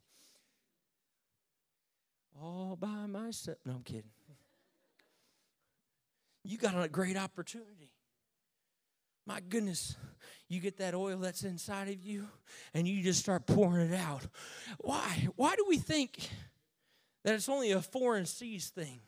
All 2.41 2.77
by 2.77 3.07
myself. 3.07 3.59
No, 3.67 3.73
I'm 3.73 3.83
kidding. 3.83 4.13
You 6.45 6.59
got 6.59 6.81
a 6.81 6.87
great 6.87 7.17
opportunity. 7.17 7.91
My 9.27 9.41
goodness, 9.41 9.97
you 10.49 10.61
get 10.61 10.79
that 10.79 10.95
oil 10.95 11.19
that's 11.19 11.43
inside 11.43 11.89
of 11.89 12.01
you 12.05 12.29
and 12.73 12.87
you 12.87 13.03
just 13.03 13.21
start 13.21 13.47
pouring 13.47 13.91
it 13.91 13.95
out. 13.95 14.27
Why? 14.79 15.29
Why 15.35 15.57
do 15.57 15.65
we 15.69 15.79
think 15.79 16.29
that 17.25 17.35
it's 17.35 17.49
only 17.49 17.73
a 17.73 17.83
foreign 17.83 18.27
seas 18.27 18.69
thing? 18.69 19.01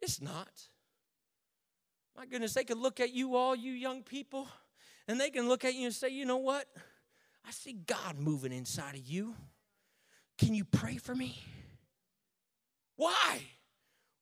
It's 0.00 0.22
not. 0.22 0.48
My 2.16 2.24
goodness, 2.24 2.54
they 2.54 2.64
can 2.64 2.80
look 2.80 3.00
at 3.00 3.12
you, 3.12 3.36
all 3.36 3.54
you 3.54 3.72
young 3.72 4.02
people, 4.02 4.48
and 5.06 5.20
they 5.20 5.30
can 5.30 5.46
look 5.46 5.64
at 5.64 5.74
you 5.74 5.86
and 5.86 5.94
say, 5.94 6.08
you 6.08 6.24
know 6.24 6.38
what? 6.38 6.66
I 7.46 7.50
see 7.50 7.74
God 7.74 8.18
moving 8.18 8.52
inside 8.52 8.94
of 8.94 9.06
you. 9.06 9.34
Can 10.38 10.54
you 10.54 10.64
pray 10.64 10.96
for 10.96 11.14
me? 11.14 11.38
Why? 12.96 13.42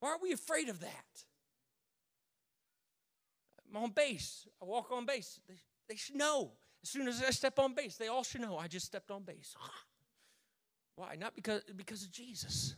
Why 0.01 0.11
are 0.11 0.19
we 0.21 0.33
afraid 0.33 0.69
of 0.69 0.81
that? 0.81 1.25
I'm 3.71 3.83
on 3.83 3.91
base. 3.91 4.47
I 4.61 4.65
walk 4.65 4.91
on 4.91 5.07
base. 5.07 5.41
They, 5.49 5.57
they 5.89 5.97
should 5.97 6.17
know. 6.17 6.53
As 6.83 6.91
soon 6.91 7.09
as 7.09 7.23
I 7.23 7.31
step 7.31 7.59
on 7.59 7.75
base, 7.75 7.97
they 7.97 8.09
all 8.09 8.23
should 8.23 8.41
know 8.41 8.57
I 8.59 8.69
just 8.69 8.87
stepped 8.87 9.11
on 9.11 9.23
base. 9.23 9.55
Why? 10.97 11.17
Not 11.17 11.35
because, 11.35 11.63
because 11.77 12.03
of 12.03 12.11
Jesus. 12.11 12.77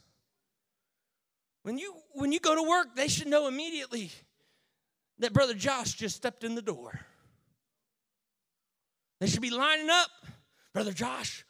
When 1.62 1.76
you 1.76 1.95
when 2.12 2.32
you 2.32 2.41
go 2.41 2.55
to 2.55 2.62
work, 2.62 2.95
they 2.97 3.09
should 3.09 3.26
know 3.26 3.47
immediately 3.47 4.11
that 5.18 5.32
Brother 5.32 5.55
Josh 5.55 5.95
just 5.95 6.16
stepped 6.16 6.45
in 6.45 6.55
the 6.55 6.62
door. 6.62 7.01
They 9.20 9.26
should 9.26 9.43
be 9.43 9.51
lining 9.51 9.91
up. 9.91 10.11
Brother 10.72 10.93
Josh, 10.93 11.45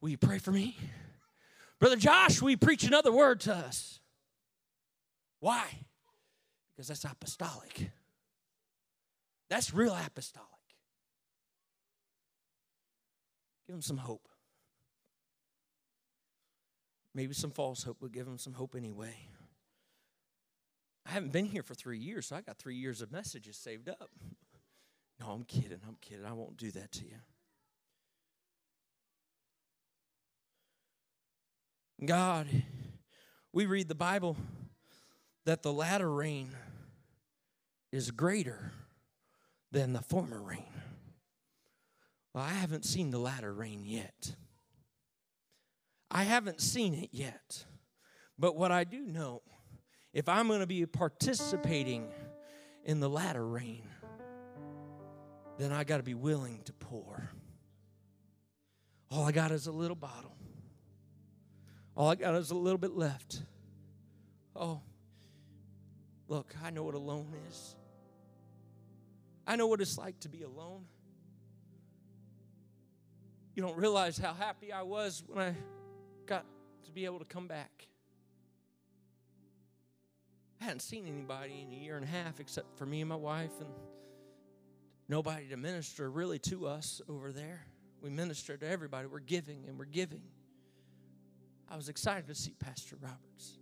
will 0.00 0.08
you 0.08 0.16
pray 0.16 0.38
for 0.38 0.52
me? 0.52 0.76
Brother 1.78 1.96
Josh, 1.96 2.40
will 2.40 2.50
you 2.50 2.56
preach 2.56 2.84
another 2.84 3.12
word 3.12 3.40
to 3.40 3.54
us? 3.54 4.00
Why? 5.38 5.64
Because 6.74 6.88
that's 6.88 7.04
apostolic. 7.04 7.90
That's 9.50 9.74
real 9.74 9.92
apostolic. 9.92 10.46
Give 13.66 13.74
them 13.74 13.82
some 13.82 13.98
hope. 13.98 14.28
Maybe 17.14 17.34
some 17.34 17.50
false 17.50 17.82
hope, 17.82 17.98
but 18.00 18.12
give 18.12 18.26
them 18.26 18.38
some 18.38 18.52
hope 18.52 18.76
anyway. 18.76 19.16
I 21.04 21.10
haven't 21.10 21.32
been 21.32 21.46
here 21.46 21.64
for 21.64 21.74
three 21.74 21.98
years, 21.98 22.26
so 22.26 22.36
I 22.36 22.40
got 22.40 22.58
three 22.58 22.76
years 22.76 23.02
of 23.02 23.10
messages 23.10 23.56
saved 23.56 23.88
up. 23.88 24.08
No, 25.18 25.32
I'm 25.32 25.44
kidding. 25.44 25.80
I'm 25.86 25.98
kidding. 26.00 26.24
I 26.24 26.32
won't 26.32 26.56
do 26.56 26.70
that 26.70 26.92
to 26.92 27.04
you. 27.04 27.18
God, 32.06 32.46
we 33.52 33.66
read 33.66 33.88
the 33.88 33.94
Bible 33.94 34.38
that 35.44 35.62
the 35.62 35.74
latter 35.74 36.10
rain 36.10 36.56
is 37.92 38.10
greater 38.10 38.72
than 39.72 39.92
the 39.92 40.02
former 40.02 40.40
rain. 40.40 40.64
Well, 42.34 42.44
I 42.44 42.52
haven't 42.52 42.84
seen 42.84 43.10
the 43.10 43.18
latter 43.18 43.52
rain 43.52 43.82
yet. 43.84 44.34
I 46.10 46.24
haven't 46.24 46.60
seen 46.60 46.94
it 46.94 47.10
yet. 47.12 47.64
But 48.38 48.56
what 48.56 48.72
I 48.72 48.84
do 48.84 49.00
know, 49.00 49.42
if 50.12 50.28
I'm 50.28 50.48
going 50.48 50.60
to 50.60 50.66
be 50.66 50.84
participating 50.86 52.08
in 52.84 53.00
the 53.00 53.08
latter 53.08 53.46
rain, 53.46 53.82
then 55.58 55.72
I 55.72 55.84
got 55.84 55.98
to 55.98 56.02
be 56.02 56.14
willing 56.14 56.62
to 56.64 56.72
pour. 56.72 57.30
All 59.10 59.24
I 59.24 59.32
got 59.32 59.50
is 59.50 59.66
a 59.66 59.72
little 59.72 59.96
bottle. 59.96 60.34
All 61.96 62.08
I 62.08 62.14
got 62.14 62.34
is 62.36 62.50
a 62.50 62.56
little 62.56 62.78
bit 62.78 62.92
left. 62.92 63.42
Oh, 64.56 64.80
look, 66.28 66.54
I 66.64 66.70
know 66.70 66.82
what 66.84 66.94
alone 66.94 67.34
is. 67.48 67.76
I 69.50 69.56
know 69.56 69.66
what 69.66 69.80
it's 69.80 69.98
like 69.98 70.20
to 70.20 70.28
be 70.28 70.42
alone. 70.42 70.84
You 73.56 73.64
don't 73.64 73.76
realize 73.76 74.16
how 74.16 74.32
happy 74.32 74.72
I 74.72 74.82
was 74.82 75.24
when 75.26 75.44
I 75.44 75.54
got 76.24 76.44
to 76.84 76.92
be 76.92 77.04
able 77.04 77.18
to 77.18 77.24
come 77.24 77.48
back. 77.48 77.88
I 80.60 80.66
hadn't 80.66 80.82
seen 80.82 81.04
anybody 81.04 81.66
in 81.66 81.76
a 81.76 81.82
year 81.82 81.96
and 81.96 82.04
a 82.04 82.08
half 82.08 82.38
except 82.38 82.78
for 82.78 82.86
me 82.86 83.00
and 83.00 83.08
my 83.08 83.16
wife, 83.16 83.50
and 83.58 83.70
nobody 85.08 85.48
to 85.48 85.56
minister 85.56 86.08
really 86.08 86.38
to 86.38 86.68
us 86.68 87.02
over 87.08 87.32
there. 87.32 87.66
We 88.00 88.08
minister 88.08 88.56
to 88.56 88.68
everybody. 88.68 89.08
We're 89.08 89.18
giving 89.18 89.64
and 89.66 89.76
we're 89.76 89.84
giving. 89.86 90.22
I 91.68 91.74
was 91.74 91.88
excited 91.88 92.28
to 92.28 92.36
see 92.36 92.54
Pastor 92.60 92.94
Roberts. 93.02 93.58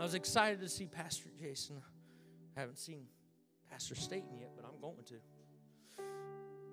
I 0.00 0.02
was 0.02 0.14
excited 0.14 0.60
to 0.62 0.68
see 0.68 0.88
Pastor 0.88 1.28
Jason. 1.40 1.80
I 2.56 2.60
haven't 2.60 2.80
seen 2.80 3.04
Pastor 3.70 3.94
Staten 3.94 4.36
yet, 4.36 4.50
going 4.80 5.04
to. 5.06 5.14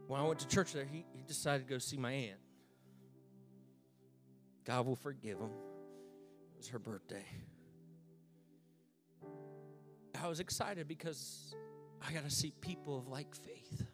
When 0.08 0.20
I 0.20 0.24
went 0.24 0.40
to 0.40 0.48
church 0.48 0.74
there, 0.74 0.86
he, 0.86 1.06
he 1.14 1.24
decided 1.24 1.68
to 1.68 1.74
go 1.74 1.80
see 1.80 1.98
my 1.98 2.12
aunt. 2.12 2.40
God 4.66 4.86
will 4.86 4.96
forgive 4.96 5.38
him. 5.38 5.50
It 6.54 6.58
was 6.58 6.68
her 6.70 6.80
birthday. 6.80 7.26
I 10.22 10.28
was 10.28 10.40
excited 10.40 10.88
because 10.88 11.56
I 12.08 12.12
got 12.12 12.24
to 12.24 12.32
see 12.32 12.52
people 12.62 12.98
of 12.98 13.08
like 13.08 13.36
faith. 13.36 13.86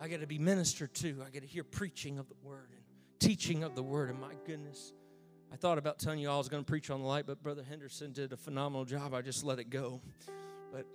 I 0.00 0.08
got 0.08 0.20
to 0.20 0.26
be 0.26 0.38
ministered 0.38 0.94
to. 0.94 1.22
I 1.24 1.30
got 1.30 1.42
to 1.42 1.48
hear 1.48 1.64
preaching 1.64 2.18
of 2.18 2.28
the 2.28 2.34
word 2.42 2.70
and 2.72 2.80
teaching 3.20 3.62
of 3.62 3.74
the 3.74 3.82
word. 3.82 4.10
And 4.10 4.20
my 4.20 4.34
goodness, 4.46 4.92
I 5.52 5.56
thought 5.56 5.78
about 5.78 5.98
telling 5.98 6.18
you 6.18 6.28
all 6.28 6.36
I 6.36 6.38
was 6.38 6.48
going 6.48 6.64
to 6.64 6.68
preach 6.68 6.90
on 6.90 7.02
the 7.02 7.06
light, 7.06 7.26
but 7.26 7.42
Brother 7.42 7.62
Henderson 7.68 8.12
did 8.12 8.32
a 8.32 8.36
phenomenal 8.36 8.84
job. 8.84 9.14
I 9.14 9.22
just 9.22 9.44
let 9.44 9.58
it 9.58 9.70
go. 9.70 10.00
But 10.72 10.86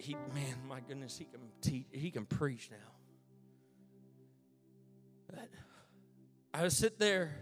he, 0.00 0.14
man, 0.34 0.56
my 0.66 0.80
goodness, 0.80 1.18
he 1.18 1.24
can 1.26 1.40
teach, 1.60 1.86
he 1.92 2.10
can 2.10 2.24
preach 2.24 2.70
now. 2.70 2.76
But 5.28 5.48
I 6.54 6.62
would 6.62 6.72
sit 6.72 6.98
there. 6.98 7.36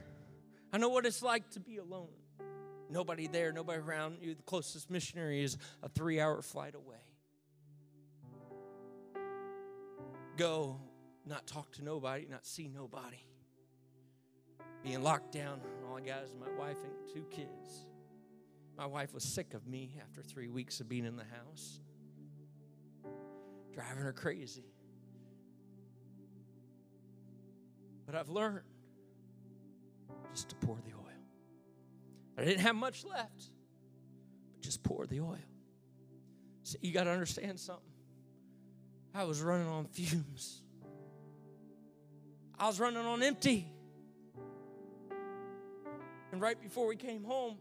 I 0.72 0.78
know 0.78 0.88
what 0.88 1.06
it's 1.06 1.22
like 1.22 1.48
to 1.50 1.60
be 1.60 1.78
alone. 1.78 2.08
Nobody 2.90 3.26
there, 3.26 3.52
nobody 3.52 3.78
around 3.78 4.18
you. 4.20 4.34
The 4.34 4.42
closest 4.42 4.90
missionary 4.90 5.42
is 5.42 5.56
a 5.82 5.88
three 5.88 6.20
hour 6.20 6.42
flight 6.42 6.74
away. 6.74 6.96
Go, 10.36 10.80
not 11.26 11.46
talk 11.46 11.72
to 11.72 11.84
nobody, 11.84 12.26
not 12.30 12.44
see 12.44 12.68
nobody. 12.68 13.24
Being 14.82 15.02
locked 15.02 15.32
down, 15.32 15.60
all 15.88 15.96
I 15.96 16.00
got 16.00 16.24
is 16.24 16.34
my 16.34 16.50
wife 16.58 16.78
and 16.82 16.92
two 17.12 17.24
kids. 17.30 17.86
My 18.76 18.86
wife 18.86 19.12
was 19.12 19.24
sick 19.24 19.54
of 19.54 19.66
me 19.66 19.96
after 20.02 20.22
three 20.22 20.48
weeks 20.48 20.80
of 20.80 20.88
being 20.88 21.04
in 21.04 21.16
the 21.16 21.24
house, 21.24 21.80
driving 23.78 24.02
her 24.02 24.12
crazy. 24.12 24.64
But 28.06 28.16
I've 28.16 28.28
learned 28.28 28.62
just 30.32 30.48
to 30.48 30.56
pour 30.56 30.78
the 30.84 30.94
oil. 30.94 31.14
I 32.36 32.42
didn't 32.42 32.62
have 32.62 32.74
much 32.74 33.04
left, 33.04 33.50
but 34.52 34.62
just 34.62 34.82
pour 34.82 35.06
the 35.06 35.20
oil. 35.20 35.38
See, 36.64 36.78
you 36.80 36.92
got 36.92 37.04
to 37.04 37.10
understand 37.10 37.60
something. 37.60 37.84
I 39.14 39.22
was 39.22 39.40
running 39.42 39.68
on 39.68 39.84
fumes. 39.86 40.60
I 42.58 42.66
was 42.66 42.80
running 42.80 42.98
on 42.98 43.22
empty. 43.22 43.70
And 46.32 46.40
right 46.40 46.60
before 46.60 46.88
we 46.88 46.96
came 46.96 47.22
home, 47.22 47.58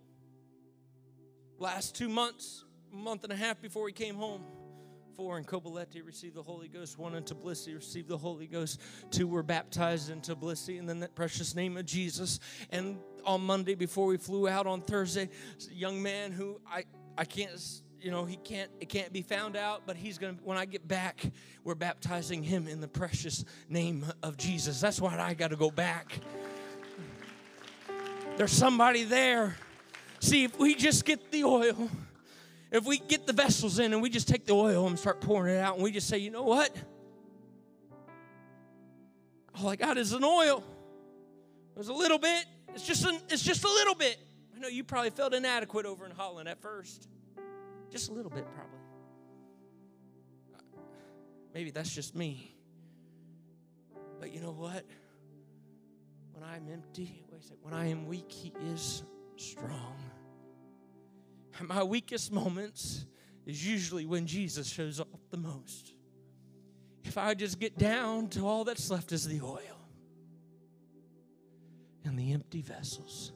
last 1.60 1.96
two 1.96 2.10
months, 2.10 2.66
month 2.92 3.24
and 3.24 3.32
a 3.32 3.36
half 3.36 3.62
before 3.62 3.84
we 3.84 3.92
came 3.92 4.16
home, 4.16 4.42
four 5.18 5.40
in 5.40 5.44
Kobuleti 5.44 6.06
received 6.06 6.36
the 6.36 6.44
Holy 6.44 6.68
Ghost, 6.68 7.00
one 7.00 7.16
in 7.16 7.24
Tbilisi 7.24 7.74
received 7.74 8.08
the 8.08 8.18
Holy 8.18 8.46
Ghost, 8.46 8.80
two 9.10 9.28
were 9.28 9.42
baptized 9.42 10.12
in 10.12 10.22
Tbilisi 10.22 10.78
in 10.78 10.86
the 10.86 11.08
precious 11.10 11.56
name 11.56 11.76
of 11.76 11.88
Jesus. 11.88 12.40
And 12.70 13.00
on 13.26 13.42
Monday 13.42 13.74
before 13.74 14.06
we 14.06 14.18
flew 14.18 14.48
out 14.48 14.68
on 14.68 14.82
Thursday, 14.82 15.28
a 15.70 15.74
young 15.74 16.04
man 16.04 16.32
who 16.32 16.62
I, 16.72 16.84
I 17.18 17.26
can't 17.26 17.52
you 18.00 18.12
know 18.12 18.26
he 18.26 18.36
can't 18.38 18.70
it 18.80 18.90
can't 18.90 19.12
be 19.12 19.24
found 19.24 19.58
out 19.58 19.82
but 19.88 19.96
he's 19.96 20.20
gonna 20.20 20.38
when 20.44 20.56
i 20.56 20.66
get 20.66 20.88
back 20.88 21.32
we're 21.64 21.74
baptizing 21.74 22.44
him 22.44 22.68
in 22.68 22.80
the 22.80 22.88
precious 22.88 23.44
name 23.70 24.06
of 24.22 24.38
jesus. 24.38 24.80
That's 24.80 25.02
why 25.02 25.18
i 25.20 25.34
got 25.34 25.50
to 25.50 25.56
go 25.56 25.72
back. 25.72 26.20
There's 28.38 28.52
somebody 28.52 29.04
there. 29.04 29.56
See 30.20 30.44
if 30.44 30.60
we 30.60 30.76
just 30.76 31.06
get 31.06 31.32
the 31.32 31.44
oil 31.44 31.90
if 32.72 32.86
we 32.86 32.98
get 32.98 33.26
the 33.26 33.34
vessels 33.34 33.80
in 33.80 33.94
and 33.94 34.02
we 34.02 34.10
just 34.10 34.28
take 34.28 34.46
the 34.46 34.54
oil 34.54 34.88
and 34.88 34.98
start 34.98 35.22
pouring 35.22 35.56
it 35.56 35.60
out 35.60 35.76
and 35.76 35.84
we 35.84 35.92
just 35.92 36.08
say 36.08 36.18
you 36.18 36.30
know 36.30 36.44
what 36.44 36.76
all 39.60 39.70
i 39.70 39.76
got 39.76 39.98
is 39.98 40.14
an 40.14 40.24
oil 40.24 40.64
there's 41.76 41.90
a 41.90 41.94
little 41.94 42.20
bit 42.20 42.46
it's 42.74 42.86
just 42.86 43.06
an, 43.06 43.20
it's 43.30 43.44
just 43.44 43.64
a 43.64 43.68
little 43.68 43.96
bit 43.96 44.18
i 44.56 44.60
know 44.60 44.68
you 44.68 44.84
probably 44.84 45.10
felt 45.10 45.34
inadequate 45.34 45.86
over 45.86 46.06
in 46.06 46.12
holland 46.12 46.48
at 46.48 46.62
first 46.62 47.08
just 47.90 48.10
a 48.10 48.14
little 48.14 48.32
bit, 48.32 48.46
probably. 48.54 48.80
Maybe 51.54 51.72
that's 51.72 51.94
just 51.94 52.16
me. 52.16 52.54
But 54.20 54.32
you 54.34 54.42
know 54.42 54.52
what? 54.52 54.84
When 56.34 56.44
I'm 56.44 56.68
empty, 56.72 57.24
when 57.62 57.74
I 57.74 57.88
am 57.88 58.06
weak, 58.06 58.32
He 58.32 58.54
is 58.72 59.04
strong. 59.38 59.96
My 61.68 61.84
weakest 61.84 62.32
moments 62.32 63.06
is 63.46 63.66
usually 63.66 64.06
when 64.06 64.28
Jesus 64.28 64.68
shows 64.68 65.00
up 65.00 65.08
the 65.30 65.38
most. 65.38 65.94
If 67.04 67.18
I 67.18 67.34
just 67.34 67.60
get 67.60 67.78
down 67.78 68.28
to 68.30 68.46
all 68.46 68.64
that's 68.64 68.90
left 68.92 69.12
is 69.12 69.26
the 69.28 69.42
oil 69.42 69.62
and 72.04 72.20
the 72.20 72.34
empty 72.34 72.62
vessels. 72.62 73.32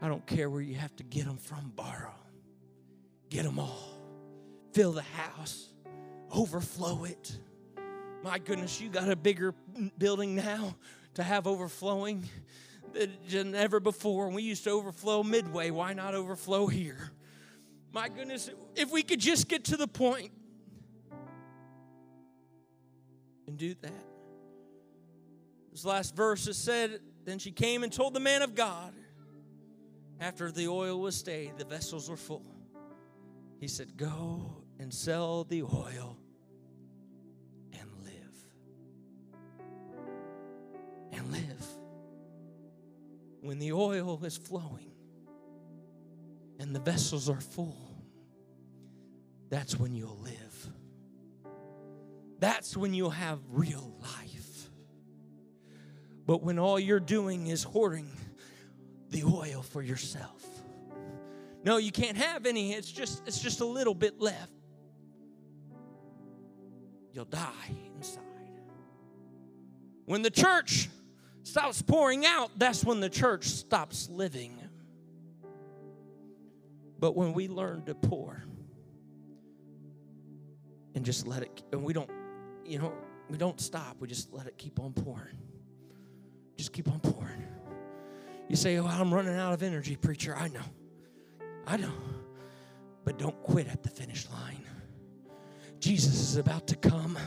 I 0.00 0.08
don't 0.08 0.26
care 0.26 0.50
where 0.50 0.62
you 0.62 0.74
have 0.76 0.94
to 0.96 1.04
get 1.04 1.26
them 1.26 1.36
from, 1.36 1.72
borrow. 1.76 2.14
Get 3.28 3.44
them 3.44 3.58
all. 3.58 3.98
Fill 4.72 4.92
the 4.92 5.02
house. 5.02 5.68
Overflow 6.34 7.04
it. 7.04 7.38
My 8.22 8.38
goodness, 8.38 8.80
you 8.80 8.88
got 8.88 9.10
a 9.10 9.16
bigger 9.16 9.54
building 9.98 10.34
now 10.34 10.76
to 11.14 11.22
have 11.22 11.46
overflowing 11.46 12.28
than 12.94 13.54
ever 13.54 13.80
before. 13.80 14.28
We 14.28 14.42
used 14.42 14.64
to 14.64 14.70
overflow 14.70 15.22
midway. 15.22 15.70
Why 15.70 15.92
not 15.92 16.14
overflow 16.14 16.66
here? 16.66 17.10
My 17.92 18.08
goodness, 18.08 18.50
if 18.74 18.90
we 18.90 19.02
could 19.02 19.20
just 19.20 19.48
get 19.48 19.64
to 19.64 19.76
the 19.76 19.86
point 19.86 20.32
and 23.46 23.58
do 23.58 23.74
that. 23.82 24.04
This 25.70 25.84
last 25.84 26.16
verse 26.16 26.46
is 26.46 26.56
said, 26.56 27.00
Then 27.24 27.38
she 27.38 27.50
came 27.50 27.82
and 27.82 27.92
told 27.92 28.14
the 28.14 28.20
man 28.20 28.42
of 28.42 28.54
God, 28.54 28.92
after 30.20 30.50
the 30.50 30.68
oil 30.68 31.00
was 31.00 31.16
stayed, 31.16 31.58
the 31.58 31.64
vessels 31.64 32.08
were 32.08 32.16
full. 32.16 32.46
He 33.60 33.68
said, 33.68 33.96
Go 33.96 34.62
and 34.78 34.92
sell 34.92 35.44
the 35.44 35.62
oil 35.62 36.16
When 43.42 43.58
the 43.58 43.72
oil 43.72 44.24
is 44.24 44.36
flowing 44.36 44.92
and 46.60 46.74
the 46.74 46.78
vessels 46.78 47.28
are 47.28 47.40
full, 47.40 47.76
that's 49.50 49.76
when 49.76 49.94
you'll 49.94 50.20
live. 50.22 50.70
That's 52.38 52.76
when 52.76 52.94
you'll 52.94 53.10
have 53.10 53.40
real 53.50 53.96
life. 54.00 54.70
But 56.24 56.44
when 56.44 56.60
all 56.60 56.78
you're 56.78 57.00
doing 57.00 57.48
is 57.48 57.64
hoarding 57.64 58.08
the 59.10 59.24
oil 59.24 59.62
for 59.62 59.82
yourself, 59.82 60.46
no, 61.64 61.78
you 61.78 61.90
can't 61.90 62.16
have 62.16 62.46
any. 62.46 62.74
It's 62.74 62.90
just 62.90 63.26
it's 63.26 63.40
just 63.40 63.60
a 63.60 63.64
little 63.64 63.94
bit 63.94 64.20
left. 64.20 64.52
You'll 67.12 67.24
die 67.24 67.76
inside. 67.96 68.22
When 70.04 70.22
the 70.22 70.30
church 70.30 70.88
stops 71.42 71.82
pouring 71.82 72.24
out, 72.26 72.50
that's 72.56 72.84
when 72.84 73.00
the 73.00 73.10
church 73.10 73.44
stops 73.44 74.08
living. 74.08 74.58
But 76.98 77.16
when 77.16 77.32
we 77.32 77.48
learn 77.48 77.84
to 77.86 77.94
pour 77.94 78.44
and 80.94 81.04
just 81.04 81.26
let 81.26 81.42
it, 81.42 81.62
and 81.72 81.82
we 81.82 81.92
don't, 81.92 82.10
you 82.64 82.78
know, 82.78 82.92
we 83.28 83.36
don't 83.38 83.60
stop, 83.60 83.96
we 83.98 84.08
just 84.08 84.32
let 84.32 84.46
it 84.46 84.56
keep 84.56 84.78
on 84.78 84.92
pouring. 84.92 85.38
Just 86.56 86.72
keep 86.72 86.88
on 86.88 87.00
pouring. 87.00 87.42
You 88.48 88.56
say, 88.56 88.76
Oh, 88.78 88.86
I'm 88.86 89.12
running 89.12 89.36
out 89.36 89.52
of 89.52 89.62
energy, 89.62 89.96
preacher. 89.96 90.36
I 90.36 90.48
know. 90.48 90.60
I 91.66 91.76
know. 91.76 91.92
But 93.04 93.18
don't 93.18 93.42
quit 93.42 93.66
at 93.68 93.82
the 93.82 93.88
finish 93.88 94.28
line. 94.30 94.64
Jesus 95.80 96.20
is 96.20 96.36
about 96.36 96.68
to 96.68 96.76
come. 96.76 97.18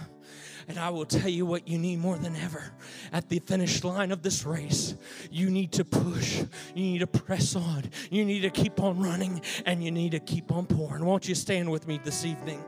And 0.67 0.79
I 0.79 0.89
will 0.89 1.05
tell 1.05 1.29
you 1.29 1.45
what 1.45 1.67
you 1.67 1.77
need 1.77 1.99
more 1.99 2.17
than 2.17 2.35
ever 2.35 2.71
at 3.13 3.29
the 3.29 3.39
finish 3.39 3.83
line 3.83 4.11
of 4.11 4.23
this 4.23 4.45
race. 4.45 4.95
You 5.29 5.49
need 5.49 5.71
to 5.73 5.85
push, 5.85 6.39
you 6.73 6.83
need 6.83 6.99
to 6.99 7.07
press 7.07 7.55
on, 7.55 7.83
you 8.09 8.25
need 8.25 8.41
to 8.41 8.49
keep 8.49 8.79
on 8.81 8.99
running, 8.99 9.41
and 9.65 9.83
you 9.83 9.91
need 9.91 10.11
to 10.11 10.19
keep 10.19 10.51
on 10.51 10.65
pouring. 10.65 11.05
Won't 11.05 11.27
you 11.27 11.35
stand 11.35 11.69
with 11.69 11.87
me 11.87 11.99
this 12.03 12.25
evening? 12.25 12.63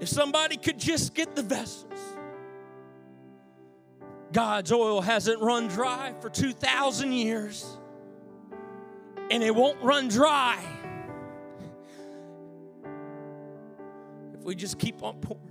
If 0.00 0.08
somebody 0.08 0.56
could 0.56 0.78
just 0.78 1.14
get 1.14 1.36
the 1.36 1.42
vessels. 1.42 1.92
God's 4.32 4.72
oil 4.72 5.00
hasn't 5.00 5.40
run 5.40 5.68
dry 5.68 6.12
for 6.20 6.28
2,000 6.28 7.12
years, 7.12 7.78
and 9.30 9.42
it 9.42 9.54
won't 9.54 9.80
run 9.82 10.08
dry 10.08 10.62
we 14.46 14.54
just 14.54 14.78
keep 14.78 15.02
on 15.02 15.18
pouring. 15.20 15.42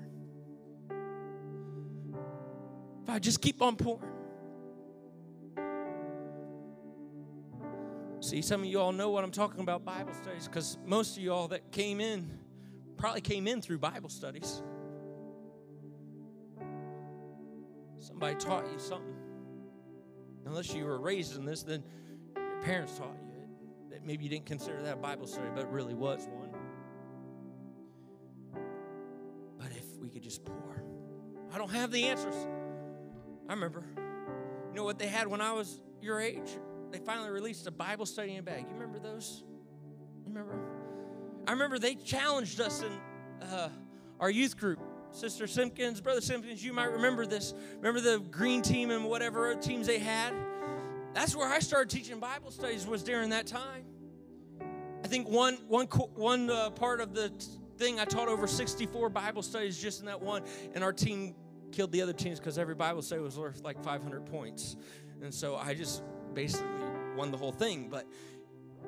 If 3.04 3.10
I 3.10 3.20
just 3.20 3.42
keep 3.42 3.62
on 3.62 3.76
pouring. 3.76 4.10
See, 8.22 8.42
some 8.42 8.62
of 8.62 8.68
you 8.68 8.80
all 8.80 8.94
know 8.94 9.10
what 9.10 9.24
I'm 9.24 9.32
talking 9.32 9.60
about 9.60 9.84
Bible 9.84 10.14
studies 10.14 10.48
because 10.48 10.78
most 10.86 11.18
of 11.18 11.24
you 11.24 11.34
all 11.34 11.50
that 11.50 11.72
came 11.72 12.00
in 12.00 12.40
probably 12.98 13.22
came 13.22 13.48
in 13.48 13.62
through 13.62 13.80
Bible 13.80 14.10
studies. 14.10 14.64
Somebody 18.00 18.36
taught 18.36 18.66
you 18.72 18.80
something. 18.80 19.16
Unless 20.46 20.74
you 20.74 20.86
were 20.86 21.00
raised 21.00 21.38
in 21.38 21.44
this, 21.46 21.64
then 21.64 21.84
your 22.36 22.62
parents 22.62 22.98
taught 22.98 23.18
you 23.22 23.42
it. 23.42 23.92
That 23.92 24.06
maybe 24.06 24.24
you 24.24 24.30
didn't 24.30 24.46
consider 24.46 24.82
that 24.84 24.94
a 24.94 24.98
Bible 24.98 25.28
study, 25.28 25.50
but 25.54 25.64
it 25.64 25.70
really 25.70 25.96
was 25.96 26.28
one. 26.32 26.45
Could 30.16 30.24
just 30.24 30.46
pour. 30.46 30.82
I 31.54 31.58
don't 31.58 31.72
have 31.72 31.92
the 31.92 32.06
answers. 32.06 32.36
I 33.50 33.54
remember. 33.54 33.84
You 34.70 34.76
know 34.78 34.86
what 34.86 34.98
they 34.98 35.08
had 35.08 35.28
when 35.28 35.42
I 35.42 35.52
was 35.52 35.82
your 36.02 36.22
age? 36.22 36.58
They 36.90 37.00
finally 37.00 37.30
released 37.32 37.68
a 37.68 37.72
Bible 37.72 38.06
study 38.06 38.32
in 38.32 38.40
a 38.40 38.42
bag. 38.42 38.62
You 38.62 38.76
remember 38.76 38.98
those? 38.98 39.44
You 40.26 40.32
remember? 40.32 40.58
I 41.46 41.52
remember 41.52 41.80
they 41.80 41.96
challenged 41.96 42.62
us 42.62 42.82
in 42.82 42.94
uh, 43.50 43.68
our 44.22 44.30
youth 44.30 44.56
group. 44.56 44.80
Sister 45.12 45.48
Simpkins, 45.48 46.00
Brother 46.00 46.22
Simpkins, 46.22 46.64
you 46.64 46.72
might 46.72 46.94
remember 46.94 47.26
this. 47.26 47.54
Remember 47.76 48.00
the 48.00 48.20
green 48.32 48.62
team 48.62 48.92
and 48.92 49.04
whatever 49.04 49.54
teams 49.56 49.86
they 49.86 50.00
had? 50.00 50.34
That's 51.14 51.36
where 51.36 51.52
I 51.52 51.60
started 51.60 51.90
teaching 51.90 52.22
Bible 52.22 52.52
studies 52.52 52.88
was 52.88 53.04
during 53.04 53.32
that 53.32 53.48
time. 53.48 53.84
I 55.04 55.08
think 55.08 55.28
one, 55.28 55.56
one, 55.68 55.88
one 55.88 56.50
uh, 56.50 56.70
part 56.70 57.02
of 57.02 57.14
the 57.14 57.34
thing, 57.78 58.00
I 58.00 58.06
taught 58.06 58.28
over 58.28 58.48
64 58.48 59.10
Bible 59.10 59.42
studies 59.42 59.82
just 59.82 60.00
in 60.00 60.06
that 60.08 60.22
one, 60.22 60.44
and 60.74 60.84
our 60.84 60.94
team 60.94 61.36
killed 61.72 61.92
the 61.92 62.02
other 62.02 62.14
teams 62.14 62.40
because 62.40 62.58
every 62.58 62.76
Bible 62.76 63.02
study 63.02 63.22
was 63.22 63.38
worth 63.38 63.62
like 63.64 63.84
500 63.84 64.26
points. 64.26 64.76
And 65.22 65.34
so 65.34 65.56
I 65.56 65.74
just 65.74 66.04
basically 66.34 66.68
won 67.16 67.32
the 67.32 67.38
whole 67.38 67.52
thing. 67.52 67.90
But, 67.90 68.06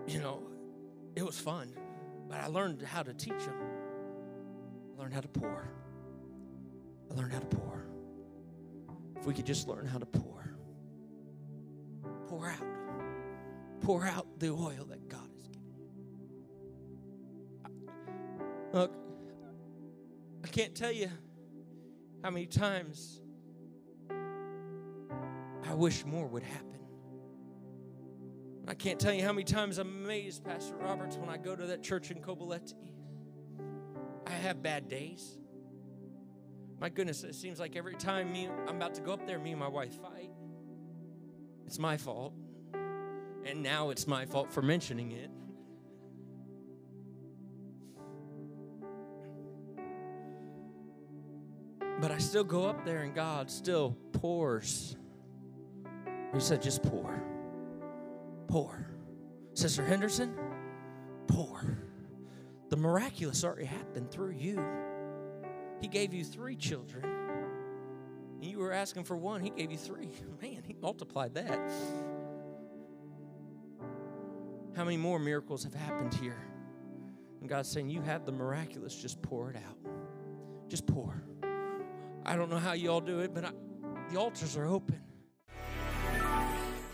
you 0.07 0.19
know, 0.19 0.43
it 1.15 1.25
was 1.25 1.39
fun. 1.39 1.73
But 2.29 2.39
I 2.39 2.47
learned 2.47 2.81
how 2.81 3.03
to 3.03 3.13
teach 3.13 3.39
them. 3.39 3.55
I 4.95 5.01
learned 5.01 5.13
how 5.13 5.21
to 5.21 5.27
pour. 5.27 5.69
I 7.09 7.13
learned 7.13 7.33
how 7.33 7.39
to 7.39 7.45
pour. 7.45 7.87
If 9.17 9.25
we 9.25 9.33
could 9.33 9.45
just 9.45 9.67
learn 9.67 9.85
how 9.85 9.97
to 9.97 10.05
pour, 10.05 10.53
pour 12.27 12.49
out, 12.49 12.67
pour 13.81 14.05
out 14.05 14.27
the 14.39 14.49
oil 14.49 14.85
that 14.89 15.07
God 15.09 15.26
Look, 18.73 18.93
I 20.43 20.47
can't 20.47 20.75
tell 20.75 20.91
you 20.91 21.09
how 22.23 22.29
many 22.29 22.45
times 22.45 23.21
I 24.09 25.73
wish 25.73 26.05
more 26.05 26.27
would 26.27 26.43
happen. 26.43 26.67
I 28.67 28.73
can't 28.73 28.99
tell 28.99 29.13
you 29.13 29.23
how 29.23 29.31
many 29.31 29.45
times 29.45 29.77
I'm 29.77 30.03
amazed, 30.03 30.43
Pastor 30.43 30.75
Roberts, 30.75 31.15
when 31.15 31.29
I 31.29 31.37
go 31.37 31.55
to 31.55 31.65
that 31.67 31.81
church 31.81 32.11
in 32.11 32.17
Kobuleti. 32.17 32.91
I 34.25 34.31
have 34.31 34.61
bad 34.61 34.89
days. 34.89 35.37
My 36.79 36.89
goodness, 36.89 37.23
it 37.23 37.33
seems 37.33 37.59
like 37.59 37.77
every 37.77 37.95
time 37.95 38.31
me, 38.31 38.49
I'm 38.67 38.75
about 38.75 38.93
to 38.95 39.01
go 39.01 39.13
up 39.13 39.25
there, 39.25 39.39
me 39.39 39.51
and 39.51 39.59
my 39.59 39.69
wife 39.69 39.99
fight. 40.01 40.31
It's 41.65 41.79
my 41.79 41.95
fault. 41.95 42.33
And 43.45 43.63
now 43.63 43.89
it's 43.89 44.05
my 44.05 44.25
fault 44.25 44.51
for 44.51 44.61
mentioning 44.61 45.11
it. 45.11 45.31
But 51.99 52.11
I 52.11 52.19
still 52.19 52.43
go 52.43 52.65
up 52.65 52.85
there 52.85 53.01
and 53.01 53.13
God 53.13 53.49
still 53.49 53.97
pours. 54.13 54.95
He 56.33 56.39
said, 56.39 56.61
just 56.61 56.83
pour. 56.83 57.23
Pour. 58.47 58.87
Sister 59.53 59.83
Henderson, 59.83 60.35
pour. 61.27 61.79
The 62.69 62.77
miraculous 62.77 63.43
already 63.43 63.65
happened 63.65 64.11
through 64.11 64.31
you. 64.31 64.63
He 65.81 65.87
gave 65.87 66.13
you 66.13 66.23
three 66.23 66.55
children. 66.55 67.05
You 68.41 68.59
were 68.59 68.71
asking 68.71 69.05
for 69.05 69.17
one, 69.17 69.41
He 69.41 69.49
gave 69.49 69.71
you 69.71 69.77
three. 69.77 70.09
Man, 70.41 70.63
He 70.65 70.75
multiplied 70.79 71.33
that. 71.35 71.71
How 74.75 74.83
many 74.83 74.97
more 74.97 75.17
miracles 75.17 75.63
have 75.63 75.73
happened 75.73 76.13
here? 76.13 76.37
And 77.41 77.49
God's 77.49 77.69
saying, 77.69 77.89
You 77.89 78.01
have 78.01 78.25
the 78.25 78.31
miraculous, 78.31 78.95
just 78.95 79.21
pour 79.21 79.49
it 79.49 79.55
out. 79.55 79.91
Just 80.69 80.85
pour. 80.85 81.23
I 82.27 82.35
don't 82.35 82.49
know 82.49 82.57
how 82.57 82.73
you 82.73 82.91
all 82.91 82.99
do 82.99 83.21
it, 83.21 83.33
but 83.33 83.45
I, 83.45 83.51
the 84.11 84.19
altars 84.19 84.57
are 84.57 84.65
open. 84.65 84.99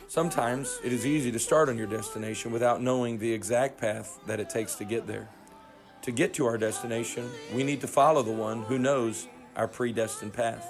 Sometimes 0.07 0.79
it 0.83 0.93
is 0.93 1.07
easy 1.07 1.31
to 1.31 1.39
start 1.39 1.69
on 1.69 1.77
your 1.77 1.87
destination 1.87 2.51
without 2.51 2.83
knowing 2.83 3.17
the 3.17 3.33
exact 3.33 3.79
path 3.79 4.19
that 4.27 4.39
it 4.39 4.47
takes 4.47 4.75
to 4.75 4.85
get 4.85 5.07
there. 5.07 5.27
To 6.03 6.11
get 6.11 6.35
to 6.35 6.45
our 6.45 6.59
destination, 6.59 7.27
we 7.55 7.63
need 7.63 7.81
to 7.81 7.87
follow 7.87 8.21
the 8.21 8.31
one 8.31 8.61
who 8.61 8.77
knows 8.77 9.27
our 9.55 9.67
predestined 9.67 10.33
path. 10.33 10.67